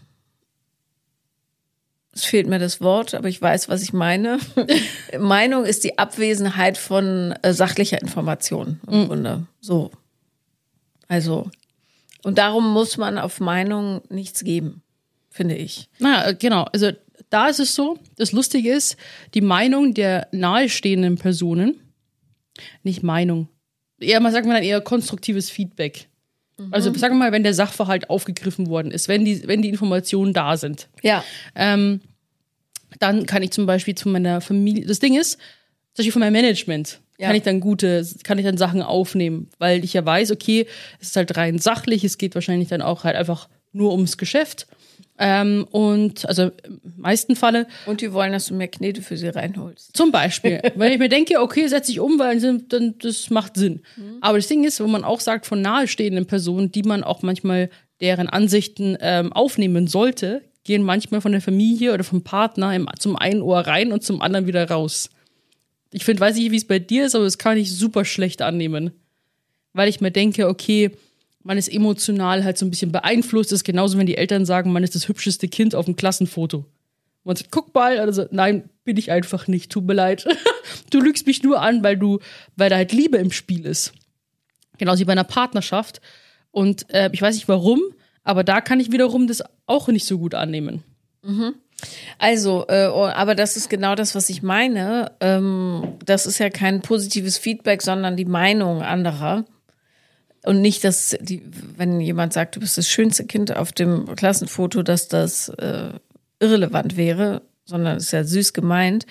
es 2.13 2.25
fehlt 2.25 2.47
mir 2.47 2.59
das 2.59 2.81
Wort, 2.81 3.13
aber 3.13 3.29
ich 3.29 3.41
weiß, 3.41 3.69
was 3.69 3.81
ich 3.81 3.93
meine. 3.93 4.39
Meinung 5.19 5.65
ist 5.65 5.83
die 5.83 5.97
Abwesenheit 5.97 6.77
von 6.77 7.33
äh, 7.41 7.53
sachlicher 7.53 8.01
Information 8.01 8.81
im 8.87 9.01
mhm. 9.03 9.07
Grunde. 9.07 9.47
So. 9.61 9.91
Also, 11.07 11.49
und 12.23 12.37
darum 12.37 12.71
muss 12.73 12.97
man 12.97 13.17
auf 13.17 13.39
Meinung 13.39 14.01
nichts 14.09 14.43
geben 14.43 14.83
finde 15.31 15.55
ich. 15.55 15.89
Na, 15.97 16.33
genau. 16.33 16.65
Also 16.73 16.91
da 17.29 17.47
ist 17.47 17.59
es 17.59 17.73
so, 17.73 17.97
das 18.17 18.33
Lustige 18.33 18.71
ist, 18.71 18.97
die 19.33 19.41
Meinung 19.41 19.93
der 19.93 20.27
nahestehenden 20.31 21.17
Personen, 21.17 21.79
nicht 22.83 23.01
Meinung, 23.01 23.47
eher 23.99 24.19
mal 24.19 24.31
sagen 24.31 24.47
wir 24.47 24.53
dann 24.53 24.63
eher 24.63 24.81
konstruktives 24.81 25.49
Feedback. 25.49 26.09
Mhm. 26.57 26.73
Also 26.73 26.93
sagen 26.93 27.15
wir 27.15 27.19
mal, 27.19 27.31
wenn 27.31 27.43
der 27.43 27.53
Sachverhalt 27.53 28.09
aufgegriffen 28.09 28.67
worden 28.67 28.91
ist, 28.91 29.07
wenn 29.07 29.25
die, 29.25 29.47
wenn 29.47 29.61
die 29.61 29.69
Informationen 29.69 30.33
da 30.33 30.57
sind. 30.57 30.87
Ja. 31.01 31.23
Ähm, 31.55 32.01
dann 32.99 33.25
kann 33.25 33.41
ich 33.41 33.51
zum 33.51 33.65
Beispiel 33.65 33.95
zu 33.95 34.09
meiner 34.09 34.41
Familie, 34.41 34.85
das 34.85 34.99
Ding 34.99 35.17
ist, 35.17 35.33
zum 35.93 36.03
Beispiel 36.03 36.11
von 36.11 36.19
meinem 36.21 36.33
Management, 36.33 36.99
ja. 37.17 37.27
kann 37.27 37.35
ich 37.35 37.43
dann 37.43 37.59
gute, 37.59 38.05
kann 38.23 38.37
ich 38.37 38.45
dann 38.45 38.57
Sachen 38.57 38.81
aufnehmen, 38.81 39.49
weil 39.59 39.83
ich 39.83 39.93
ja 39.93 40.05
weiß, 40.05 40.31
okay, 40.31 40.67
es 40.99 41.09
ist 41.09 41.15
halt 41.15 41.35
rein 41.37 41.59
sachlich, 41.59 42.03
es 42.03 42.17
geht 42.17 42.35
wahrscheinlich 42.35 42.69
dann 42.69 42.81
auch 42.81 43.03
halt 43.03 43.15
einfach 43.15 43.47
nur 43.71 43.91
ums 43.91 44.17
Geschäft. 44.17 44.67
Ähm, 45.17 45.67
und 45.71 46.27
also 46.27 46.51
im 46.63 46.81
meisten 46.97 47.35
Falle. 47.35 47.67
Und 47.85 48.01
die 48.01 48.13
wollen, 48.13 48.31
dass 48.31 48.47
du 48.47 48.53
mehr 48.53 48.67
Knete 48.67 49.01
für 49.01 49.17
sie 49.17 49.27
reinholst. 49.27 49.95
Zum 49.95 50.11
Beispiel. 50.11 50.61
Wenn 50.75 50.91
ich 50.91 50.99
mir 50.99 51.09
denke, 51.09 51.39
okay, 51.39 51.67
setze 51.67 51.91
ich 51.91 51.99
um, 51.99 52.17
weil 52.19 52.39
dann, 52.39 52.95
das 52.99 53.29
macht 53.29 53.55
Sinn. 53.55 53.81
Mhm. 53.95 54.17
Aber 54.21 54.37
das 54.37 54.47
Ding 54.47 54.63
ist, 54.63 54.79
wo 54.79 54.87
man 54.87 55.03
auch 55.03 55.19
sagt, 55.19 55.45
von 55.45 55.61
nahestehenden 55.61 56.25
Personen, 56.25 56.71
die 56.71 56.83
man 56.83 57.03
auch 57.03 57.21
manchmal 57.21 57.69
deren 58.01 58.29
Ansichten 58.29 58.97
ähm, 58.99 59.31
aufnehmen 59.31 59.87
sollte, 59.87 60.41
gehen 60.63 60.83
manchmal 60.83 61.21
von 61.21 61.31
der 61.31 61.41
Familie 61.41 61.93
oder 61.93 62.03
vom 62.03 62.23
Partner 62.23 62.75
im, 62.75 62.87
zum 62.99 63.15
einen 63.15 63.41
Ohr 63.41 63.59
rein 63.59 63.91
und 63.91 64.03
zum 64.03 64.21
anderen 64.21 64.47
wieder 64.47 64.69
raus. 64.69 65.09
Ich 65.91 66.05
finde, 66.05 66.21
weiß 66.21 66.35
nicht, 66.35 66.51
wie 66.51 66.57
es 66.57 66.67
bei 66.67 66.79
dir 66.79 67.05
ist, 67.05 67.15
aber 67.15 67.25
das 67.25 67.37
kann 67.37 67.57
ich 67.57 67.71
super 67.71 68.05
schlecht 68.05 68.41
annehmen. 68.41 68.91
Weil 69.73 69.89
ich 69.89 70.01
mir 70.01 70.11
denke, 70.11 70.47
okay, 70.47 70.91
man 71.43 71.57
ist 71.57 71.71
emotional 71.71 72.43
halt 72.43 72.57
so 72.57 72.65
ein 72.65 72.69
bisschen 72.69 72.91
beeinflusst. 72.91 73.51
Das 73.51 73.59
ist 73.59 73.63
genauso, 73.63 73.97
wenn 73.97 74.05
die 74.05 74.17
Eltern 74.17 74.45
sagen, 74.45 74.71
man 74.71 74.83
ist 74.83 74.95
das 74.95 75.07
hübscheste 75.07 75.47
Kind 75.47 75.75
auf 75.75 75.85
dem 75.85 75.95
Klassenfoto. 75.95 76.65
Man 77.23 77.35
sagt, 77.35 77.51
guck 77.51 77.73
mal, 77.73 77.99
also 77.99 78.25
nein, 78.31 78.69
bin 78.83 78.97
ich 78.97 79.11
einfach 79.11 79.47
nicht, 79.47 79.71
tut 79.71 79.85
mir 79.85 79.93
leid. 79.93 80.25
du 80.89 80.99
lügst 80.99 81.27
mich 81.27 81.43
nur 81.43 81.61
an, 81.61 81.83
weil 81.83 81.97
du, 81.97 82.19
weil 82.55 82.69
da 82.69 82.77
halt 82.77 82.91
Liebe 82.91 83.17
im 83.17 83.31
Spiel 83.31 83.65
ist. 83.65 83.93
Genauso 84.77 84.99
wie 84.99 85.05
bei 85.05 85.11
einer 85.11 85.23
Partnerschaft. 85.23 86.01
Und 86.49 86.91
äh, 86.93 87.09
ich 87.13 87.21
weiß 87.21 87.35
nicht 87.35 87.47
warum, 87.47 87.79
aber 88.23 88.43
da 88.43 88.61
kann 88.61 88.79
ich 88.79 88.91
wiederum 88.91 89.27
das 89.27 89.43
auch 89.67 89.87
nicht 89.87 90.05
so 90.05 90.17
gut 90.17 90.33
annehmen. 90.33 90.83
Mhm. 91.23 91.55
Also, 92.17 92.65
äh, 92.67 92.87
oh, 92.87 93.05
aber 93.05 93.35
das 93.35 93.57
ist 93.57 93.69
genau 93.69 93.95
das, 93.95 94.13
was 94.13 94.29
ich 94.29 94.43
meine. 94.43 95.11
Ähm, 95.19 95.95
das 96.05 96.25
ist 96.25 96.39
ja 96.39 96.49
kein 96.49 96.81
positives 96.81 97.37
Feedback, 97.37 97.81
sondern 97.81 98.17
die 98.17 98.25
Meinung 98.25 98.81
anderer. 98.81 99.45
Und 100.43 100.61
nicht, 100.61 100.83
dass 100.83 101.15
die, 101.21 101.43
wenn 101.77 101.99
jemand 102.01 102.33
sagt, 102.33 102.55
du 102.55 102.59
bist 102.59 102.77
das 102.77 102.87
schönste 102.87 103.25
Kind 103.25 103.55
auf 103.55 103.71
dem 103.71 104.15
Klassenfoto, 104.15 104.81
dass 104.81 105.07
das 105.07 105.49
äh, 105.49 105.91
irrelevant 106.39 106.97
wäre, 106.97 107.43
sondern 107.65 107.97
es 107.97 108.05
ist 108.05 108.11
ja 108.11 108.23
süß 108.23 108.53
gemeint. 108.53 109.05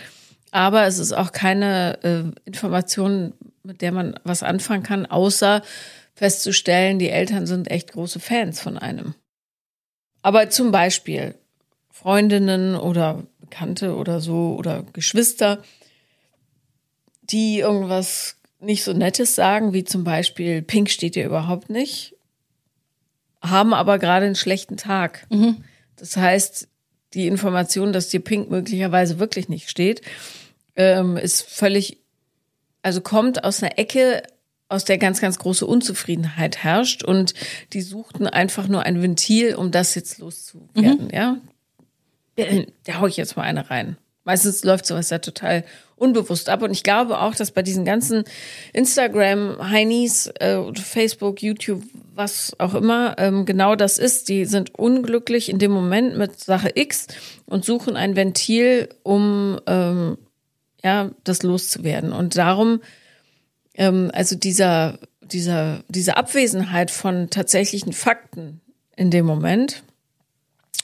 Aber 0.51 0.87
es 0.87 0.99
ist 0.99 1.13
auch 1.13 1.31
keine 1.31 2.03
äh, 2.03 2.25
Information, 2.45 3.35
mit 3.63 3.81
der 3.83 3.93
man 3.93 4.19
was 4.25 4.43
anfangen 4.43 4.83
kann, 4.83 5.07
außer 5.07 5.63
festzustellen, 6.15 6.99
die 6.99 7.11
Eltern 7.11 7.47
sind 7.47 7.71
echt 7.71 7.93
große 7.93 8.19
Fans 8.19 8.61
von 8.61 8.77
einem. 8.77 9.15
Aber 10.23 10.51
zum 10.51 10.73
Beispiel 10.73 11.37
Freundinnen 11.91 12.75
oder 12.75 13.23
Bekannte 13.39 13.95
oder 13.95 14.21
so 14.21 14.57
oder 14.59 14.85
Geschwister, 14.93 15.63
die 17.23 17.61
irgendwas 17.61 18.37
nicht 18.61 18.85
so 18.85 18.93
Nettes 18.93 19.35
sagen, 19.35 19.73
wie 19.73 19.85
zum 19.85 20.05
Beispiel, 20.05 20.63
Pink 20.63 20.91
steht 20.91 21.15
dir 21.15 21.25
überhaupt 21.25 21.71
nicht, 21.71 22.15
haben 23.43 23.75
aber 23.75 23.99
gerade 23.99 24.27
einen 24.27 24.37
schlechten 24.37 24.77
Tag. 24.77 25.27
Mhm. 25.31 25.65
Das 25.97 26.17
heißt, 26.17 26.69
die 27.15 27.27
Information, 27.27 27.93
dass 27.93 28.09
dir 28.09 28.21
Pink 28.21 28.51
möglicherweise 28.51 29.19
wirklich 29.19 29.49
nicht 29.49 29.71
steht, 29.71 30.03
ähm, 30.77 31.17
ist 31.17 31.43
völlig, 31.43 31.99
also 32.83 33.01
kommt 33.01 33.45
aus 33.45 33.63
einer 33.63 33.79
Ecke, 33.79 34.23
aus 34.69 34.85
der 34.85 34.99
ganz, 34.99 35.21
ganz 35.21 35.39
große 35.39 35.67
Unzufriedenheit 35.67 36.59
herrscht 36.59 37.03
und 37.03 37.35
die 37.73 37.83
suchten 37.83 38.29
einfach 38.29 38.69
nur 38.69 38.85
ein 38.85 39.03
Ventil, 39.03 39.57
um 39.57 39.73
das 39.73 39.95
jetzt 39.95 40.19
loszuwerden, 40.19 41.07
mhm. 41.07 41.11
ja. 41.13 41.37
Da 42.85 43.01
hau 43.01 43.07
ich 43.07 43.19
jetzt 43.19 43.37
mal 43.37 43.43
eine 43.43 43.69
rein. 43.69 43.99
Meistens 44.25 44.65
läuft 44.65 44.87
sowas 44.87 45.11
ja 45.11 45.19
total 45.19 45.65
unbewusst 46.01 46.49
ab. 46.49 46.63
Und 46.63 46.71
ich 46.71 46.83
glaube 46.83 47.21
auch, 47.21 47.35
dass 47.35 47.51
bei 47.51 47.63
diesen 47.63 47.85
ganzen 47.85 48.25
Instagram-Heinis, 48.73 50.29
äh, 50.39 50.59
Facebook, 50.75 51.43
YouTube, 51.43 51.83
was 52.15 52.55
auch 52.59 52.75
immer, 52.75 53.17
ähm, 53.19 53.45
genau 53.45 53.77
das 53.77 53.99
ist. 53.99 54.29
Die 54.29 54.45
sind 54.47 54.75
unglücklich 54.75 55.49
in 55.49 55.59
dem 55.59 55.71
Moment 55.71 56.17
mit 56.17 56.41
Sache 56.41 56.73
X 56.75 57.07
und 57.47 57.65
suchen 57.65 57.97
ein 57.97 58.17
Ventil, 58.17 58.89
um 59.03 59.61
ähm, 59.67 60.19
ja 60.83 61.11
das 61.25 61.43
loszuwerden. 61.43 62.13
Und 62.13 62.37
darum, 62.37 62.81
ähm, 63.75 64.11
also 64.15 64.37
dieser, 64.37 64.99
dieser, 65.21 65.85
diese 65.89 66.17
Abwesenheit 66.17 66.91
von 66.91 67.31
tatsächlichen 67.31 67.93
Fakten 67.93 68.61
in 68.97 69.11
dem 69.11 69.27
Moment, 69.27 69.83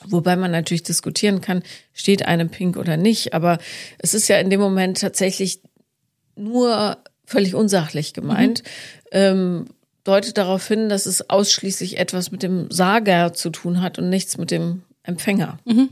Wobei 0.09 0.35
man 0.35 0.51
natürlich 0.51 0.83
diskutieren 0.83 1.41
kann, 1.41 1.63
steht 1.93 2.25
einem 2.25 2.49
Pink 2.49 2.77
oder 2.77 2.97
nicht. 2.97 3.33
Aber 3.33 3.57
es 3.99 4.13
ist 4.13 4.27
ja 4.27 4.37
in 4.39 4.49
dem 4.49 4.59
Moment 4.59 4.99
tatsächlich 5.01 5.61
nur 6.35 6.97
völlig 7.25 7.55
unsachlich 7.55 8.13
gemeint. 8.13 8.63
Mhm. 8.63 9.09
Ähm, 9.11 9.65
deutet 10.03 10.37
darauf 10.37 10.67
hin, 10.67 10.87
dass 10.89 11.05
es 11.05 11.29
ausschließlich 11.29 11.97
etwas 11.97 12.31
mit 12.31 12.41
dem 12.43 12.71
Sager 12.71 13.33
zu 13.33 13.49
tun 13.49 13.81
hat 13.81 13.99
und 13.99 14.09
nichts 14.09 14.37
mit 14.37 14.51
dem 14.51 14.83
Empfänger. 15.03 15.59
Mhm. 15.65 15.89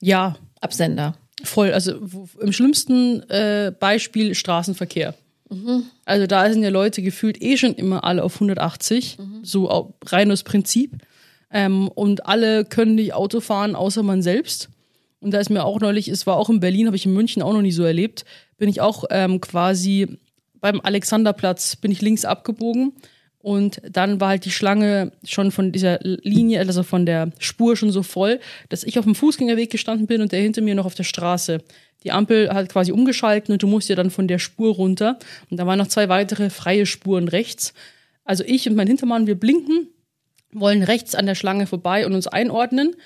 Ja, 0.00 0.36
Absender. 0.60 1.14
voll. 1.42 1.72
Also 1.72 1.92
im 2.40 2.52
schlimmsten 2.52 3.28
äh, 3.30 3.72
Beispiel 3.78 4.34
Straßenverkehr. 4.34 5.14
Also 6.04 6.26
da 6.28 6.48
sind 6.52 6.62
ja 6.62 6.68
Leute 6.68 7.02
gefühlt 7.02 7.42
eh 7.42 7.56
schon 7.56 7.74
immer 7.74 8.04
alle 8.04 8.22
auf 8.22 8.34
180, 8.36 9.18
so 9.42 9.68
au- 9.68 9.94
rein 10.06 10.30
aus 10.30 10.44
Prinzip. 10.44 10.92
Ähm, 11.52 11.88
und 11.88 12.26
alle 12.26 12.64
können 12.64 12.94
nicht 12.94 13.14
Auto 13.14 13.40
fahren, 13.40 13.74
außer 13.74 14.02
man 14.02 14.22
selbst. 14.22 14.68
Und 15.20 15.32
da 15.32 15.38
ist 15.38 15.50
mir 15.50 15.64
auch 15.64 15.80
neulich, 15.80 16.08
es 16.08 16.26
war 16.26 16.36
auch 16.36 16.48
in 16.48 16.60
Berlin, 16.60 16.86
habe 16.86 16.96
ich 16.96 17.06
in 17.06 17.12
München 17.12 17.42
auch 17.42 17.52
noch 17.52 17.62
nie 17.62 17.72
so 17.72 17.84
erlebt, 17.84 18.24
bin 18.56 18.68
ich 18.68 18.80
auch 18.80 19.04
ähm, 19.10 19.40
quasi 19.40 20.18
beim 20.60 20.80
Alexanderplatz, 20.80 21.76
bin 21.76 21.90
ich 21.90 22.00
links 22.00 22.24
abgebogen 22.24 22.92
und 23.42 23.80
dann 23.90 24.20
war 24.20 24.28
halt 24.28 24.44
die 24.44 24.50
Schlange 24.50 25.12
schon 25.24 25.50
von 25.50 25.72
dieser 25.72 25.98
Linie, 26.02 26.60
also 26.60 26.82
von 26.82 27.06
der 27.06 27.32
Spur 27.38 27.76
schon 27.76 27.90
so 27.90 28.02
voll, 28.02 28.38
dass 28.68 28.84
ich 28.84 28.98
auf 28.98 29.06
dem 29.06 29.14
Fußgängerweg 29.14 29.70
gestanden 29.70 30.06
bin 30.06 30.20
und 30.20 30.32
der 30.32 30.40
hinter 30.40 30.60
mir 30.60 30.74
noch 30.74 30.84
auf 30.84 30.94
der 30.94 31.04
Straße. 31.04 31.62
Die 32.04 32.12
Ampel 32.12 32.50
hat 32.50 32.70
quasi 32.70 32.92
umgeschalten 32.92 33.52
und 33.52 33.62
du 33.62 33.66
musst 33.66 33.88
ja 33.88 33.96
dann 33.96 34.10
von 34.10 34.28
der 34.28 34.38
Spur 34.38 34.74
runter. 34.74 35.18
Und 35.50 35.58
da 35.58 35.66
waren 35.66 35.78
noch 35.78 35.88
zwei 35.88 36.08
weitere 36.08 36.50
freie 36.50 36.86
Spuren 36.86 37.28
rechts. 37.28 37.72
Also 38.24 38.44
ich 38.44 38.68
und 38.68 38.76
mein 38.76 38.86
Hintermann, 38.86 39.26
wir 39.26 39.38
blinken, 39.38 39.88
wollen 40.52 40.82
rechts 40.82 41.14
an 41.14 41.26
der 41.26 41.34
Schlange 41.34 41.66
vorbei 41.66 42.06
und 42.06 42.14
uns 42.14 42.26
einordnen. 42.26 42.96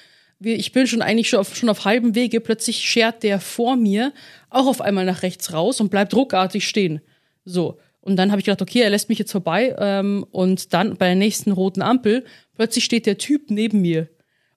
Ich 0.40 0.72
bin 0.72 0.86
schon 0.86 1.02
eigentlich 1.02 1.28
schon 1.28 1.40
auf, 1.40 1.54
schon 1.56 1.68
auf 1.68 1.84
halbem 1.84 2.14
Wege. 2.14 2.40
Plötzlich 2.40 2.78
schert 2.78 3.22
der 3.22 3.40
vor 3.40 3.76
mir 3.76 4.12
auch 4.50 4.66
auf 4.66 4.80
einmal 4.80 5.04
nach 5.04 5.22
rechts 5.22 5.52
raus 5.52 5.80
und 5.80 5.90
bleibt 5.90 6.14
ruckartig 6.14 6.66
stehen. 6.66 7.00
So. 7.44 7.78
Und 8.00 8.16
dann 8.16 8.30
habe 8.30 8.40
ich 8.40 8.44
gedacht, 8.44 8.60
okay, 8.60 8.80
er 8.80 8.90
lässt 8.90 9.08
mich 9.08 9.18
jetzt 9.18 9.32
vorbei. 9.32 9.74
Ähm, 9.78 10.26
und 10.30 10.74
dann 10.74 10.96
bei 10.96 11.06
der 11.06 11.14
nächsten 11.14 11.52
roten 11.52 11.80
Ampel, 11.80 12.24
plötzlich 12.54 12.84
steht 12.84 13.06
der 13.06 13.16
Typ 13.16 13.50
neben 13.50 13.80
mir. 13.80 14.08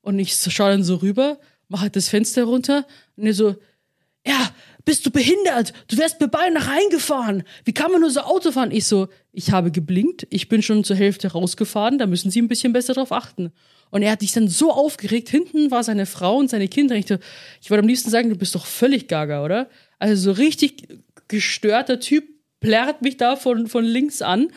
Und 0.02 0.20
ich 0.20 0.36
schaue 0.36 0.72
dann 0.72 0.84
so 0.84 0.96
rüber, 0.96 1.40
mache 1.70 1.84
halt 1.84 1.96
das 1.96 2.10
Fenster 2.10 2.44
runter 2.44 2.86
und 3.16 3.26
er 3.26 3.34
so, 3.34 3.56
ja, 4.26 4.50
bist 4.88 5.06
du 5.06 5.12
behindert? 5.12 5.74
Du 5.90 5.98
wärst 5.98 6.22
mir 6.22 6.30
beinahe 6.30 6.66
reingefahren. 6.66 7.44
Wie 7.66 7.74
kann 7.74 7.92
man 7.92 8.00
nur 8.00 8.10
so 8.10 8.22
Auto 8.22 8.54
fahren? 8.54 8.72
Ich 8.72 8.86
so, 8.86 9.10
ich 9.34 9.52
habe 9.52 9.70
geblinkt, 9.70 10.26
ich 10.30 10.48
bin 10.48 10.62
schon 10.62 10.86
zur 10.86 10.96
Hälfte 10.96 11.34
rausgefahren, 11.34 11.98
da 11.98 12.08
müssen 12.08 12.32
Sie 12.32 12.42
ein 12.42 12.48
bisschen 12.48 12.72
besser 12.72 12.94
drauf 12.94 13.12
achten. 13.12 13.52
Und 13.90 14.02
er 14.02 14.12
hat 14.12 14.22
sich 14.22 14.32
dann 14.32 14.48
so 14.48 14.72
aufgeregt, 14.72 15.28
hinten 15.28 15.72
war 15.72 15.84
seine 15.84 16.06
Frau 16.06 16.38
und 16.38 16.50
seine 16.50 16.70
Kinder. 16.70 16.96
Ich, 16.96 17.06
so, 17.06 17.18
ich 17.62 17.70
wollte 17.70 17.82
am 17.82 17.88
liebsten 17.90 18.10
sagen, 18.10 18.30
du 18.30 18.38
bist 18.38 18.56
doch 18.56 18.66
völlig 18.66 19.10
gaga, 19.10 19.44
oder? 19.44 19.70
Also 20.00 20.16
so 20.16 20.32
richtig 20.32 20.88
gestörter 21.28 22.00
Typ 22.00 22.24
plärrt 22.62 23.02
mich 23.02 23.18
da 23.18 23.36
von, 23.36 23.68
von 23.68 23.84
links 23.84 24.22
an, 24.22 24.48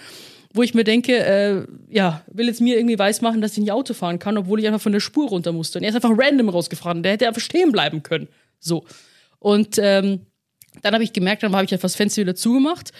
wo 0.54 0.62
ich 0.62 0.74
mir 0.74 0.84
denke, 0.84 1.16
äh, 1.16 1.64
ja, 1.88 2.22
will 2.32 2.46
jetzt 2.46 2.60
mir 2.60 2.76
irgendwie 2.76 3.00
weismachen, 3.00 3.40
dass 3.40 3.54
ich 3.54 3.58
nicht 3.58 3.72
Auto 3.72 3.94
fahren 3.94 4.20
kann, 4.20 4.38
obwohl 4.38 4.60
ich 4.60 4.68
einfach 4.68 4.80
von 4.80 4.92
der 4.92 5.00
Spur 5.00 5.28
runter 5.28 5.50
musste. 5.50 5.80
Und 5.80 5.82
er 5.82 5.90
ist 5.90 5.96
einfach 5.96 6.16
random 6.16 6.50
rausgefahren. 6.50 7.02
Der 7.02 7.12
hätte 7.12 7.26
einfach 7.26 7.42
stehen 7.42 7.72
bleiben 7.72 8.04
können. 8.04 8.28
So. 8.60 8.84
Und 9.40 9.78
ähm, 9.82 10.20
dann 10.82 10.94
habe 10.94 11.02
ich 11.02 11.12
gemerkt, 11.12 11.42
dann 11.42 11.52
habe 11.54 11.64
ich 11.64 11.70
das 11.70 11.96
Fenster 11.96 12.22
wieder 12.22 12.36
zugemacht. 12.36 12.92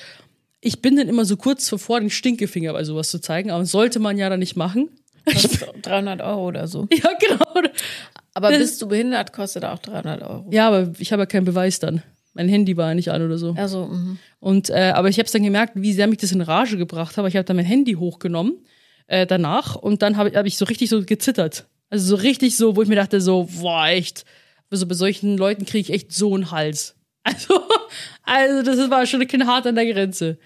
Ich 0.61 0.83
bin 0.83 0.97
dann 0.97 1.09
immer 1.09 1.25
so 1.25 1.37
kurz 1.37 1.69
vor, 1.69 2.01
den 2.01 2.11
Stinkefinger 2.11 2.73
bei 2.73 2.83
sowas 2.85 3.11
zu 3.11 3.21
zeigen, 3.21 3.51
aber 3.53 3.65
sollte 3.65 4.01
man 4.01 4.19
ja 4.19 4.29
dann 4.29 4.41
nicht 4.41 4.57
machen. 4.57 4.91
Kostet 5.25 5.69
300 5.83 6.21
Euro 6.23 6.49
oder 6.49 6.67
so. 6.67 6.89
Ja, 6.93 7.11
genau. 7.21 7.69
Aber 8.35 8.51
Das- 8.51 8.59
bist 8.59 8.83
du 8.83 8.89
behindert, 8.89 9.33
kostet 9.33 9.65
auch 9.65 9.79
300 9.79 10.23
Euro. 10.23 10.47
Ja, 10.51 10.67
aber 10.69 10.93
ich 10.99 11.13
habe 11.13 11.23
ja 11.23 11.27
keinen 11.27 11.45
Beweis 11.45 11.79
dann. 11.79 12.03
Mein 12.33 12.49
Handy 12.49 12.77
war 12.77 12.89
ja 12.89 12.95
nicht 12.95 13.11
an 13.11 13.23
oder 13.23 13.39
so. 13.39 13.55
Also, 13.57 13.87
mhm. 13.87 14.19
Und 14.39 14.71
äh, 14.71 14.93
aber 14.95 15.09
ich 15.09 15.19
habe 15.19 15.27
es 15.27 15.33
dann 15.33 15.43
gemerkt, 15.43 15.73
wie 15.77 15.93
sehr 15.93 16.07
mich 16.07 16.19
das 16.19 16.31
in 16.33 16.41
Rage 16.41 16.77
gebracht 16.77 17.17
hat. 17.17 17.27
Ich 17.27 17.37
habe 17.37 17.45
dann 17.45 17.57
mein 17.57 17.65
Handy 17.67 17.95
hochgenommen 17.95 18.55
äh, 19.09 19.27
danach 19.27 19.75
und 19.77 20.01
dann 20.03 20.17
habe 20.17 20.31
hab 20.37 20.47
ich 20.47 20.57
so 20.57 20.65
richtig 20.65 20.89
so 20.91 21.03
gezittert. 21.05 21.67
Also 21.91 22.17
so 22.17 22.23
richtig 22.23 22.57
so, 22.57 22.77
wo 22.77 22.83
ich 22.83 22.89
mir 22.89 22.95
dachte 22.95 23.21
so, 23.21 23.49
boah, 23.61 23.87
echt. 23.89 24.25
Also 24.71 24.87
bei 24.87 24.95
solchen 24.95 25.37
Leuten 25.37 25.67
kriege 25.67 25.81
ich 25.81 25.93
echt 25.93 26.13
so 26.13 26.35
einen 26.35 26.51
Hals. 26.51 26.97
Also, 27.23 27.61
also 28.23 28.63
das 28.63 28.89
war 28.91 29.05
schon 29.05 29.21
ein 29.21 29.47
hart 29.47 29.67
an 29.67 29.75
der 29.75 29.85
Grenze. 29.93 30.39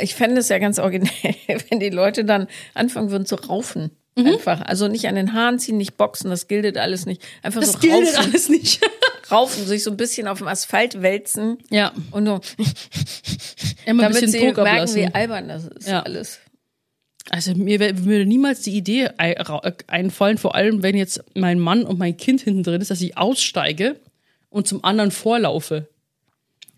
ich 0.00 0.14
fände 0.14 0.38
es 0.40 0.48
ja 0.48 0.58
ganz 0.58 0.78
originell, 0.78 1.10
wenn 1.68 1.80
die 1.80 1.90
Leute 1.90 2.24
dann 2.24 2.46
anfangen 2.74 3.10
würden 3.10 3.26
zu 3.26 3.34
raufen. 3.34 3.90
Mhm. 4.16 4.26
Einfach. 4.26 4.60
Also 4.62 4.86
nicht 4.86 5.08
an 5.08 5.16
den 5.16 5.32
Haaren 5.32 5.58
ziehen, 5.58 5.76
nicht 5.76 5.96
boxen, 5.96 6.30
das 6.30 6.46
gilt 6.46 6.76
alles 6.78 7.04
nicht. 7.04 7.22
Einfach 7.42 7.60
Das 7.60 7.72
so 7.72 7.78
gilt 7.78 7.94
raufen, 7.94 8.16
alles 8.30 8.48
nicht. 8.48 8.80
raufen, 9.30 9.66
sich 9.66 9.82
so 9.82 9.90
ein 9.90 9.96
bisschen 9.96 10.28
auf 10.28 10.38
dem 10.38 10.46
Asphalt 10.46 11.02
wälzen 11.02 11.58
ja, 11.70 11.92
und 12.12 12.26
so, 12.26 12.40
immer 13.86 14.04
ein 14.04 14.12
damit 14.12 14.12
bisschen 14.20 14.30
sie 14.30 14.40
merken, 14.40 14.60
ablassen. 14.60 14.96
wie 14.96 15.14
albern 15.14 15.48
das 15.48 15.64
ist 15.66 15.88
Ja. 15.88 16.02
alles. 16.02 16.38
Also 17.30 17.54
mir 17.54 17.78
würde 17.78 18.26
niemals 18.26 18.62
die 18.62 18.76
Idee 18.76 19.10
äh, 19.16 19.72
einfallen, 19.86 20.36
vor 20.36 20.56
allem 20.56 20.82
wenn 20.82 20.96
jetzt 20.96 21.22
mein 21.36 21.60
Mann 21.60 21.84
und 21.84 21.96
mein 21.96 22.16
Kind 22.16 22.40
hinten 22.40 22.64
drin 22.64 22.80
ist, 22.80 22.90
dass 22.90 23.00
ich 23.00 23.16
aussteige 23.16 24.00
und 24.48 24.66
zum 24.66 24.82
anderen 24.82 25.12
vorlaufe. 25.12 25.86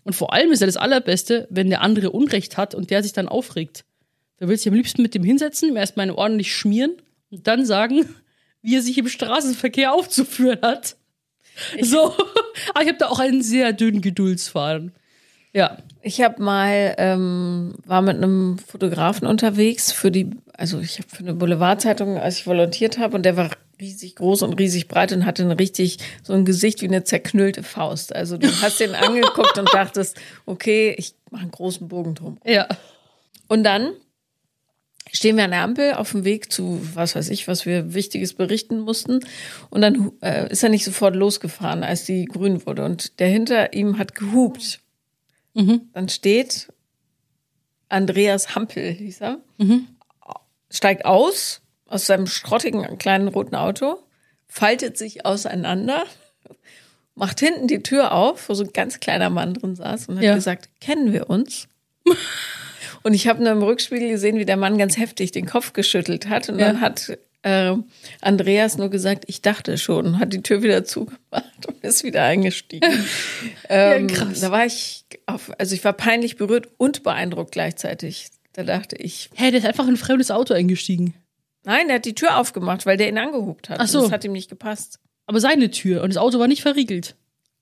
Und 0.03 0.13
vor 0.13 0.31
allem 0.31 0.51
ist 0.51 0.59
ja 0.59 0.67
das 0.67 0.77
Allerbeste, 0.77 1.47
wenn 1.49 1.71
der 1.71 1.81
andere 1.81 2.11
Unrecht 2.11 2.55
hat 2.55 2.75
und 2.75 2.91
der 2.91 3.01
sich 3.01 3.13
dann 3.13 3.27
aufregt. 3.27 3.83
Da 4.37 4.47
will 4.47 4.55
ich 4.55 4.67
am 4.67 4.75
liebsten 4.75 5.01
mit 5.01 5.15
dem 5.15 5.23
hinsetzen, 5.23 5.69
ihm 5.69 5.77
erstmal 5.77 6.11
ordentlich 6.11 6.55
schmieren 6.55 6.97
und 7.31 7.47
dann 7.47 7.65
sagen, 7.65 8.05
wie 8.61 8.75
er 8.75 8.83
sich 8.83 8.99
im 8.99 9.07
Straßenverkehr 9.07 9.91
aufzuführen 9.91 10.61
hat. 10.61 10.97
so. 11.81 12.13
Aber 12.75 12.83
ich 12.83 12.89
habe 12.89 12.99
da 12.99 13.07
auch 13.07 13.19
einen 13.19 13.41
sehr 13.41 13.73
dünnen 13.73 14.01
Geduldsfaden. 14.01 14.91
Ja. 15.53 15.77
Ich 16.01 16.21
habe 16.21 16.43
mal 16.43 16.95
ähm, 16.97 17.75
war 17.85 18.01
mit 18.01 18.17
einem 18.17 18.57
Fotografen 18.57 19.25
unterwegs 19.25 19.93
für 19.93 20.11
die, 20.11 20.31
also 20.53 20.79
ich 20.79 20.97
habe 20.97 21.07
für 21.07 21.19
eine 21.19 21.33
Boulevardzeitung, 21.33 22.17
als 22.17 22.39
ich 22.39 22.47
volontiert 22.47 22.97
habe, 22.97 23.15
und 23.15 23.23
der 23.23 23.37
war 23.37 23.51
riesig 23.79 24.15
groß 24.15 24.41
und 24.41 24.53
riesig 24.59 24.87
breit 24.87 25.13
und 25.13 25.25
hatte 25.25 25.43
ein 25.43 25.51
richtig 25.51 25.99
so 26.21 26.33
ein 26.33 26.43
Gesicht 26.43 26.81
wie 26.81 26.87
eine 26.87 27.03
zerknüllte 27.03 27.63
Faust. 27.63 28.15
Also 28.15 28.37
du 28.37 28.47
hast 28.61 28.79
den 28.79 28.95
angeguckt 28.95 29.57
und 29.57 29.73
dachtest, 29.73 30.17
okay, 30.45 30.93
ich 30.97 31.15
mache 31.31 31.43
einen 31.43 31.51
großen 31.51 31.87
Bogen 31.87 32.15
drum. 32.15 32.37
Ja. 32.45 32.67
Und 33.47 33.63
dann 33.63 33.93
stehen 35.11 35.37
wir 35.37 35.45
an 35.45 35.51
der 35.51 35.61
Ampel 35.61 35.93
auf 35.93 36.11
dem 36.11 36.23
Weg 36.25 36.51
zu, 36.51 36.81
was 36.93 37.15
weiß 37.15 37.29
ich, 37.29 37.47
was 37.47 37.65
wir 37.65 37.93
Wichtiges 37.93 38.33
berichten 38.33 38.79
mussten. 38.79 39.19
Und 39.69 39.81
dann 39.81 40.11
äh, 40.21 40.51
ist 40.51 40.63
er 40.63 40.69
nicht 40.69 40.85
sofort 40.85 41.15
losgefahren, 41.15 41.83
als 41.83 42.05
die 42.05 42.25
grün 42.25 42.65
wurde. 42.65 42.83
Und 42.83 43.19
der 43.19 43.27
hinter 43.27 43.73
ihm 43.73 43.97
hat 43.97 44.15
gehupt. 44.15 44.79
Dann 45.55 46.09
steht 46.09 46.71
Andreas 47.89 48.55
Hampel, 48.55 48.91
hieß 48.91 49.21
er, 49.21 49.39
steigt 50.69 51.05
aus 51.05 51.61
aus 51.85 52.07
seinem 52.07 52.25
schrottigen 52.25 52.97
kleinen 52.97 53.27
roten 53.27 53.53
Auto, 53.55 53.99
faltet 54.47 54.97
sich 54.97 55.25
auseinander, 55.27 56.05
macht 57.13 57.39
hinten 57.39 57.67
die 57.67 57.83
Tür 57.83 58.13
auf, 58.13 58.49
wo 58.49 58.55
so 58.55 58.63
ein 58.63 58.73
ganz 58.73 58.99
kleiner 58.99 59.29
Mann 59.29 59.53
drin 59.53 59.75
saß 59.75 60.07
und 60.07 60.15
hat 60.17 60.23
Ja. 60.23 60.33
gesagt, 60.33 60.69
kennen 60.81 61.13
wir 61.13 61.29
uns? 61.29 61.67
Und 63.03 63.13
ich 63.13 63.27
habe 63.27 63.43
nur 63.43 63.51
im 63.51 63.61
Rückspiegel 63.61 64.09
gesehen, 64.09 64.37
wie 64.37 64.45
der 64.45 64.55
Mann 64.55 64.77
ganz 64.77 64.95
heftig 64.97 65.31
den 65.33 65.45
Kopf 65.45 65.73
geschüttelt 65.73 66.29
hat. 66.29 66.47
Und 66.47 66.57
dann 66.57 66.75
Ja. 66.77 66.81
hat 66.81 67.17
äh, 67.43 67.75
Andreas 68.21 68.77
nur 68.77 68.89
gesagt, 68.89 69.25
ich 69.27 69.41
dachte 69.41 69.77
schon, 69.77 70.19
hat 70.19 70.33
die 70.33 70.41
Tür 70.41 70.63
wieder 70.63 70.83
zugemacht 70.83 71.67
und 71.67 71.83
ist 71.83 72.03
wieder 72.03 72.23
eingestiegen. 72.23 73.05
ähm, 73.69 74.07
krass. 74.07 74.39
Da 74.41 74.51
war 74.51 74.65
ich, 74.65 75.05
auf, 75.25 75.51
also 75.59 75.75
ich 75.75 75.83
war 75.83 75.93
peinlich 75.93 76.37
berührt 76.37 76.69
und 76.77 77.03
beeindruckt 77.03 77.51
gleichzeitig. 77.51 78.29
Da 78.53 78.63
dachte 78.63 78.95
ich, 78.97 79.29
Hä, 79.35 79.51
der 79.51 79.59
ist 79.59 79.65
einfach 79.65 79.85
in 79.85 79.93
ein 79.93 79.97
fremdes 79.97 80.31
Auto 80.31 80.53
eingestiegen. 80.53 81.13
nein, 81.63 81.87
der 81.87 81.97
hat 81.97 82.05
die 82.05 82.15
Tür 82.15 82.37
aufgemacht, 82.37 82.85
weil 82.85 82.97
der 82.97 83.09
ihn 83.09 83.17
angehupt 83.17 83.69
hat. 83.69 83.79
Ach 83.79 83.87
so. 83.87 83.99
Und 83.99 84.05
Das 84.05 84.11
hat 84.11 84.25
ihm 84.25 84.31
nicht 84.33 84.49
gepasst. 84.49 84.99
Aber 85.25 85.39
seine 85.39 85.71
Tür 85.71 86.03
und 86.03 86.09
das 86.09 86.17
Auto 86.17 86.39
war 86.39 86.47
nicht 86.47 86.61
verriegelt. 86.61 87.15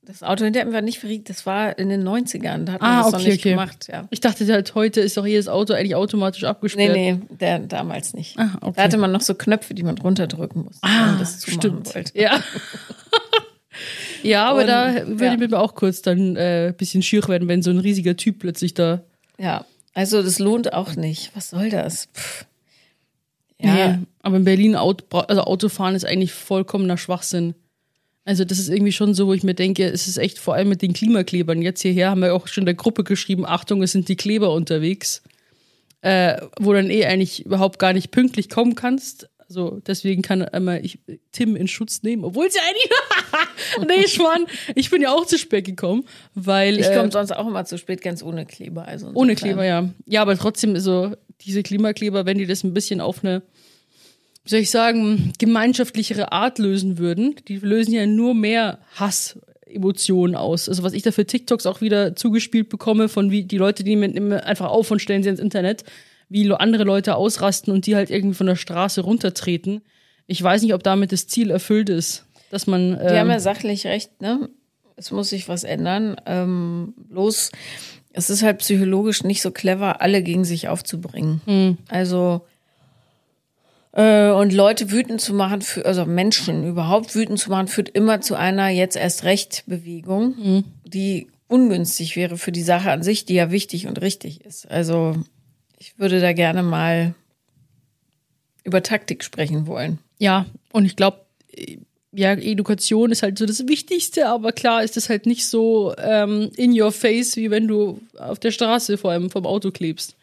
Das 0.04 0.24
Auto 0.24 0.44
hinter 0.44 0.62
ihm 0.64 0.74
war 0.74 0.82
nicht 0.82 0.98
verriegelt, 1.00 1.30
das 1.30 1.46
war 1.46 1.78
in 1.78 1.90
den 1.90 2.02
90ern, 2.08 2.66
da 2.66 2.74
hat 2.74 2.82
man 2.82 2.90
Ah, 2.90 3.04
das 3.04 3.12
noch 3.12 3.20
okay, 3.20 3.30
nicht 3.30 3.40
okay. 3.42 3.50
gemacht. 3.52 3.88
Ja. 3.92 4.08
Ich 4.10 4.20
dachte 4.20 4.52
halt, 4.52 4.74
heute 4.74 5.00
ist 5.00 5.16
doch 5.16 5.28
jedes 5.28 5.48
Auto 5.48 5.74
eigentlich 5.74 5.94
automatisch 5.94 6.42
Nee, 6.42 6.48
abgesperrt. 6.48 6.94
nee, 6.96 7.20
der 7.30 7.60
damals 7.60 8.16
nicht. 8.16 8.38
Ah, 8.40 8.58
okay. 8.62 8.74
Da 8.78 8.84
hatte 8.84 8.98
man 8.98 9.12
noch 9.12 9.22
so 9.22 9.36
Knöpfe, 9.36 9.76
die 9.76 9.84
man 9.84 9.98
runterdrücken 10.00 10.64
musste, 10.64 10.82
wenn 10.82 10.92
Ah, 10.92 11.06
man 11.06 11.20
das 11.20 11.40
zumachen 11.40 11.60
stimmt. 11.62 11.96
wollte. 11.96 12.20
Ja. 12.20 12.42
ja, 14.24 14.50
aber 14.50 14.62
Und, 14.62 14.68
da 14.68 15.08
würde 15.08 15.26
ja. 15.26 15.34
ich 15.34 15.40
mir 15.40 15.60
auch 15.60 15.76
kurz 15.76 16.02
dann 16.02 16.36
äh, 16.36 16.70
ein 16.70 16.76
bisschen 16.76 17.04
schier 17.04 17.28
werden, 17.28 17.48
wenn 17.48 17.62
so 17.62 17.70
ein 17.70 17.80
riesiger 17.80 18.18
Typ 18.18 18.40
plötzlich 18.40 18.74
da. 18.74 19.02
Ja, 19.38 19.66
also 19.94 20.22
das 20.24 20.40
lohnt 20.40 20.74
auch 20.74 20.96
nicht. 20.96 21.32
Was 21.36 21.50
soll 21.52 21.70
das? 21.70 22.08
Pff. 22.14 22.46
Ja, 23.62 23.74
Nee, 23.90 24.00
aber 24.24 24.38
in 24.38 24.44
Berlin 24.46 24.76
Auto, 24.76 25.06
also 25.20 25.44
Autofahren 25.44 25.94
ist 25.94 26.06
eigentlich 26.06 26.34
vollkommener 26.34 26.98
Schwachsinn. 26.98 27.54
Also 28.24 28.46
das 28.46 28.60
ist 28.60 28.70
irgendwie 28.70 28.92
schon 28.92 29.14
so, 29.14 29.28
wo 29.28 29.34
ich 29.34 29.44
mir 29.44 29.56
denke, 29.56 29.86
es 29.86 30.08
ist 30.08 30.18
echt 30.18 30.38
vor 30.38 30.54
allem 30.54 30.70
mit 30.70 30.82
den 30.82 30.94
Klimaklebern. 30.94 31.62
Jetzt 31.62 31.82
hierher 31.82 32.12
haben 32.12 32.22
wir 32.22 32.36
auch 32.36 32.48
schon 32.48 32.64
in 32.64 32.68
der 32.68 32.76
Gruppe 32.76 33.04
geschrieben, 33.04 33.46
Achtung, 33.46 33.82
es 33.82 33.92
sind 33.92 34.10
die 34.10 34.16
Kleber 34.16 34.54
unterwegs. 34.54 35.24
Äh, 36.02 36.42
wo 36.60 36.74
dann 36.74 36.90
eh 36.90 37.06
eigentlich 37.06 37.46
überhaupt 37.46 37.78
gar 37.78 37.94
nicht 37.94 38.10
pünktlich 38.10 38.50
kommen 38.50 38.74
kannst. 38.74 39.30
Also 39.52 39.82
deswegen 39.86 40.22
kann 40.22 40.42
einmal 40.42 40.84
ich 40.84 41.00
Tim 41.32 41.56
in 41.56 41.68
Schutz 41.68 42.02
nehmen, 42.04 42.24
obwohl 42.24 42.50
sie 42.50 42.58
eigentlich. 42.60 43.88
nee, 43.88 44.08
Schwan, 44.08 44.46
ich 44.76 44.90
bin 44.90 45.02
ja 45.02 45.12
auch 45.12 45.26
zu 45.26 45.38
spät 45.38 45.66
gekommen, 45.66 46.06
weil. 46.34 46.80
ich 46.80 46.88
äh, 46.88 46.96
komme 46.96 47.12
sonst 47.12 47.32
auch 47.34 47.48
immer 47.48 47.66
zu 47.66 47.78
spät, 47.78 48.02
ganz 48.02 48.24
ohne 48.24 48.46
Kleber. 48.46 48.88
Also 48.88 49.12
ohne 49.14 49.36
Kleber, 49.36 49.66
ja. 49.66 49.90
Ja, 50.08 50.22
aber 50.22 50.38
trotzdem 50.38 50.80
so 50.80 51.12
diese 51.42 51.62
Klimakleber, 51.64 52.26
wenn 52.26 52.38
die 52.38 52.48
das 52.48 52.64
ein 52.64 52.74
bisschen 52.74 53.02
auf 53.02 53.24
eine 53.24 53.44
wie 54.44 54.50
soll 54.50 54.60
ich 54.60 54.72
sagen, 54.72 55.34
gemeinschaftlichere 55.38 56.32
Art 56.32 56.58
lösen 56.58 56.98
würden. 56.98 57.36
Die 57.48 57.58
lösen 57.58 57.94
ja 57.94 58.06
nur 58.06 58.34
mehr 58.34 58.80
Hassemotionen 58.96 60.36
aus. 60.36 60.68
Also 60.68 60.84
was 60.84 60.94
ich 60.94 61.04
da 61.04 61.12
für 61.12 61.26
TikToks 61.26 61.66
auch 61.66 61.82
wieder 61.82 62.16
zugespielt 62.16 62.70
bekomme 62.70 63.08
von 63.08 63.30
wie 63.30 63.44
die 63.44 63.58
Leute, 63.58 63.84
die 63.84 63.96
nehmen 63.96 64.34
einfach 64.34 64.70
auf 64.70 64.90
und 64.90 65.02
stellen 65.02 65.24
sie 65.24 65.30
ins 65.30 65.40
Internet, 65.40 65.84
wie 66.30 66.52
andere 66.52 66.84
Leute 66.84 67.16
ausrasten 67.16 67.72
und 67.74 67.86
die 67.86 67.96
halt 67.96 68.10
irgendwie 68.10 68.36
von 68.36 68.48
der 68.48 68.56
Straße 68.56 69.02
runtertreten. 69.02 69.82
Ich 70.28 70.42
weiß 70.42 70.62
nicht, 70.62 70.74
ob 70.74 70.82
damit 70.82 71.12
das 71.12 71.28
Ziel 71.28 71.52
erfüllt 71.52 71.90
ist, 71.90 72.26
dass 72.50 72.66
man 72.66 72.92
Die 72.92 73.06
haben 73.06 73.28
ähm, 73.28 73.32
ja 73.32 73.40
sachlich 73.40 73.86
recht, 73.86 74.22
ne? 74.22 74.50
Es 74.96 75.12
muss 75.12 75.30
sich 75.30 75.50
was 75.50 75.64
ändern. 75.64 76.16
Ähm, 76.26 76.94
bloß, 77.10 77.52
es 78.14 78.30
ist 78.30 78.44
halt 78.44 78.60
psychologisch 78.60 79.24
nicht 79.24 79.42
so 79.42 79.52
clever, 79.52 80.02
alle 80.02 80.22
gegen 80.22 80.46
sich 80.46 80.68
aufzubringen. 80.68 81.42
Hm. 81.46 81.78
Also, 81.88 82.46
und 83.94 84.54
Leute 84.54 84.90
wütend 84.92 85.20
zu 85.20 85.34
machen, 85.34 85.62
für, 85.62 85.86
also 85.86 86.06
Menschen 86.06 86.66
überhaupt 86.66 87.14
wütend 87.14 87.40
zu 87.40 87.50
machen, 87.50 87.68
führt 87.68 87.90
immer 87.90 88.22
zu 88.22 88.36
einer 88.36 88.70
jetzt 88.70 88.96
erst 88.96 89.24
recht 89.26 89.64
Bewegung, 89.68 90.36
Hm. 90.38 90.64
die 90.86 91.28
ungünstig 91.48 92.16
wäre 92.16 92.38
für 92.38 92.54
die 92.54 92.64
Sache 92.64 92.92
an 92.92 93.04
sich, 93.04 93.26
die 93.26 93.34
ja 93.34 93.52
wichtig 93.52 93.88
und 93.88 94.00
richtig 94.02 94.46
ist. 94.46 94.70
Also, 94.72 95.18
ich 95.78 96.00
würde 96.00 96.22
da 96.22 96.32
gerne 96.32 96.64
mal 96.64 97.14
über 98.64 98.82
Taktik 98.82 99.24
sprechen 99.24 99.68
wollen. 99.68 100.00
Ja, 100.20 100.46
und 100.72 100.86
ich 100.86 100.96
glaube, 100.96 101.26
ja, 102.14 102.32
Education 102.34 103.12
ist 103.12 103.24
halt 103.24 103.38
so 103.38 103.46
das 103.46 103.68
Wichtigste, 103.68 104.28
aber 104.28 104.52
klar 104.52 104.84
ist 104.84 104.96
es 104.98 105.10
halt 105.10 105.26
nicht 105.26 105.46
so 105.46 105.94
ähm, 105.98 106.52
in 106.56 106.80
your 106.80 106.92
face, 106.92 107.36
wie 107.36 107.52
wenn 107.52 107.68
du 107.68 108.00
auf 108.18 108.40
der 108.40 108.52
Straße 108.52 108.98
vor 108.98 109.12
allem 109.12 109.30
vom 109.30 109.46
Auto 109.46 109.72
klebst. 109.72 110.16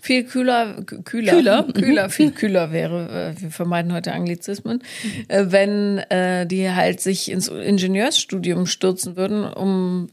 Viel 0.00 0.24
kühler, 0.24 0.82
kühler, 1.04 1.32
Kühler? 1.32 1.62
kühler, 1.74 2.10
viel 2.10 2.32
kühler 2.32 2.72
wäre, 2.72 3.34
äh, 3.36 3.40
wir 3.40 3.50
vermeiden 3.50 3.92
heute 3.92 4.12
Anglizismen, 4.12 4.82
äh, 5.28 5.46
wenn 5.48 5.98
äh, 5.98 6.46
die 6.46 6.70
halt 6.70 7.00
sich 7.00 7.30
ins 7.30 7.48
Ingenieursstudium 7.48 8.66
stürzen 8.66 9.16
würden, 9.16 9.44
um 9.44 10.08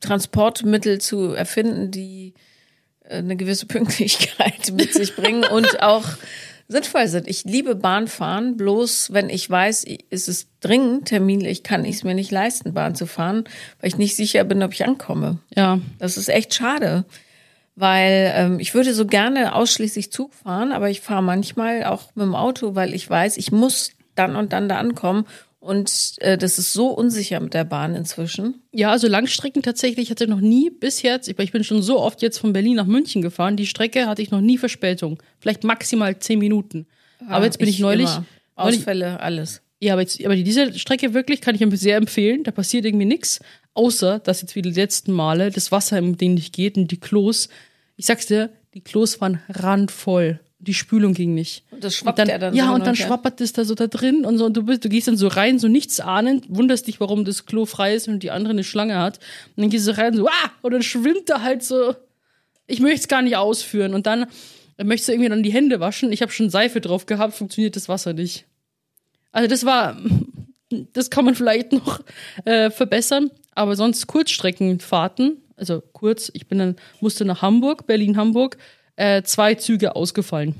Transportmittel 0.00 1.00
zu 1.00 1.32
erfinden, 1.32 1.90
die 1.90 2.34
äh, 3.04 3.16
eine 3.16 3.36
gewisse 3.36 3.66
Pünktlichkeit 3.66 4.72
mit 4.72 4.92
sich 4.92 5.14
bringen 5.16 5.44
und 5.44 5.82
auch 5.82 6.04
sinnvoll 6.68 7.08
sind. 7.08 7.28
Ich 7.28 7.44
liebe 7.44 7.74
Bahnfahren, 7.74 8.56
bloß 8.56 9.12
wenn 9.12 9.30
ich 9.30 9.48
weiß, 9.48 9.84
ist 10.10 10.28
es 10.28 10.48
dringend 10.60 11.06
terminlich, 11.08 11.62
kann 11.62 11.84
ich 11.84 11.96
es 11.96 12.04
mir 12.04 12.14
nicht 12.14 12.30
leisten, 12.30 12.74
Bahn 12.74 12.94
zu 12.94 13.06
fahren, 13.06 13.44
weil 13.80 13.88
ich 13.88 13.96
nicht 13.96 14.14
sicher 14.14 14.44
bin, 14.44 14.62
ob 14.62 14.74
ich 14.74 14.84
ankomme. 14.84 15.38
Ja, 15.56 15.80
Das 15.98 16.18
ist 16.18 16.28
echt 16.28 16.54
schade, 16.54 17.04
weil 17.78 18.32
ähm, 18.34 18.60
ich 18.60 18.74
würde 18.74 18.92
so 18.92 19.06
gerne 19.06 19.54
ausschließlich 19.54 20.10
Zug 20.10 20.34
fahren, 20.34 20.72
aber 20.72 20.90
ich 20.90 21.00
fahre 21.00 21.22
manchmal 21.22 21.84
auch 21.84 22.14
mit 22.16 22.24
dem 22.24 22.34
Auto, 22.34 22.74
weil 22.74 22.92
ich 22.92 23.08
weiß, 23.08 23.36
ich 23.36 23.52
muss 23.52 23.92
dann 24.16 24.34
und 24.34 24.52
dann 24.52 24.68
da 24.68 24.78
ankommen. 24.78 25.26
Und 25.60 26.16
äh, 26.18 26.38
das 26.38 26.58
ist 26.58 26.72
so 26.72 26.88
unsicher 26.88 27.40
mit 27.40 27.54
der 27.54 27.64
Bahn 27.64 27.94
inzwischen. 27.94 28.62
ja, 28.72 28.90
also 28.90 29.06
Langstrecken 29.06 29.62
tatsächlich 29.62 30.10
hatte 30.10 30.24
ich 30.24 30.30
noch 30.30 30.40
nie 30.40 30.70
bis 30.70 31.02
jetzt, 31.02 31.28
ich 31.28 31.38
ich 31.38 31.52
bin 31.52 31.64
schon 31.64 31.82
so 31.82 32.00
oft 32.00 32.22
jetzt 32.22 32.38
von 32.38 32.52
Berlin 32.52 32.76
nach 32.76 32.86
München 32.86 33.22
gefahren, 33.22 33.56
die 33.56 33.66
Strecke 33.66 34.06
hatte 34.06 34.22
ich 34.22 34.30
noch 34.30 34.40
nie 34.40 34.58
Verspätung. 34.58 35.22
Vielleicht 35.40 35.64
maximal 35.64 36.18
zehn 36.18 36.38
Minuten. 36.38 36.86
aber 37.28 37.44
jetzt 37.44 37.58
bin 37.58 37.68
ich, 37.68 37.80
neulich, 37.80 38.08
immer. 38.08 38.24
Ausfälle, 38.56 39.20
alles. 39.20 39.62
Ja, 39.80 39.92
aber, 39.92 40.02
jetzt, 40.02 40.24
aber 40.24 40.34
diese 40.34 40.76
Strecke 40.76 41.14
wirklich 41.14 41.40
kann 41.40 41.54
ich 41.54 41.78
sehr 41.78 41.96
empfehlen. 41.96 42.42
Da 42.42 42.50
passiert 42.50 42.84
irgendwie 42.84 43.06
nichts, 43.06 43.40
außer 43.78 44.18
dass 44.18 44.42
jetzt 44.42 44.56
wie 44.56 44.62
die 44.62 44.72
letzten 44.72 45.12
Male 45.12 45.50
das 45.50 45.70
Wasser 45.70 45.96
im 45.98 46.18
Ding 46.18 46.34
nicht 46.34 46.52
geht 46.52 46.76
und 46.76 46.90
die 46.90 46.98
Klos. 46.98 47.48
Ich 47.96 48.06
sag's 48.06 48.26
dir, 48.26 48.50
die 48.74 48.80
Klos 48.80 49.20
waren 49.20 49.40
randvoll. 49.48 50.40
Die 50.58 50.74
Spülung 50.74 51.14
ging 51.14 51.34
nicht. 51.34 51.62
Und 51.70 51.84
das 51.84 51.94
schwappt 51.94 52.18
dann, 52.18 52.28
ja 52.28 52.38
dann 52.38 52.54
Ja, 52.54 52.66
so 52.66 52.72
und 52.74 52.80
dann 52.80 52.88
und 52.88 52.96
schwappert 52.96 53.40
das 53.40 53.52
da 53.52 53.64
so 53.64 53.76
da 53.76 53.86
drin 53.86 54.24
und 54.24 54.38
so 54.38 54.44
und 54.44 54.56
du 54.56 54.64
bist, 54.64 54.84
du 54.84 54.88
gehst 54.88 55.06
dann 55.06 55.16
so 55.16 55.28
rein, 55.28 55.60
so 55.60 55.68
nichts 55.68 56.00
ahnend, 56.00 56.46
wunderst 56.48 56.88
dich, 56.88 56.98
warum 56.98 57.24
das 57.24 57.46
Klo 57.46 57.64
frei 57.64 57.94
ist 57.94 58.08
und 58.08 58.24
die 58.24 58.32
andere 58.32 58.50
eine 58.50 58.64
Schlange 58.64 58.98
hat. 58.98 59.20
Und 59.54 59.62
dann 59.62 59.70
gehst 59.70 59.86
du 59.86 59.96
rein 59.96 60.16
so, 60.16 60.26
ah, 60.26 60.50
und 60.62 60.72
dann 60.72 60.82
schwimmt 60.82 61.30
da 61.30 61.42
halt 61.42 61.62
so. 61.62 61.94
Ich 62.66 62.80
möchte 62.80 63.00
es 63.02 63.08
gar 63.08 63.22
nicht 63.22 63.36
ausführen. 63.36 63.94
Und 63.94 64.06
dann 64.06 64.26
möchtest 64.82 65.08
du 65.08 65.12
irgendwie 65.12 65.30
dann 65.30 65.44
die 65.44 65.52
Hände 65.52 65.78
waschen. 65.78 66.10
Ich 66.10 66.22
habe 66.22 66.32
schon 66.32 66.50
Seife 66.50 66.80
drauf 66.80 67.06
gehabt, 67.06 67.34
funktioniert 67.34 67.76
das 67.76 67.88
Wasser 67.88 68.12
nicht. 68.12 68.44
Also 69.30 69.48
das 69.48 69.64
war, 69.64 69.96
das 70.92 71.10
kann 71.10 71.24
man 71.24 71.36
vielleicht 71.36 71.72
noch 71.72 72.00
äh, 72.44 72.70
verbessern, 72.70 73.30
aber 73.54 73.76
sonst 73.76 74.06
Kurzstreckenfahrten, 74.06 75.42
also 75.56 75.82
kurz, 75.92 76.30
ich 76.34 76.46
bin 76.46 76.58
dann, 76.58 76.76
musste 77.00 77.24
nach 77.24 77.42
Hamburg, 77.42 77.86
Berlin-Hamburg, 77.86 78.56
äh, 78.96 79.22
zwei 79.22 79.54
Züge 79.54 79.96
ausgefallen. 79.96 80.54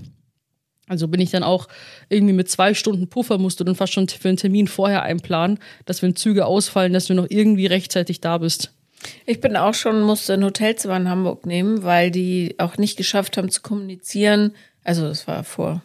Also 0.88 1.06
bin 1.08 1.20
ich 1.20 1.30
dann 1.30 1.42
auch 1.42 1.68
irgendwie 2.08 2.32
mit 2.32 2.48
zwei 2.48 2.74
Stunden 2.74 3.08
Puffer, 3.08 3.38
musst 3.38 3.60
du 3.60 3.64
dann 3.64 3.74
fast 3.74 3.92
schon 3.92 4.08
für 4.08 4.28
einen 4.28 4.38
Termin 4.38 4.66
vorher 4.66 5.02
einplanen, 5.02 5.58
dass 5.84 6.02
wenn 6.02 6.16
Züge 6.16 6.46
ausfallen, 6.46 6.92
dass 6.92 7.06
du 7.06 7.14
noch 7.14 7.26
irgendwie 7.28 7.66
rechtzeitig 7.66 8.20
da 8.20 8.38
bist. 8.38 8.72
Ich 9.26 9.40
bin 9.40 9.56
auch 9.56 9.74
schon, 9.74 10.00
musste 10.00 10.34
ein 10.34 10.44
Hotelzimmer 10.44 10.96
in 10.96 11.08
Hamburg 11.08 11.46
nehmen, 11.46 11.82
weil 11.82 12.10
die 12.10 12.56
auch 12.58 12.78
nicht 12.78 12.96
geschafft 12.96 13.36
haben 13.36 13.50
zu 13.50 13.60
kommunizieren. 13.60 14.54
Also 14.82 15.06
das 15.06 15.28
war 15.28 15.44
vor 15.44 15.82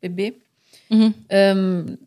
BB. 0.00 0.34
Ähm, 1.28 1.98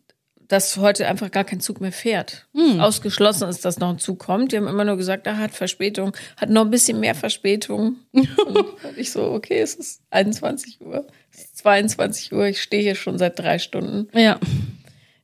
dass 0.48 0.76
heute 0.76 1.06
einfach 1.06 1.30
gar 1.30 1.44
kein 1.44 1.60
Zug 1.60 1.80
mehr 1.80 1.92
fährt. 1.92 2.46
Ausgeschlossen 2.80 3.48
ist, 3.48 3.64
dass 3.64 3.78
noch 3.78 3.90
ein 3.90 3.98
Zug 3.98 4.18
kommt. 4.20 4.52
Die 4.52 4.56
haben 4.56 4.68
immer 4.68 4.84
nur 4.84 4.96
gesagt, 4.96 5.26
er 5.26 5.38
hat 5.38 5.52
Verspätung, 5.52 6.16
hat 6.36 6.50
noch 6.50 6.64
ein 6.64 6.70
bisschen 6.70 7.00
mehr 7.00 7.14
Verspätung. 7.14 7.96
Und 8.12 8.96
ich 8.96 9.10
so, 9.10 9.32
okay, 9.32 9.60
es 9.60 9.74
ist 9.74 10.02
21 10.10 10.80
Uhr, 10.80 11.06
es 11.32 11.40
ist 11.40 11.58
22 11.58 12.32
Uhr, 12.32 12.46
ich 12.46 12.62
stehe 12.62 12.82
hier 12.82 12.94
schon 12.94 13.18
seit 13.18 13.38
drei 13.38 13.58
Stunden. 13.58 14.08
Ja. 14.12 14.38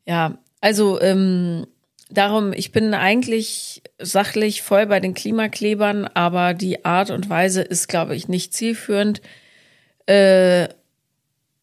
Ja, 0.05 0.39
also 0.61 1.01
ähm, 1.01 1.67
darum, 2.11 2.53
ich 2.53 2.73
bin 2.73 2.95
eigentlich 2.95 3.83
sachlich 3.99 4.63
voll 4.63 4.87
bei 4.87 5.01
den 5.01 5.15
Klimaklebern, 5.15 6.07
aber 6.07 6.55
die 6.55 6.85
Art 6.85 7.11
und 7.11 7.29
Weise 7.31 7.63
ist, 7.63 7.89
glaube 7.89 8.17
ich, 8.17 8.29
nicht 8.29 8.53
zielführend. 8.55 9.23
Äh, 10.07 10.69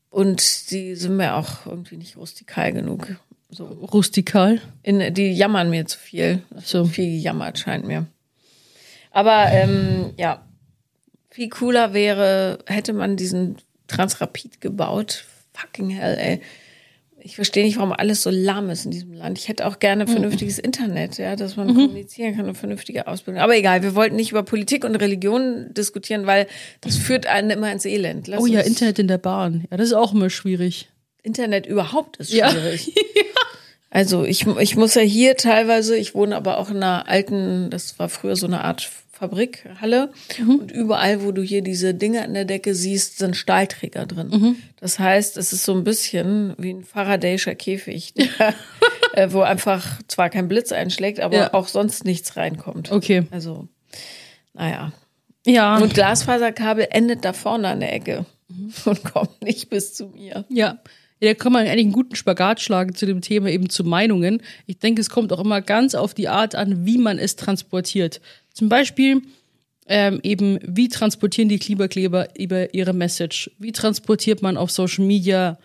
und 0.09 0.71
die 0.71 0.95
sind 0.95 1.17
mir 1.17 1.35
auch 1.35 1.65
irgendwie 1.65 1.97
nicht 1.97 2.17
rustikal 2.17 2.71
genug. 2.71 3.07
So. 3.49 3.65
Rustikal. 3.65 4.61
In, 4.83 5.13
die 5.13 5.31
jammern 5.31 5.69
mir 5.69 5.85
zu 5.85 5.97
viel. 5.97 6.43
So. 6.63 6.85
Viel 6.85 7.05
gejammert 7.05 7.59
scheint 7.59 7.85
mir. 7.85 8.07
Aber 9.11 9.47
ähm, 9.51 10.13
ja, 10.17 10.45
viel 11.29 11.49
cooler 11.49 11.93
wäre, 11.93 12.59
hätte 12.67 12.93
man 12.93 13.17
diesen 13.17 13.57
Transrapid 13.87 14.61
gebaut. 14.61 15.25
Fucking 15.53 15.89
hell, 15.89 16.17
ey. 16.17 16.41
Ich 17.21 17.35
verstehe 17.35 17.65
nicht, 17.65 17.77
warum 17.77 17.91
alles 17.91 18.23
so 18.23 18.29
lahm 18.29 18.69
ist 18.69 18.85
in 18.85 18.91
diesem 18.91 19.11
Land. 19.11 19.37
Ich 19.37 19.49
hätte 19.49 19.65
auch 19.65 19.79
gerne 19.79 20.07
vernünftiges 20.07 20.57
Internet, 20.57 21.17
ja, 21.17 21.35
dass 21.35 21.57
man 21.57 21.67
kommunizieren 21.67 22.37
kann 22.37 22.47
und 22.47 22.55
vernünftige 22.55 23.07
Ausbildung. 23.07 23.41
Aber 23.41 23.57
egal, 23.57 23.83
wir 23.83 23.93
wollten 23.93 24.15
nicht 24.15 24.31
über 24.31 24.43
Politik 24.43 24.85
und 24.85 24.95
Religion 24.95 25.73
diskutieren, 25.73 26.27
weil 26.27 26.47
das 26.79 26.95
führt 26.95 27.27
einen 27.27 27.49
immer 27.49 27.71
ins 27.71 27.83
Elend. 27.83 28.27
Lass 28.27 28.41
Oh 28.41 28.45
ja, 28.45 28.61
Internet 28.61 28.99
in 28.99 29.09
der 29.09 29.17
Bahn. 29.17 29.65
Ja, 29.69 29.75
das 29.75 29.87
ist 29.87 29.93
auch 29.93 30.13
immer 30.13 30.29
schwierig. 30.29 30.87
Internet 31.23 31.65
überhaupt 31.65 32.17
ist 32.17 32.31
Ja. 32.33 32.49
schwierig. 32.49 32.93
Also 33.91 34.23
ich, 34.23 34.45
ich 34.45 34.75
muss 34.75 34.93
ja 34.93 35.01
hier 35.01 35.35
teilweise, 35.35 35.97
ich 35.97 36.13
wohne 36.13 36.35
aber 36.35 36.59
auch 36.59 36.69
in 36.69 36.75
einer 36.77 37.07
alten, 37.07 37.71
das 37.71 37.97
war 37.97 38.07
früher 38.07 38.35
so 38.35 38.45
eine 38.45 38.63
Art 38.63 38.87
Fabrikhalle 39.11 40.11
und 40.47 40.71
überall, 40.71 41.23
wo 41.23 41.31
du 41.31 41.41
hier 41.41 41.63
diese 41.63 41.95
Dinge 41.95 42.23
an 42.23 42.35
der 42.35 42.45
Decke 42.45 42.75
siehst, 42.75 43.17
sind 43.17 43.35
Stahlträger 43.35 44.05
drin. 44.05 44.57
Das 44.79 44.99
heißt, 44.99 45.37
es 45.37 45.53
ist 45.53 45.65
so 45.65 45.73
ein 45.73 45.83
bisschen 45.83 46.53
wie 46.59 46.69
ein 46.71 46.83
Faradayischer 46.83 47.55
Käfig, 47.55 48.13
der, 48.13 48.53
äh, 49.13 49.33
wo 49.33 49.41
einfach 49.41 49.99
zwar 50.07 50.29
kein 50.29 50.47
Blitz 50.47 50.71
einschlägt, 50.71 51.19
aber 51.19 51.35
Ja. 51.37 51.53
auch 51.55 51.67
sonst 51.67 52.05
nichts 52.05 52.37
reinkommt. 52.37 52.91
Okay. 52.91 53.23
Also, 53.31 53.67
naja. 54.53 54.93
Ja. 55.47 55.77
Und 55.79 55.95
Glasfaserkabel 55.95 56.87
endet 56.91 57.25
da 57.25 57.33
vorne 57.33 57.69
an 57.69 57.79
der 57.79 57.91
Ecke 57.91 58.25
und 58.85 59.03
kommt 59.03 59.41
nicht 59.41 59.69
bis 59.71 59.95
zu 59.95 60.09
mir. 60.09 60.45
Ja. 60.49 60.77
Ja, 61.19 61.29
da 61.29 61.33
kann 61.33 61.51
man 61.51 61.67
eigentlich 61.67 61.85
einen 61.85 61.91
guten 61.91 62.15
Spagat 62.15 62.61
schlagen 62.61 62.95
zu 62.95 63.05
dem 63.05 63.21
Thema 63.21 63.49
eben 63.49 63.69
zu 63.69 63.83
Meinungen. 63.83 64.41
Ich 64.67 64.79
denke, 64.79 65.01
es 65.01 65.09
kommt 65.09 65.33
auch 65.33 65.39
immer 65.39 65.61
ganz 65.61 65.93
auf 65.95 66.13
die 66.13 66.29
Art 66.29 66.55
an, 66.55 66.85
wie 66.85 66.97
man 66.97 67.19
es 67.19 67.35
transportiert. 67.35 68.21
Zum 68.53 68.69
Beispiel 68.69 69.21
ähm, 69.87 70.19
eben, 70.23 70.59
wie 70.63 70.87
transportieren 70.87 71.49
die 71.49 71.59
Klimakleber 71.59 72.29
über 72.37 72.73
ihre 72.73 72.93
Message? 72.93 73.51
Wie 73.57 73.71
transportiert 73.71 74.41
man 74.41 74.55
auf 74.55 74.71
Social 74.71 75.03
Media? 75.03 75.57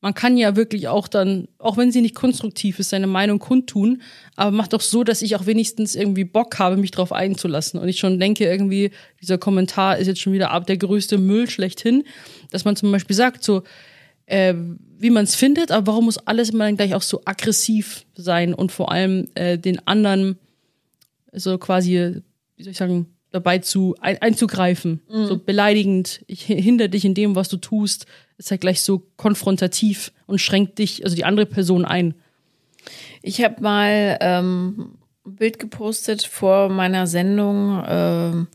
Man 0.00 0.14
kann 0.14 0.36
ja 0.36 0.56
wirklich 0.56 0.88
auch 0.88 1.08
dann, 1.08 1.46
auch 1.58 1.76
wenn 1.76 1.92
sie 1.92 2.00
nicht 2.00 2.14
konstruktiv 2.14 2.78
ist, 2.78 2.90
seine 2.90 3.06
Meinung 3.06 3.38
kundtun, 3.38 4.02
aber 4.34 4.50
macht 4.50 4.72
doch 4.72 4.80
so, 4.80 5.04
dass 5.04 5.22
ich 5.22 5.36
auch 5.36 5.46
wenigstens 5.46 5.94
irgendwie 5.94 6.24
Bock 6.24 6.58
habe, 6.58 6.76
mich 6.76 6.90
drauf 6.90 7.12
einzulassen. 7.12 7.78
Und 7.78 7.88
ich 7.88 7.98
schon 7.98 8.18
denke, 8.18 8.44
irgendwie, 8.44 8.90
dieser 9.20 9.38
Kommentar 9.38 9.98
ist 9.98 10.06
jetzt 10.06 10.20
schon 10.20 10.32
wieder 10.32 10.50
ab 10.50 10.66
der 10.66 10.76
größte 10.76 11.18
Müll 11.18 11.50
schlechthin, 11.50 12.04
dass 12.50 12.64
man 12.64 12.76
zum 12.76 12.90
Beispiel 12.90 13.14
sagt, 13.14 13.44
so, 13.44 13.62
äh, 14.32 14.54
wie 14.98 15.10
man 15.10 15.24
es 15.24 15.34
findet, 15.34 15.70
aber 15.70 15.88
warum 15.88 16.06
muss 16.06 16.18
alles 16.18 16.50
immer 16.50 16.64
dann 16.64 16.76
gleich 16.76 16.94
auch 16.94 17.02
so 17.02 17.20
aggressiv 17.26 18.06
sein 18.14 18.54
und 18.54 18.72
vor 18.72 18.90
allem 18.90 19.28
äh, 19.34 19.58
den 19.58 19.86
anderen 19.86 20.38
so 21.32 21.58
quasi, 21.58 22.22
wie 22.56 22.62
soll 22.62 22.72
ich 22.72 22.78
sagen, 22.78 23.06
dabei 23.30 23.58
zu 23.58 23.94
ein, 24.00 24.20
einzugreifen. 24.20 25.00
So 25.08 25.38
beleidigend, 25.38 26.22
ich 26.26 26.44
hinder 26.44 26.88
dich 26.88 27.04
in 27.04 27.14
dem, 27.14 27.34
was 27.34 27.48
du 27.48 27.56
tust, 27.56 28.06
ist 28.36 28.50
halt 28.50 28.60
gleich 28.60 28.82
so 28.82 29.02
konfrontativ 29.16 30.12
und 30.26 30.40
schränkt 30.40 30.78
dich, 30.78 31.04
also 31.04 31.16
die 31.16 31.24
andere 31.24 31.46
Person 31.46 31.84
ein. 31.84 32.14
Ich 33.22 33.42
habe 33.42 33.62
mal 33.62 34.18
ähm, 34.20 34.98
ein 35.26 35.36
Bild 35.36 35.58
gepostet 35.58 36.22
vor 36.22 36.68
meiner 36.68 37.06
Sendung, 37.06 37.82
ähm, 37.86 38.48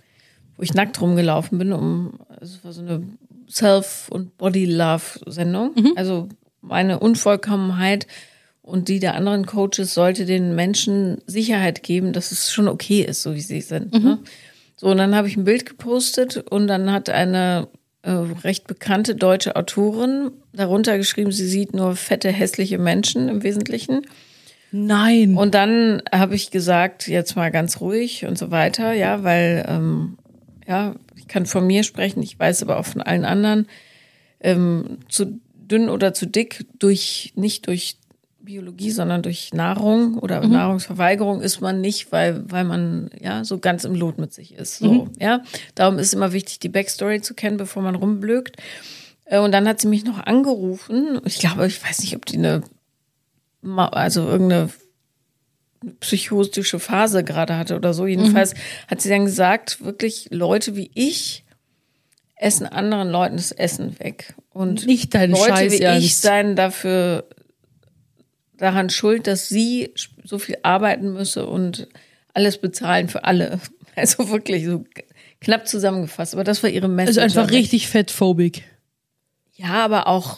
wo 0.55 0.63
ich 0.63 0.73
nackt 0.73 0.99
rumgelaufen 1.01 1.57
bin, 1.57 1.71
um 1.73 2.19
also 2.29 2.57
es 2.57 2.63
war 2.63 2.71
so 2.71 2.81
eine 2.81 3.03
Self- 3.49 4.09
und 4.09 4.37
Body-Love-Sendung. 4.37 5.73
Also 5.95 6.29
meine 6.61 6.99
Unvollkommenheit 6.99 8.07
und 8.61 8.89
die 8.89 8.99
der 8.99 9.15
anderen 9.15 9.45
Coaches 9.45 9.93
sollte 9.93 10.25
den 10.25 10.53
Menschen 10.55 11.21
Sicherheit 11.25 11.83
geben, 11.83 12.11
dass 12.11 12.31
es 12.31 12.51
schon 12.51 12.67
okay 12.67 13.01
ist, 13.01 13.23
so 13.23 13.33
wie 13.33 13.41
sie 13.41 13.61
sind. 13.61 13.93
Ne? 14.03 14.19
So, 14.75 14.87
und 14.87 14.97
dann 14.97 15.15
habe 15.15 15.27
ich 15.27 15.37
ein 15.37 15.45
Bild 15.45 15.65
gepostet 15.65 16.37
und 16.37 16.67
dann 16.67 16.91
hat 16.91 17.09
eine 17.09 17.69
äh, 18.03 18.11
recht 18.11 18.67
bekannte 18.67 19.15
deutsche 19.15 19.55
Autorin 19.55 20.31
darunter 20.53 20.97
geschrieben, 20.97 21.31
sie 21.31 21.47
sieht 21.47 21.73
nur 21.73 21.95
fette, 21.95 22.29
hässliche 22.29 22.77
Menschen 22.77 23.29
im 23.29 23.43
Wesentlichen. 23.43 24.01
Nein. 24.71 25.37
Und 25.37 25.55
dann 25.55 26.01
habe 26.11 26.35
ich 26.35 26.51
gesagt, 26.51 27.07
jetzt 27.07 27.35
mal 27.35 27.51
ganz 27.51 27.79
ruhig 27.79 28.25
und 28.25 28.37
so 28.37 28.51
weiter, 28.51 28.93
ja, 28.93 29.23
weil 29.23 29.65
ähm, 29.67 30.17
ja, 30.67 30.95
ich 31.27 31.33
kann 31.33 31.45
von 31.45 31.67
mir 31.67 31.83
sprechen, 31.83 32.23
ich 32.23 32.39
weiß 32.39 32.63
aber 32.63 32.79
auch 32.79 32.85
von 32.85 33.01
allen 33.01 33.25
anderen, 33.25 33.67
ähm, 34.39 34.99
zu 35.09 35.39
dünn 35.53 35.89
oder 35.89 36.13
zu 36.13 36.25
dick 36.25 36.65
durch 36.79 37.33
nicht 37.35 37.67
durch 37.67 37.97
Biologie, 38.39 38.91
sondern 38.91 39.23
durch 39.23 39.53
Nahrung 39.53 40.17
oder 40.19 40.39
Nahrungsverweigerung 40.47 41.41
ist 41.41 41.59
man 41.59 41.81
nicht, 41.81 42.13
weil 42.13 42.49
weil 42.49 42.63
man 42.63 43.09
ja 43.19 43.43
so 43.43 43.57
ganz 43.57 43.83
im 43.83 43.93
Lot 43.93 44.19
mit 44.19 44.31
sich 44.31 44.53
ist. 44.53 44.77
So, 44.77 45.09
ja, 45.19 45.41
darum 45.75 45.99
ist 45.99 46.13
immer 46.13 46.31
wichtig, 46.31 46.59
die 46.59 46.69
Backstory 46.69 47.19
zu 47.21 47.33
kennen, 47.33 47.57
bevor 47.57 47.83
man 47.83 47.95
rumblökt. 47.95 48.55
Äh, 49.25 49.39
Und 49.39 49.51
dann 49.51 49.67
hat 49.67 49.81
sie 49.81 49.89
mich 49.89 50.05
noch 50.05 50.19
angerufen. 50.19 51.19
Ich 51.25 51.39
glaube, 51.39 51.67
ich 51.67 51.83
weiß 51.83 51.99
nicht, 51.99 52.15
ob 52.15 52.25
die 52.25 52.37
eine 52.37 52.63
also 53.75 54.25
irgendeine 54.25 54.69
psychotische 55.99 56.79
Phase 56.79 57.23
gerade 57.23 57.57
hatte 57.57 57.75
oder 57.75 57.93
so. 57.93 58.07
Jedenfalls 58.07 58.53
hat 58.87 59.01
sie 59.01 59.09
dann 59.09 59.25
gesagt, 59.25 59.83
wirklich 59.83 60.27
Leute 60.31 60.75
wie 60.75 60.91
ich 60.93 61.43
essen 62.35 62.65
anderen 62.67 63.09
Leuten 63.09 63.37
das 63.37 63.51
Essen 63.51 63.99
weg. 63.99 64.35
Und 64.51 64.85
Nicht 64.85 65.13
dein 65.13 65.31
Leute 65.31 65.43
Scheiß 65.45 65.71
wie 65.71 65.75
ich 65.77 65.81
Ernst. 65.81 66.21
seien 66.21 66.55
dafür 66.55 67.25
daran 68.57 68.89
schuld, 68.89 69.27
dass 69.27 69.49
sie 69.49 69.91
so 70.23 70.39
viel 70.39 70.57
arbeiten 70.63 71.13
müsse 71.13 71.45
und 71.45 71.87
alles 72.33 72.57
bezahlen 72.59 73.09
für 73.09 73.23
alle. 73.23 73.59
Also 73.95 74.29
wirklich 74.29 74.63
so 74.63 74.83
knapp 75.41 75.67
zusammengefasst. 75.67 76.35
Aber 76.35 76.43
das 76.43 76.61
war 76.61 76.69
ihre 76.69 76.87
Message. 76.87 77.17
Also 77.17 77.39
einfach 77.39 77.51
richtig 77.51 77.87
fettphobik. 77.87 78.63
Ja, 79.55 79.83
aber 79.83 80.05
auch 80.05 80.37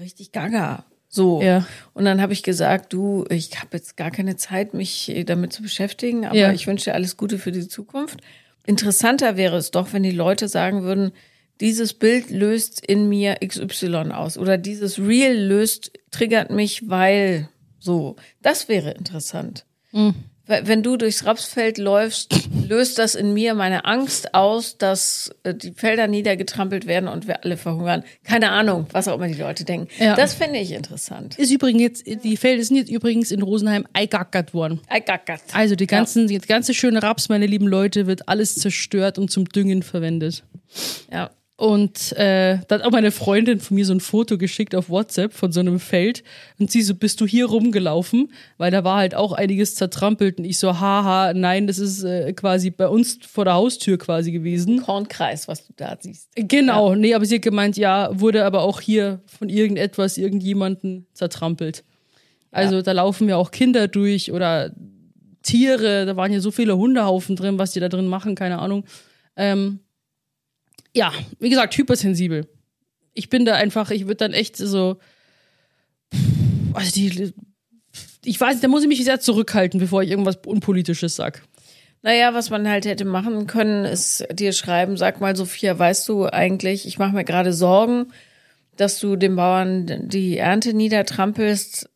richtig 0.00 0.32
gaga. 0.32 0.86
So. 1.14 1.40
Ja. 1.40 1.64
Und 1.92 2.04
dann 2.06 2.20
habe 2.20 2.32
ich 2.32 2.42
gesagt, 2.42 2.92
du, 2.92 3.24
ich 3.30 3.56
habe 3.60 3.68
jetzt 3.76 3.96
gar 3.96 4.10
keine 4.10 4.36
Zeit, 4.36 4.74
mich 4.74 5.14
damit 5.26 5.52
zu 5.52 5.62
beschäftigen, 5.62 6.26
aber 6.26 6.34
Ja. 6.34 6.52
ich 6.52 6.66
wünsche 6.66 6.86
dir 6.90 6.94
alles 6.94 7.16
Gute 7.16 7.38
für 7.38 7.52
die 7.52 7.68
Zukunft. 7.68 8.20
Interessanter 8.66 9.36
wäre 9.36 9.56
es 9.56 9.70
doch, 9.70 9.92
wenn 9.92 10.02
die 10.02 10.10
Leute 10.10 10.48
sagen 10.48 10.82
würden, 10.82 11.12
dieses 11.60 11.94
Bild 11.94 12.30
löst 12.30 12.84
in 12.84 13.08
mir 13.08 13.36
XY 13.46 14.10
aus 14.12 14.36
oder 14.36 14.58
dieses 14.58 14.98
Reel 14.98 15.38
löst, 15.40 15.92
triggert 16.10 16.50
mich, 16.50 16.88
weil 16.90 17.48
so. 17.78 18.16
Das 18.42 18.68
wäre 18.68 18.90
interessant. 18.90 19.66
Mhm. 19.92 20.14
Wenn 20.46 20.82
du 20.82 20.98
durchs 20.98 21.24
Rapsfeld 21.24 21.78
läufst, 21.78 22.34
löst 22.68 22.98
das 22.98 23.14
in 23.14 23.32
mir 23.32 23.54
meine 23.54 23.86
Angst 23.86 24.34
aus, 24.34 24.76
dass 24.76 25.34
äh, 25.42 25.54
die 25.54 25.72
Felder 25.72 26.06
niedergetrampelt 26.06 26.86
werden 26.86 27.08
und 27.08 27.26
wir 27.26 27.44
alle 27.44 27.56
verhungern. 27.56 28.04
Keine 28.24 28.50
Ahnung, 28.50 28.86
was 28.92 29.08
auch 29.08 29.16
immer 29.16 29.28
die 29.28 29.40
Leute 29.40 29.64
denken. 29.64 29.88
Ja. 29.98 30.16
Das 30.16 30.34
finde 30.34 30.58
ich 30.58 30.72
interessant. 30.72 31.38
Ist 31.38 31.50
übrigens 31.50 31.80
jetzt, 31.80 32.24
die 32.24 32.36
Felder 32.36 32.62
sind 32.62 32.76
jetzt 32.76 32.90
übrigens 32.90 33.30
in 33.30 33.42
Rosenheim 33.42 33.86
eigackert 33.94 34.52
worden. 34.52 34.80
Got. 34.88 35.40
Also 35.54 35.76
die 35.76 35.86
ganzen, 35.86 36.26
die 36.26 36.38
ganze 36.38 36.74
schöne 36.74 37.02
Raps, 37.02 37.30
meine 37.30 37.46
lieben 37.46 37.66
Leute, 37.66 38.06
wird 38.06 38.28
alles 38.28 38.56
zerstört 38.56 39.18
und 39.18 39.30
zum 39.30 39.46
Düngen 39.46 39.82
verwendet. 39.82 40.44
Ja. 41.10 41.30
Und 41.56 42.10
äh, 42.16 42.58
da 42.66 42.74
hat 42.76 42.82
auch 42.82 42.90
meine 42.90 43.12
Freundin 43.12 43.60
von 43.60 43.76
mir 43.76 43.86
so 43.86 43.94
ein 43.94 44.00
Foto 44.00 44.38
geschickt 44.38 44.74
auf 44.74 44.90
WhatsApp 44.90 45.32
von 45.32 45.52
so 45.52 45.60
einem 45.60 45.78
Feld. 45.78 46.24
Und 46.58 46.72
sie 46.72 46.82
so, 46.82 46.96
bist 46.96 47.20
du 47.20 47.26
hier 47.26 47.46
rumgelaufen? 47.46 48.32
Weil 48.58 48.72
da 48.72 48.82
war 48.82 48.96
halt 48.96 49.14
auch 49.14 49.32
einiges 49.32 49.76
zertrampelt. 49.76 50.38
Und 50.38 50.46
ich 50.46 50.58
so, 50.58 50.80
haha, 50.80 51.32
nein, 51.32 51.68
das 51.68 51.78
ist 51.78 52.02
äh, 52.02 52.32
quasi 52.32 52.70
bei 52.70 52.88
uns 52.88 53.20
vor 53.24 53.44
der 53.44 53.54
Haustür 53.54 53.98
quasi 53.98 54.32
gewesen. 54.32 54.82
Kornkreis, 54.82 55.46
was 55.46 55.64
du 55.64 55.72
da 55.76 55.96
siehst. 56.00 56.30
Genau, 56.34 56.96
nee, 56.96 57.14
aber 57.14 57.24
sie 57.24 57.36
hat 57.36 57.42
gemeint, 57.42 57.76
ja, 57.76 58.10
wurde 58.18 58.44
aber 58.44 58.62
auch 58.62 58.80
hier 58.80 59.20
von 59.26 59.48
irgendetwas, 59.48 60.18
irgendjemanden 60.18 61.06
zertrampelt. 61.12 61.84
Also 62.50 62.82
da 62.82 62.92
laufen 62.92 63.28
ja 63.28 63.36
auch 63.36 63.52
Kinder 63.52 63.86
durch 63.86 64.32
oder 64.32 64.72
Tiere, 65.42 66.06
da 66.06 66.16
waren 66.16 66.32
ja 66.32 66.40
so 66.40 66.50
viele 66.50 66.76
Hundehaufen 66.76 67.36
drin, 67.36 67.58
was 67.58 67.72
die 67.72 67.80
da 67.80 67.88
drin 67.88 68.06
machen, 68.06 68.34
keine 68.34 68.58
Ahnung. 68.58 68.84
Ähm, 69.36 69.80
ja, 70.94 71.12
wie 71.38 71.50
gesagt, 71.50 71.76
hypersensibel. 71.76 72.46
Ich 73.12 73.28
bin 73.28 73.44
da 73.44 73.54
einfach, 73.54 73.90
ich 73.90 74.06
würde 74.06 74.16
dann 74.16 74.32
echt 74.32 74.56
so, 74.56 74.98
also 76.72 76.92
die, 76.92 77.32
ich 78.24 78.40
weiß, 78.40 78.60
da 78.60 78.68
muss 78.68 78.82
ich 78.82 78.88
mich 78.88 79.04
sehr 79.04 79.20
zurückhalten, 79.20 79.80
bevor 79.80 80.02
ich 80.02 80.10
irgendwas 80.10 80.38
Unpolitisches 80.46 81.16
sag. 81.16 81.42
Naja, 82.02 82.34
was 82.34 82.50
man 82.50 82.68
halt 82.68 82.84
hätte 82.84 83.04
machen 83.04 83.46
können, 83.46 83.84
ist 83.84 84.26
dir 84.32 84.52
schreiben, 84.52 84.96
sag 84.96 85.20
mal, 85.20 85.34
Sophia, 85.36 85.78
weißt 85.78 86.08
du 86.08 86.26
eigentlich, 86.26 86.86
ich 86.86 86.98
mache 86.98 87.14
mir 87.14 87.24
gerade 87.24 87.52
Sorgen, 87.52 88.12
dass 88.76 88.98
du 89.00 89.16
den 89.16 89.36
Bauern 89.36 90.08
die 90.08 90.36
Ernte 90.36 90.74
niedertrampelst. 90.74 91.88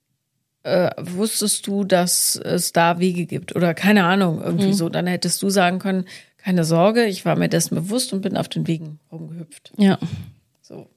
Äh, 0.63 0.91
wusstest 0.99 1.67
du, 1.67 1.85
dass 1.85 2.37
es 2.37 2.73
da 2.73 2.99
Wege 2.99 3.27
gibt? 3.27 3.55
Oder 3.55 3.75
keine 3.75 4.05
Ahnung, 4.05 4.41
irgendwie 4.43 4.73
so. 4.73 4.89
Dann 4.89 5.07
hättest 5.07 5.43
du 5.43 5.51
sagen 5.51 5.79
können, 5.79 6.07
keine 6.39 6.65
Sorge, 6.65 7.05
ich 7.05 7.25
war 7.25 7.37
mir 7.37 7.49
dessen 7.49 7.75
bewusst 7.75 8.13
und 8.13 8.23
bin 8.23 8.37
auf 8.37 8.49
den 8.49 8.67
Wegen 8.67 9.01
rumgehüpft. 9.13 9.73
Ja. 9.77 9.99
So. 10.63 10.89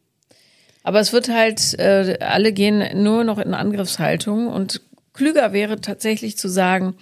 Aber 0.83 0.99
es 0.99 1.13
wird 1.13 1.29
halt, 1.29 1.77
äh, 1.79 2.17
alle 2.21 2.53
gehen 2.53 3.03
nur 3.03 3.23
noch 3.23 3.37
in 3.37 3.53
Angriffshaltung 3.53 4.47
und 4.47 4.81
klüger 5.13 5.53
wäre 5.53 5.81
tatsächlich 5.81 6.37
zu 6.37 6.47
sagen, 6.47 6.95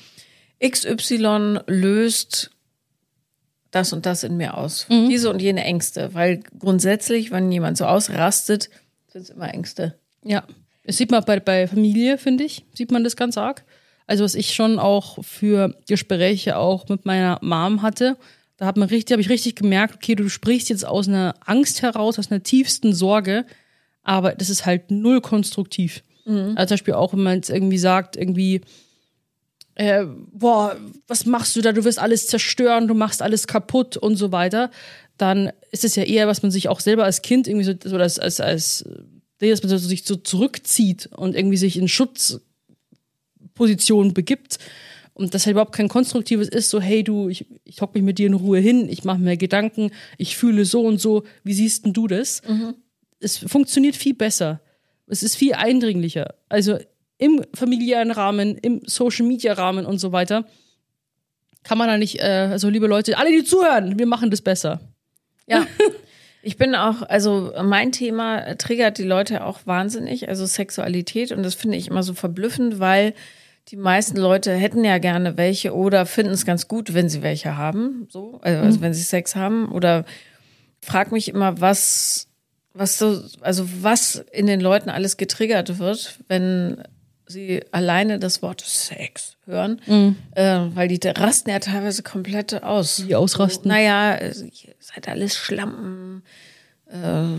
XY 0.64 1.60
löst 1.68 2.52
das 3.72 3.94
und 3.94 4.06
das 4.06 4.24
in 4.24 4.36
mir 4.36 4.58
aus. 4.58 4.88
Diese 4.90 5.30
und 5.30 5.42
jene 5.42 5.64
Ängste. 5.64 6.14
Weil 6.14 6.42
grundsätzlich, 6.58 7.32
wenn 7.32 7.52
jemand 7.52 7.78
so 7.78 7.86
ausrastet, 7.86 8.70
sind 9.08 9.22
es 9.22 9.30
immer 9.30 9.54
Ängste. 9.54 9.96
Ja, 10.24 10.44
das 10.86 10.98
sieht 10.98 11.12
man 11.12 11.24
bei, 11.24 11.40
bei 11.40 11.68
Familie, 11.68 12.18
finde 12.18 12.44
ich, 12.44 12.66
sieht 12.74 12.92
man 12.92 13.04
das 13.04 13.16
ganz 13.16 13.38
arg. 13.38 13.64
Also 14.10 14.24
was 14.24 14.34
ich 14.34 14.56
schon 14.56 14.80
auch 14.80 15.24
für 15.24 15.76
Gespräche 15.88 16.58
auch 16.58 16.90
mit 16.90 17.06
meiner 17.06 17.38
Mom 17.44 17.84
hatte, 17.84 18.18
da 18.58 18.66
hat 18.66 18.76
man 18.76 18.90
richtig, 18.90 19.14
habe 19.14 19.22
ich 19.22 19.30
richtig 19.30 19.56
gemerkt, 19.56 19.94
okay, 19.94 20.16
du 20.16 20.30
sprichst 20.30 20.70
jetzt 20.70 20.84
aus 20.84 21.08
einer 21.08 21.36
Angst 21.46 21.84
heraus, 21.84 22.18
aus 22.18 22.32
einer 22.32 22.42
tiefsten 22.42 22.92
Sorge, 22.92 23.46
aber 24.02 24.34
das 24.34 24.50
ist 24.50 24.66
halt 24.66 24.90
null 24.90 25.22
konstruktiv. 25.22 26.02
Also 26.56 26.70
zum 26.70 26.76
Beispiel 26.76 26.94
auch, 26.96 27.14
wenn 27.14 27.22
man 27.22 27.36
jetzt 27.36 27.52
irgendwie 27.52 27.78
sagt, 27.78 28.16
irgendwie, 28.16 28.62
äh, 29.76 30.06
boah, 30.34 30.76
was 31.08 31.28
machst 31.28 31.56
du 31.56 31.62
da? 31.62 31.72
Du 31.72 31.84
wirst 31.86 32.00
alles 32.00 32.26
zerstören, 32.26 32.88
du 32.88 32.96
machst 32.96 33.22
alles 33.22 33.46
kaputt 33.46 33.96
und 33.96 34.16
so 34.16 34.32
weiter. 34.32 34.72
Dann 35.18 35.52
ist 35.70 35.86
es 35.86 35.96
ja 35.96 36.02
eher, 36.02 36.28
was 36.28 36.42
man 36.42 36.50
sich 36.50 36.68
auch 36.68 36.80
selber 36.80 37.04
als 37.04 37.22
Kind 37.22 37.48
irgendwie 37.48 37.66
so, 37.66 37.94
oder 37.94 38.06
als, 38.06 38.18
als, 38.18 38.42
als 38.42 38.82
äh, 39.40 39.52
dass 39.52 39.62
man 39.62 39.70
so 39.70 39.78
sich 39.78 40.04
so 40.04 40.16
zurückzieht 40.16 41.12
und 41.16 41.36
irgendwie 41.36 41.58
sich 41.58 41.78
in 41.78 41.88
Schutzposition 43.60 44.14
begibt. 44.14 44.58
Und 45.14 45.34
das 45.34 45.46
halt 45.46 45.54
überhaupt 45.54 45.76
kein 45.76 45.90
konstruktives 45.90 46.48
ist, 46.48 46.70
so, 46.70 46.80
hey 46.80 47.04
du, 47.04 47.28
ich, 47.28 47.46
ich 47.66 47.82
hock 47.82 47.94
mich 47.94 48.04
mit 48.04 48.20
dir 48.20 48.28
in 48.28 48.34
Ruhe 48.34 48.60
hin, 48.60 48.88
ich 48.88 49.04
mache 49.04 49.20
mir 49.20 49.36
Gedanken, 49.36 49.92
ich 50.18 50.38
fühle 50.38 50.64
so 50.64 50.82
und 50.82 51.02
so, 51.02 51.24
wie 51.44 51.54
siehst 51.54 51.86
denn 51.86 51.92
du 51.92 52.08
das? 52.08 52.42
Es 53.20 53.38
funktioniert 53.38 53.98
viel 53.98 54.14
besser. 54.14 54.62
Es 55.08 55.22
ist 55.22 55.36
viel 55.36 55.56
eindringlicher. 55.56 56.36
Also 56.48 56.78
im 57.18 57.44
familiären 57.54 58.12
Rahmen, 58.12 58.58
im 58.60 58.82
Social 58.86 59.26
Media 59.26 59.54
Rahmen 59.54 59.86
und 59.86 59.98
so 59.98 60.14
weiter, 60.14 60.46
kann 61.64 61.78
man 61.78 61.90
da 61.90 61.98
nicht, 61.98 62.20
äh, 62.20 62.48
also 62.50 62.70
liebe 62.70 62.88
Leute, 62.88 63.18
alle, 63.18 63.32
die 63.32 63.44
zuhören, 63.44 64.00
wir 64.00 64.06
machen 64.06 64.32
das 64.32 64.42
besser. 64.42 64.80
Ja. 65.48 65.68
Ich 66.42 66.56
bin 66.56 66.74
auch, 66.74 67.02
also 67.02 67.52
mein 67.62 67.92
Thema 67.92 68.56
triggert 68.56 68.98
die 68.98 69.04
Leute 69.04 69.44
auch 69.44 69.60
wahnsinnig, 69.66 70.30
also 70.30 70.46
Sexualität. 70.46 71.34
Und 71.34 71.44
das 71.44 71.54
finde 71.54 71.76
ich 71.76 71.90
immer 71.90 72.02
so 72.02 72.14
verblüffend, 72.14 72.80
weil 72.80 73.14
die 73.72 73.78
meisten 73.78 74.18
Leute 74.18 74.54
hätten 74.54 74.84
ja 74.84 74.98
gerne 74.98 75.38
welche 75.38 75.76
oder 75.76 76.06
finden 76.06 76.34
es 76.34 76.46
ganz 76.46 76.68
gut, 76.68 76.94
wenn 76.94 77.08
sie 77.10 77.22
welche 77.22 77.56
haben. 77.56 78.08
So, 78.10 78.40
also, 78.42 78.62
also 78.62 78.82
wenn 78.82 78.94
sie 78.94 79.04
Sex 79.04 79.36
haben. 79.36 79.70
Oder 79.72 80.06
frag 80.82 81.12
mich 81.12 81.28
immer, 81.30 81.62
was, 81.62 82.28
was 82.74 82.98
so, 82.98 83.22
also 83.42 83.68
was 83.82 84.24
in 84.32 84.48
den 84.48 84.60
Leuten 84.60 84.90
alles 84.90 85.18
getriggert 85.18 85.78
wird, 85.78 86.20
wenn 86.28 86.82
sie 87.28 87.64
alleine 87.72 88.18
das 88.18 88.42
Wort 88.42 88.62
Sex 88.62 89.38
hören, 89.46 89.82
Mhm. 89.86 90.16
äh, 90.34 90.62
weil 90.74 90.88
die 90.88 91.00
rasten 91.08 91.52
ja 91.52 91.60
teilweise 91.60 92.02
komplett 92.02 92.64
aus. 92.64 93.04
Die 93.08 93.16
ausrasten. 93.16 93.64
So, 93.64 93.70
naja, 93.70 94.16
äh, 94.16 94.34
ihr 94.36 94.74
seid 94.80 95.08
alles 95.08 95.36
Schlampen. 95.36 96.24
Äh, 96.88 97.38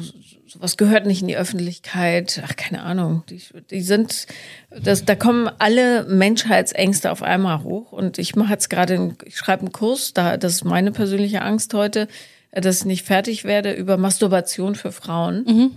sowas 0.50 0.76
gehört 0.76 1.06
nicht 1.06 1.22
in 1.22 1.28
die 1.28 1.36
Öffentlichkeit. 1.36 2.42
Ach, 2.44 2.56
keine 2.56 2.82
Ahnung. 2.82 3.22
Die, 3.28 3.40
die 3.70 3.82
sind, 3.82 4.26
das, 4.70 5.04
da 5.04 5.14
kommen 5.14 5.48
alle 5.58 6.04
Menschheitsängste 6.04 7.10
auf 7.10 7.22
einmal 7.22 7.62
hoch. 7.62 7.92
Und 7.92 8.18
ich 8.18 8.34
mache 8.36 8.52
jetzt 8.52 8.68
gerade, 8.68 9.14
ich 9.24 9.36
schreibe 9.36 9.62
einen 9.62 9.72
Kurs, 9.72 10.12
da, 10.12 10.36
das 10.36 10.54
ist 10.54 10.64
meine 10.64 10.92
persönliche 10.92 11.42
Angst 11.42 11.72
heute, 11.74 12.08
dass 12.52 12.80
ich 12.80 12.84
nicht 12.84 13.06
fertig 13.06 13.44
werde 13.44 13.72
über 13.72 13.96
Masturbation 13.96 14.74
für 14.74 14.92
Frauen. 14.92 15.44
Mhm. 15.46 15.70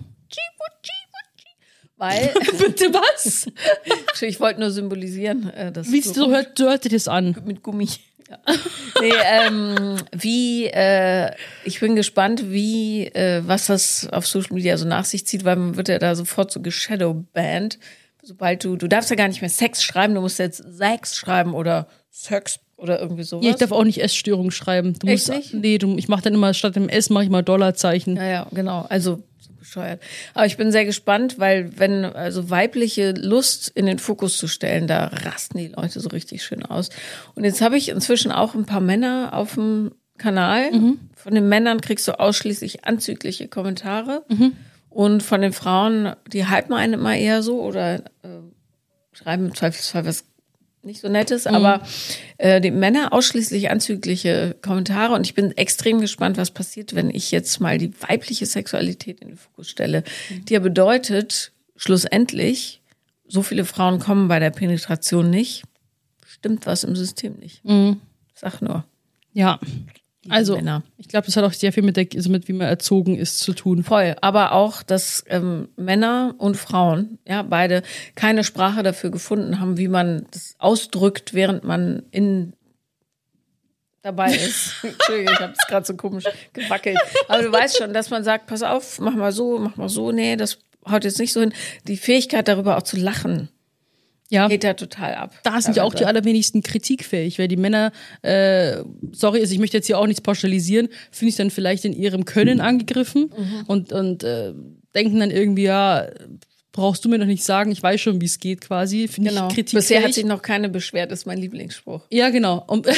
Weil, 1.98 2.34
Bitte 2.58 2.94
was? 2.94 3.48
ich 4.22 4.40
wollte 4.42 4.60
nur 4.60 4.72
symbolisieren, 4.72 5.50
äh, 5.52 5.72
dass 5.72 5.90
Wie 5.90 6.02
so 6.02 6.30
hört, 6.30 6.58
so 6.58 6.66
hört 6.66 6.92
das 6.92 7.08
an? 7.08 7.38
mit 7.46 7.64
Gummi. 7.64 7.88
Ja. 8.30 8.40
Nee, 9.02 9.12
ähm, 9.26 9.98
wie, 10.14 10.68
äh, 10.68 11.32
ich 11.66 11.80
bin 11.82 11.96
gespannt, 11.96 12.52
wie, 12.52 13.08
äh, 13.08 13.42
was 13.46 13.66
das 13.66 14.08
auf 14.12 14.26
Social 14.26 14.54
Media 14.54 14.78
so 14.78 14.88
nach 14.88 15.04
sich 15.04 15.26
zieht, 15.26 15.44
weil 15.44 15.58
man 15.58 15.76
wird 15.76 15.90
ja 15.90 16.00
da 16.00 16.16
sofort 16.16 16.52
so 16.52 16.62
geshadowbanned. 16.62 17.80
Sobald 18.22 18.64
du, 18.64 18.78
du 18.78 18.88
darfst 18.88 19.10
ja 19.10 19.18
gar 19.18 19.28
nicht 19.28 19.42
mehr 19.42 19.50
Sex 19.50 19.84
schreiben, 19.84 20.14
du 20.16 20.22
musst 20.22 20.40
jetzt 20.40 20.64
Sex 20.78 21.18
schreiben 21.18 21.54
oder 21.54 21.88
Sex 22.12 22.60
oder 22.78 23.00
irgendwie 23.00 23.24
sowas. 23.24 23.46
Ja, 23.46 23.52
ich 23.52 23.58
darf 23.58 23.72
auch 23.72 23.84
nicht 23.84 24.02
Essstörung 24.02 24.52
schreiben. 24.52 24.94
Du 25.00 25.08
Echt 25.08 25.28
musst, 25.28 25.38
nicht? 25.38 25.54
Nee, 25.54 25.78
du, 25.78 25.98
ich 25.98 26.08
mache 26.08 26.22
dann 26.22 26.34
immer 26.34 26.54
statt 26.54 26.76
dem 26.76 26.88
S 26.88 27.10
mache 27.10 27.26
ich 27.26 27.30
mal 27.30 27.42
Dollarzeichen. 27.42 28.16
Ja, 28.16 28.24
ja, 28.24 28.48
genau. 28.52 28.86
Also 28.90 29.16
so 29.16 29.24
bescheuert. 29.74 30.02
Aber 30.34 30.46
ich 30.46 30.58
bin 30.58 30.72
sehr 30.72 30.86
gespannt, 30.86 31.40
weil 31.40 31.78
wenn 31.78 32.06
also 32.06 32.50
weibliche 32.50 33.12
Lust 33.12 33.70
in 33.70 33.86
den 33.86 34.00
Fokus 34.00 34.38
zu 34.38 34.48
stellen, 34.48 34.88
da 34.88 35.06
rasten 35.08 35.58
die 35.58 35.68
Leute 35.68 36.00
so 36.00 36.10
richtig 36.10 36.44
schön 36.44 36.66
aus. 36.66 36.90
Und 37.36 37.44
jetzt 37.44 37.62
habe 37.62 37.78
ich 37.78 37.90
inzwischen 37.90 38.32
auch 38.32 38.56
ein 38.56 38.66
paar 38.66 38.82
Männer 38.82 39.32
auf 39.34 39.56
dem 39.56 39.92
Kanal. 40.18 40.72
Von 41.16 41.36
den 41.36 41.50
Männern 41.50 41.82
kriegst 41.82 42.08
du 42.08 42.20
ausschließlich 42.20 42.86
anzügliche 42.86 43.48
Kommentare. 43.48 44.24
Und 44.90 45.24
von 45.24 45.42
den 45.42 45.54
Frauen, 45.54 46.16
die 46.32 46.48
hypen 46.50 46.76
einen 46.76 46.94
immer 46.94 47.16
eher 47.16 47.42
so 47.42 47.62
oder 47.62 47.96
äh, 47.96 48.40
schreiben 49.12 49.48
im 49.48 49.56
Zweifelsfall 49.56 50.06
was 50.06 50.26
nicht 50.84 51.02
so 51.02 51.08
nettes, 51.08 51.48
aber 51.48 51.82
äh, 52.38 52.60
die 52.60 52.72
Männer 52.72 53.14
ausschließlich 53.14 53.70
anzügliche 53.70 54.56
Kommentare 54.62 55.14
und 55.14 55.26
ich 55.26 55.34
bin 55.34 55.52
extrem 55.58 56.02
gespannt, 56.02 56.38
was 56.38 56.52
passiert, 56.52 56.94
wenn 56.94 57.10
ich 57.10 57.32
jetzt 57.32 57.60
mal 57.60 57.78
die 57.78 57.92
weibliche 58.02 58.46
Sexualität 58.46 59.22
in 59.22 59.30
den 59.30 59.38
Fokus 59.38 59.70
stelle, 59.70 60.04
die 60.30 60.54
ja 60.54 60.60
bedeutet, 60.60 61.52
schlussendlich, 61.76 62.82
so 63.28 63.42
viele 63.44 63.66
Frauen 63.66 64.00
kommen 64.00 64.28
bei 64.28 64.40
der 64.40 64.52
Penetration 64.52 65.30
nicht, 65.30 65.64
stimmt 66.26 66.66
was 66.66 66.84
im 66.84 66.96
System 66.96 67.36
nicht. 67.40 67.62
Sag 68.36 68.62
nur. 68.62 68.86
Ja. 69.34 69.60
Also, 70.30 70.56
Männer. 70.56 70.84
ich 70.98 71.08
glaube, 71.08 71.26
das 71.26 71.36
hat 71.36 71.44
auch 71.44 71.54
sehr 71.54 71.74
viel 71.74 71.84
mit, 71.84 71.98
der, 71.98 72.08
also 72.16 72.30
mit 72.30 72.48
wie 72.48 72.54
man 72.54 72.68
erzogen 72.68 73.18
ist, 73.18 73.40
zu 73.40 73.54
tun. 73.54 73.84
Voll, 73.84 74.16
aber 74.22 74.54
auch, 74.54 74.84
dass 74.84 75.24
ähm, 75.28 75.68
Männer 75.76 76.36
und 76.38 76.56
Frauen, 76.56 77.20
ja, 77.28 77.42
beide 77.42 77.84
keine 78.16 78.44
Sprache 78.44 78.84
dafür 78.84 79.12
gefunden 79.12 79.60
haben, 79.60 79.78
wie 79.78 79.90
man 79.90 80.26
das 80.32 80.56
ausdrückt, 80.60 81.34
während 81.34 81.64
man 81.64 82.04
in 82.12 82.54
dabei 84.02 84.34
ist. 84.36 84.76
Entschuldigung, 84.84 85.34
ich 85.34 85.40
habe 85.42 85.54
es 85.58 85.68
gerade 85.68 85.86
so 85.86 85.96
komisch 85.96 86.26
gewackelt. 86.54 87.00
Aber 87.28 87.42
du 87.42 87.52
weißt 87.52 87.78
schon, 87.78 87.94
dass 87.94 88.10
man 88.10 88.24
sagt, 88.24 88.48
pass 88.48 88.64
auf, 88.64 89.00
mach 89.00 89.16
mal 89.16 89.32
so, 89.32 89.58
mach 89.60 89.76
mal 89.76 89.90
so, 89.90 90.12
nee, 90.12 90.36
das 90.36 90.60
haut 90.90 91.04
jetzt 91.04 91.20
nicht 91.20 91.34
so 91.34 91.40
hin. 91.42 91.54
Die 91.88 91.98
Fähigkeit 91.98 92.48
darüber 92.48 92.78
auch 92.78 92.84
zu 92.84 92.98
lachen, 92.98 93.50
Ja. 94.34 94.48
geht 94.48 94.64
ja 94.64 94.74
total 94.74 95.16
ab. 95.16 95.34
Da 95.44 95.62
sind 95.62 95.78
ja 95.78 95.84
auch 95.84 95.94
die 95.94 96.06
allerwenigsten 96.06 96.64
kritikfähig, 96.64 97.40
weil 97.40 97.48
die 97.48 97.56
Männer, 97.58 97.92
äh, 98.22 98.78
sorry, 99.12 99.40
also 99.42 99.54
ich 99.54 99.60
möchte 99.60 99.78
jetzt 99.78 99.88
hier 99.88 99.98
auch 100.00 100.08
nichts 100.08 100.22
pauschalisieren, 100.22 100.90
finde 101.12 101.30
ich 101.30 101.36
dann 101.36 101.50
vielleicht 101.52 101.86
in 101.86 101.94
ihrem 101.94 102.26
Können 102.26 102.60
angegriffen 102.62 103.32
Mhm. 103.38 103.64
und, 103.68 103.94
und 103.94 104.24
äh, 104.24 104.54
denken 104.96 105.20
dann 105.20 105.32
irgendwie, 105.32 105.64
ja, 105.64 106.08
brauchst 106.72 107.06
du 107.06 107.10
mir 107.10 107.20
doch 107.20 107.26
nicht 107.28 107.44
sagen, 107.44 107.72
ich 107.72 107.84
weiß 107.84 108.02
schon, 108.02 108.20
wie 108.20 108.26
es 108.26 108.40
geht 108.40 108.62
quasi. 108.62 109.08
Finde 109.08 109.30
Genau. 109.30 109.48
ich 109.48 109.54
kritikfähig. 109.54 109.84
Bisher 109.88 110.04
hat 110.04 110.14
sich 110.14 110.26
noch 110.26 110.42
keine 110.42 110.70
beschwert, 110.70 111.12
ist 111.12 111.26
mein 111.28 111.38
Lieblingsspruch. 111.38 112.02
ja, 112.10 112.30
genau. 112.32 112.64
Und, 112.68 112.88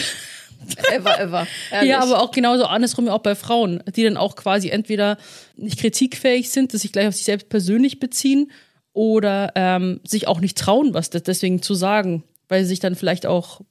Ever, 0.92 1.20
ever. 1.20 1.48
Ehrlich. 1.72 1.90
ja, 1.92 2.00
aber 2.02 2.22
auch 2.24 2.32
genauso 2.32 2.64
andersrum 2.66 3.06
ja 3.06 3.14
auch 3.14 3.20
bei 3.22 3.36
Frauen, 3.36 3.84
die 3.96 4.04
dann 4.04 4.18
auch 4.18 4.36
quasi 4.36 4.70
entweder 4.70 5.18
nicht 5.58 5.78
kritikfähig 5.80 6.50
sind, 6.50 6.74
dass 6.74 6.82
sich 6.82 6.92
gleich 6.92 7.08
auf 7.08 7.14
sich 7.14 7.26
selbst 7.26 7.50
persönlich 7.50 8.00
beziehen 8.00 8.50
oder 8.96 9.52
ähm, 9.56 10.00
sich 10.08 10.28
auch 10.28 10.39
nicht 10.39 10.58
trauen, 10.58 10.93
was 10.93 11.10
das 11.10 11.22
deswegen 11.22 11.62
zu 11.62 11.76
sagen, 11.76 12.24
weil 12.48 12.64
sich 12.66 12.80
dann 12.80 12.96
vielleicht 12.96 13.26
auch, 13.26 13.62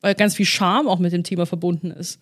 weil 0.00 0.14
ganz 0.14 0.36
viel 0.36 0.46
Scham 0.46 0.86
auch 0.88 1.00
mit 1.00 1.12
dem 1.12 1.24
Thema 1.24 1.46
verbunden 1.46 1.90
ist. 1.90 2.20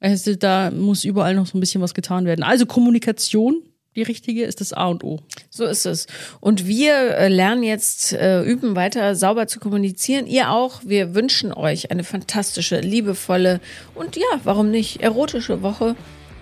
Also 0.00 0.34
da 0.36 0.70
muss 0.70 1.04
überall 1.04 1.34
noch 1.34 1.46
so 1.46 1.58
ein 1.58 1.60
bisschen 1.60 1.82
was 1.82 1.92
getan 1.92 2.24
werden. 2.24 2.44
Also 2.44 2.66
Kommunikation, 2.66 3.62
die 3.96 4.02
richtige, 4.02 4.44
ist 4.44 4.60
das 4.60 4.72
A 4.72 4.86
und 4.86 5.02
O. 5.02 5.18
So 5.50 5.64
ist 5.64 5.84
es. 5.84 6.06
Und 6.40 6.68
wir 6.68 6.94
äh, 6.94 7.28
lernen 7.28 7.64
jetzt, 7.64 8.12
äh, 8.12 8.42
üben 8.42 8.76
weiter 8.76 9.16
sauber 9.16 9.48
zu 9.48 9.58
kommunizieren. 9.58 10.26
Ihr 10.28 10.50
auch. 10.50 10.82
Wir 10.84 11.16
wünschen 11.16 11.52
euch 11.52 11.90
eine 11.90 12.04
fantastische, 12.04 12.78
liebevolle 12.80 13.60
und 13.96 14.16
ja, 14.16 14.40
warum 14.44 14.70
nicht, 14.70 15.02
erotische 15.02 15.62
Woche. 15.62 15.96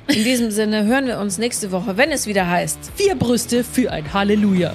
In 0.09 0.25
diesem 0.25 0.51
Sinne 0.51 0.85
hören 0.85 1.07
wir 1.07 1.19
uns 1.19 1.39
nächste 1.39 1.73
Woche, 1.73 1.97
wenn 1.97 2.11
es 2.11 2.27
wieder 2.27 2.49
heißt. 2.49 2.79
Vier 2.95 3.15
Brüste 3.15 3.65
für 3.65 3.91
ein 3.91 4.13
Halleluja. 4.13 4.75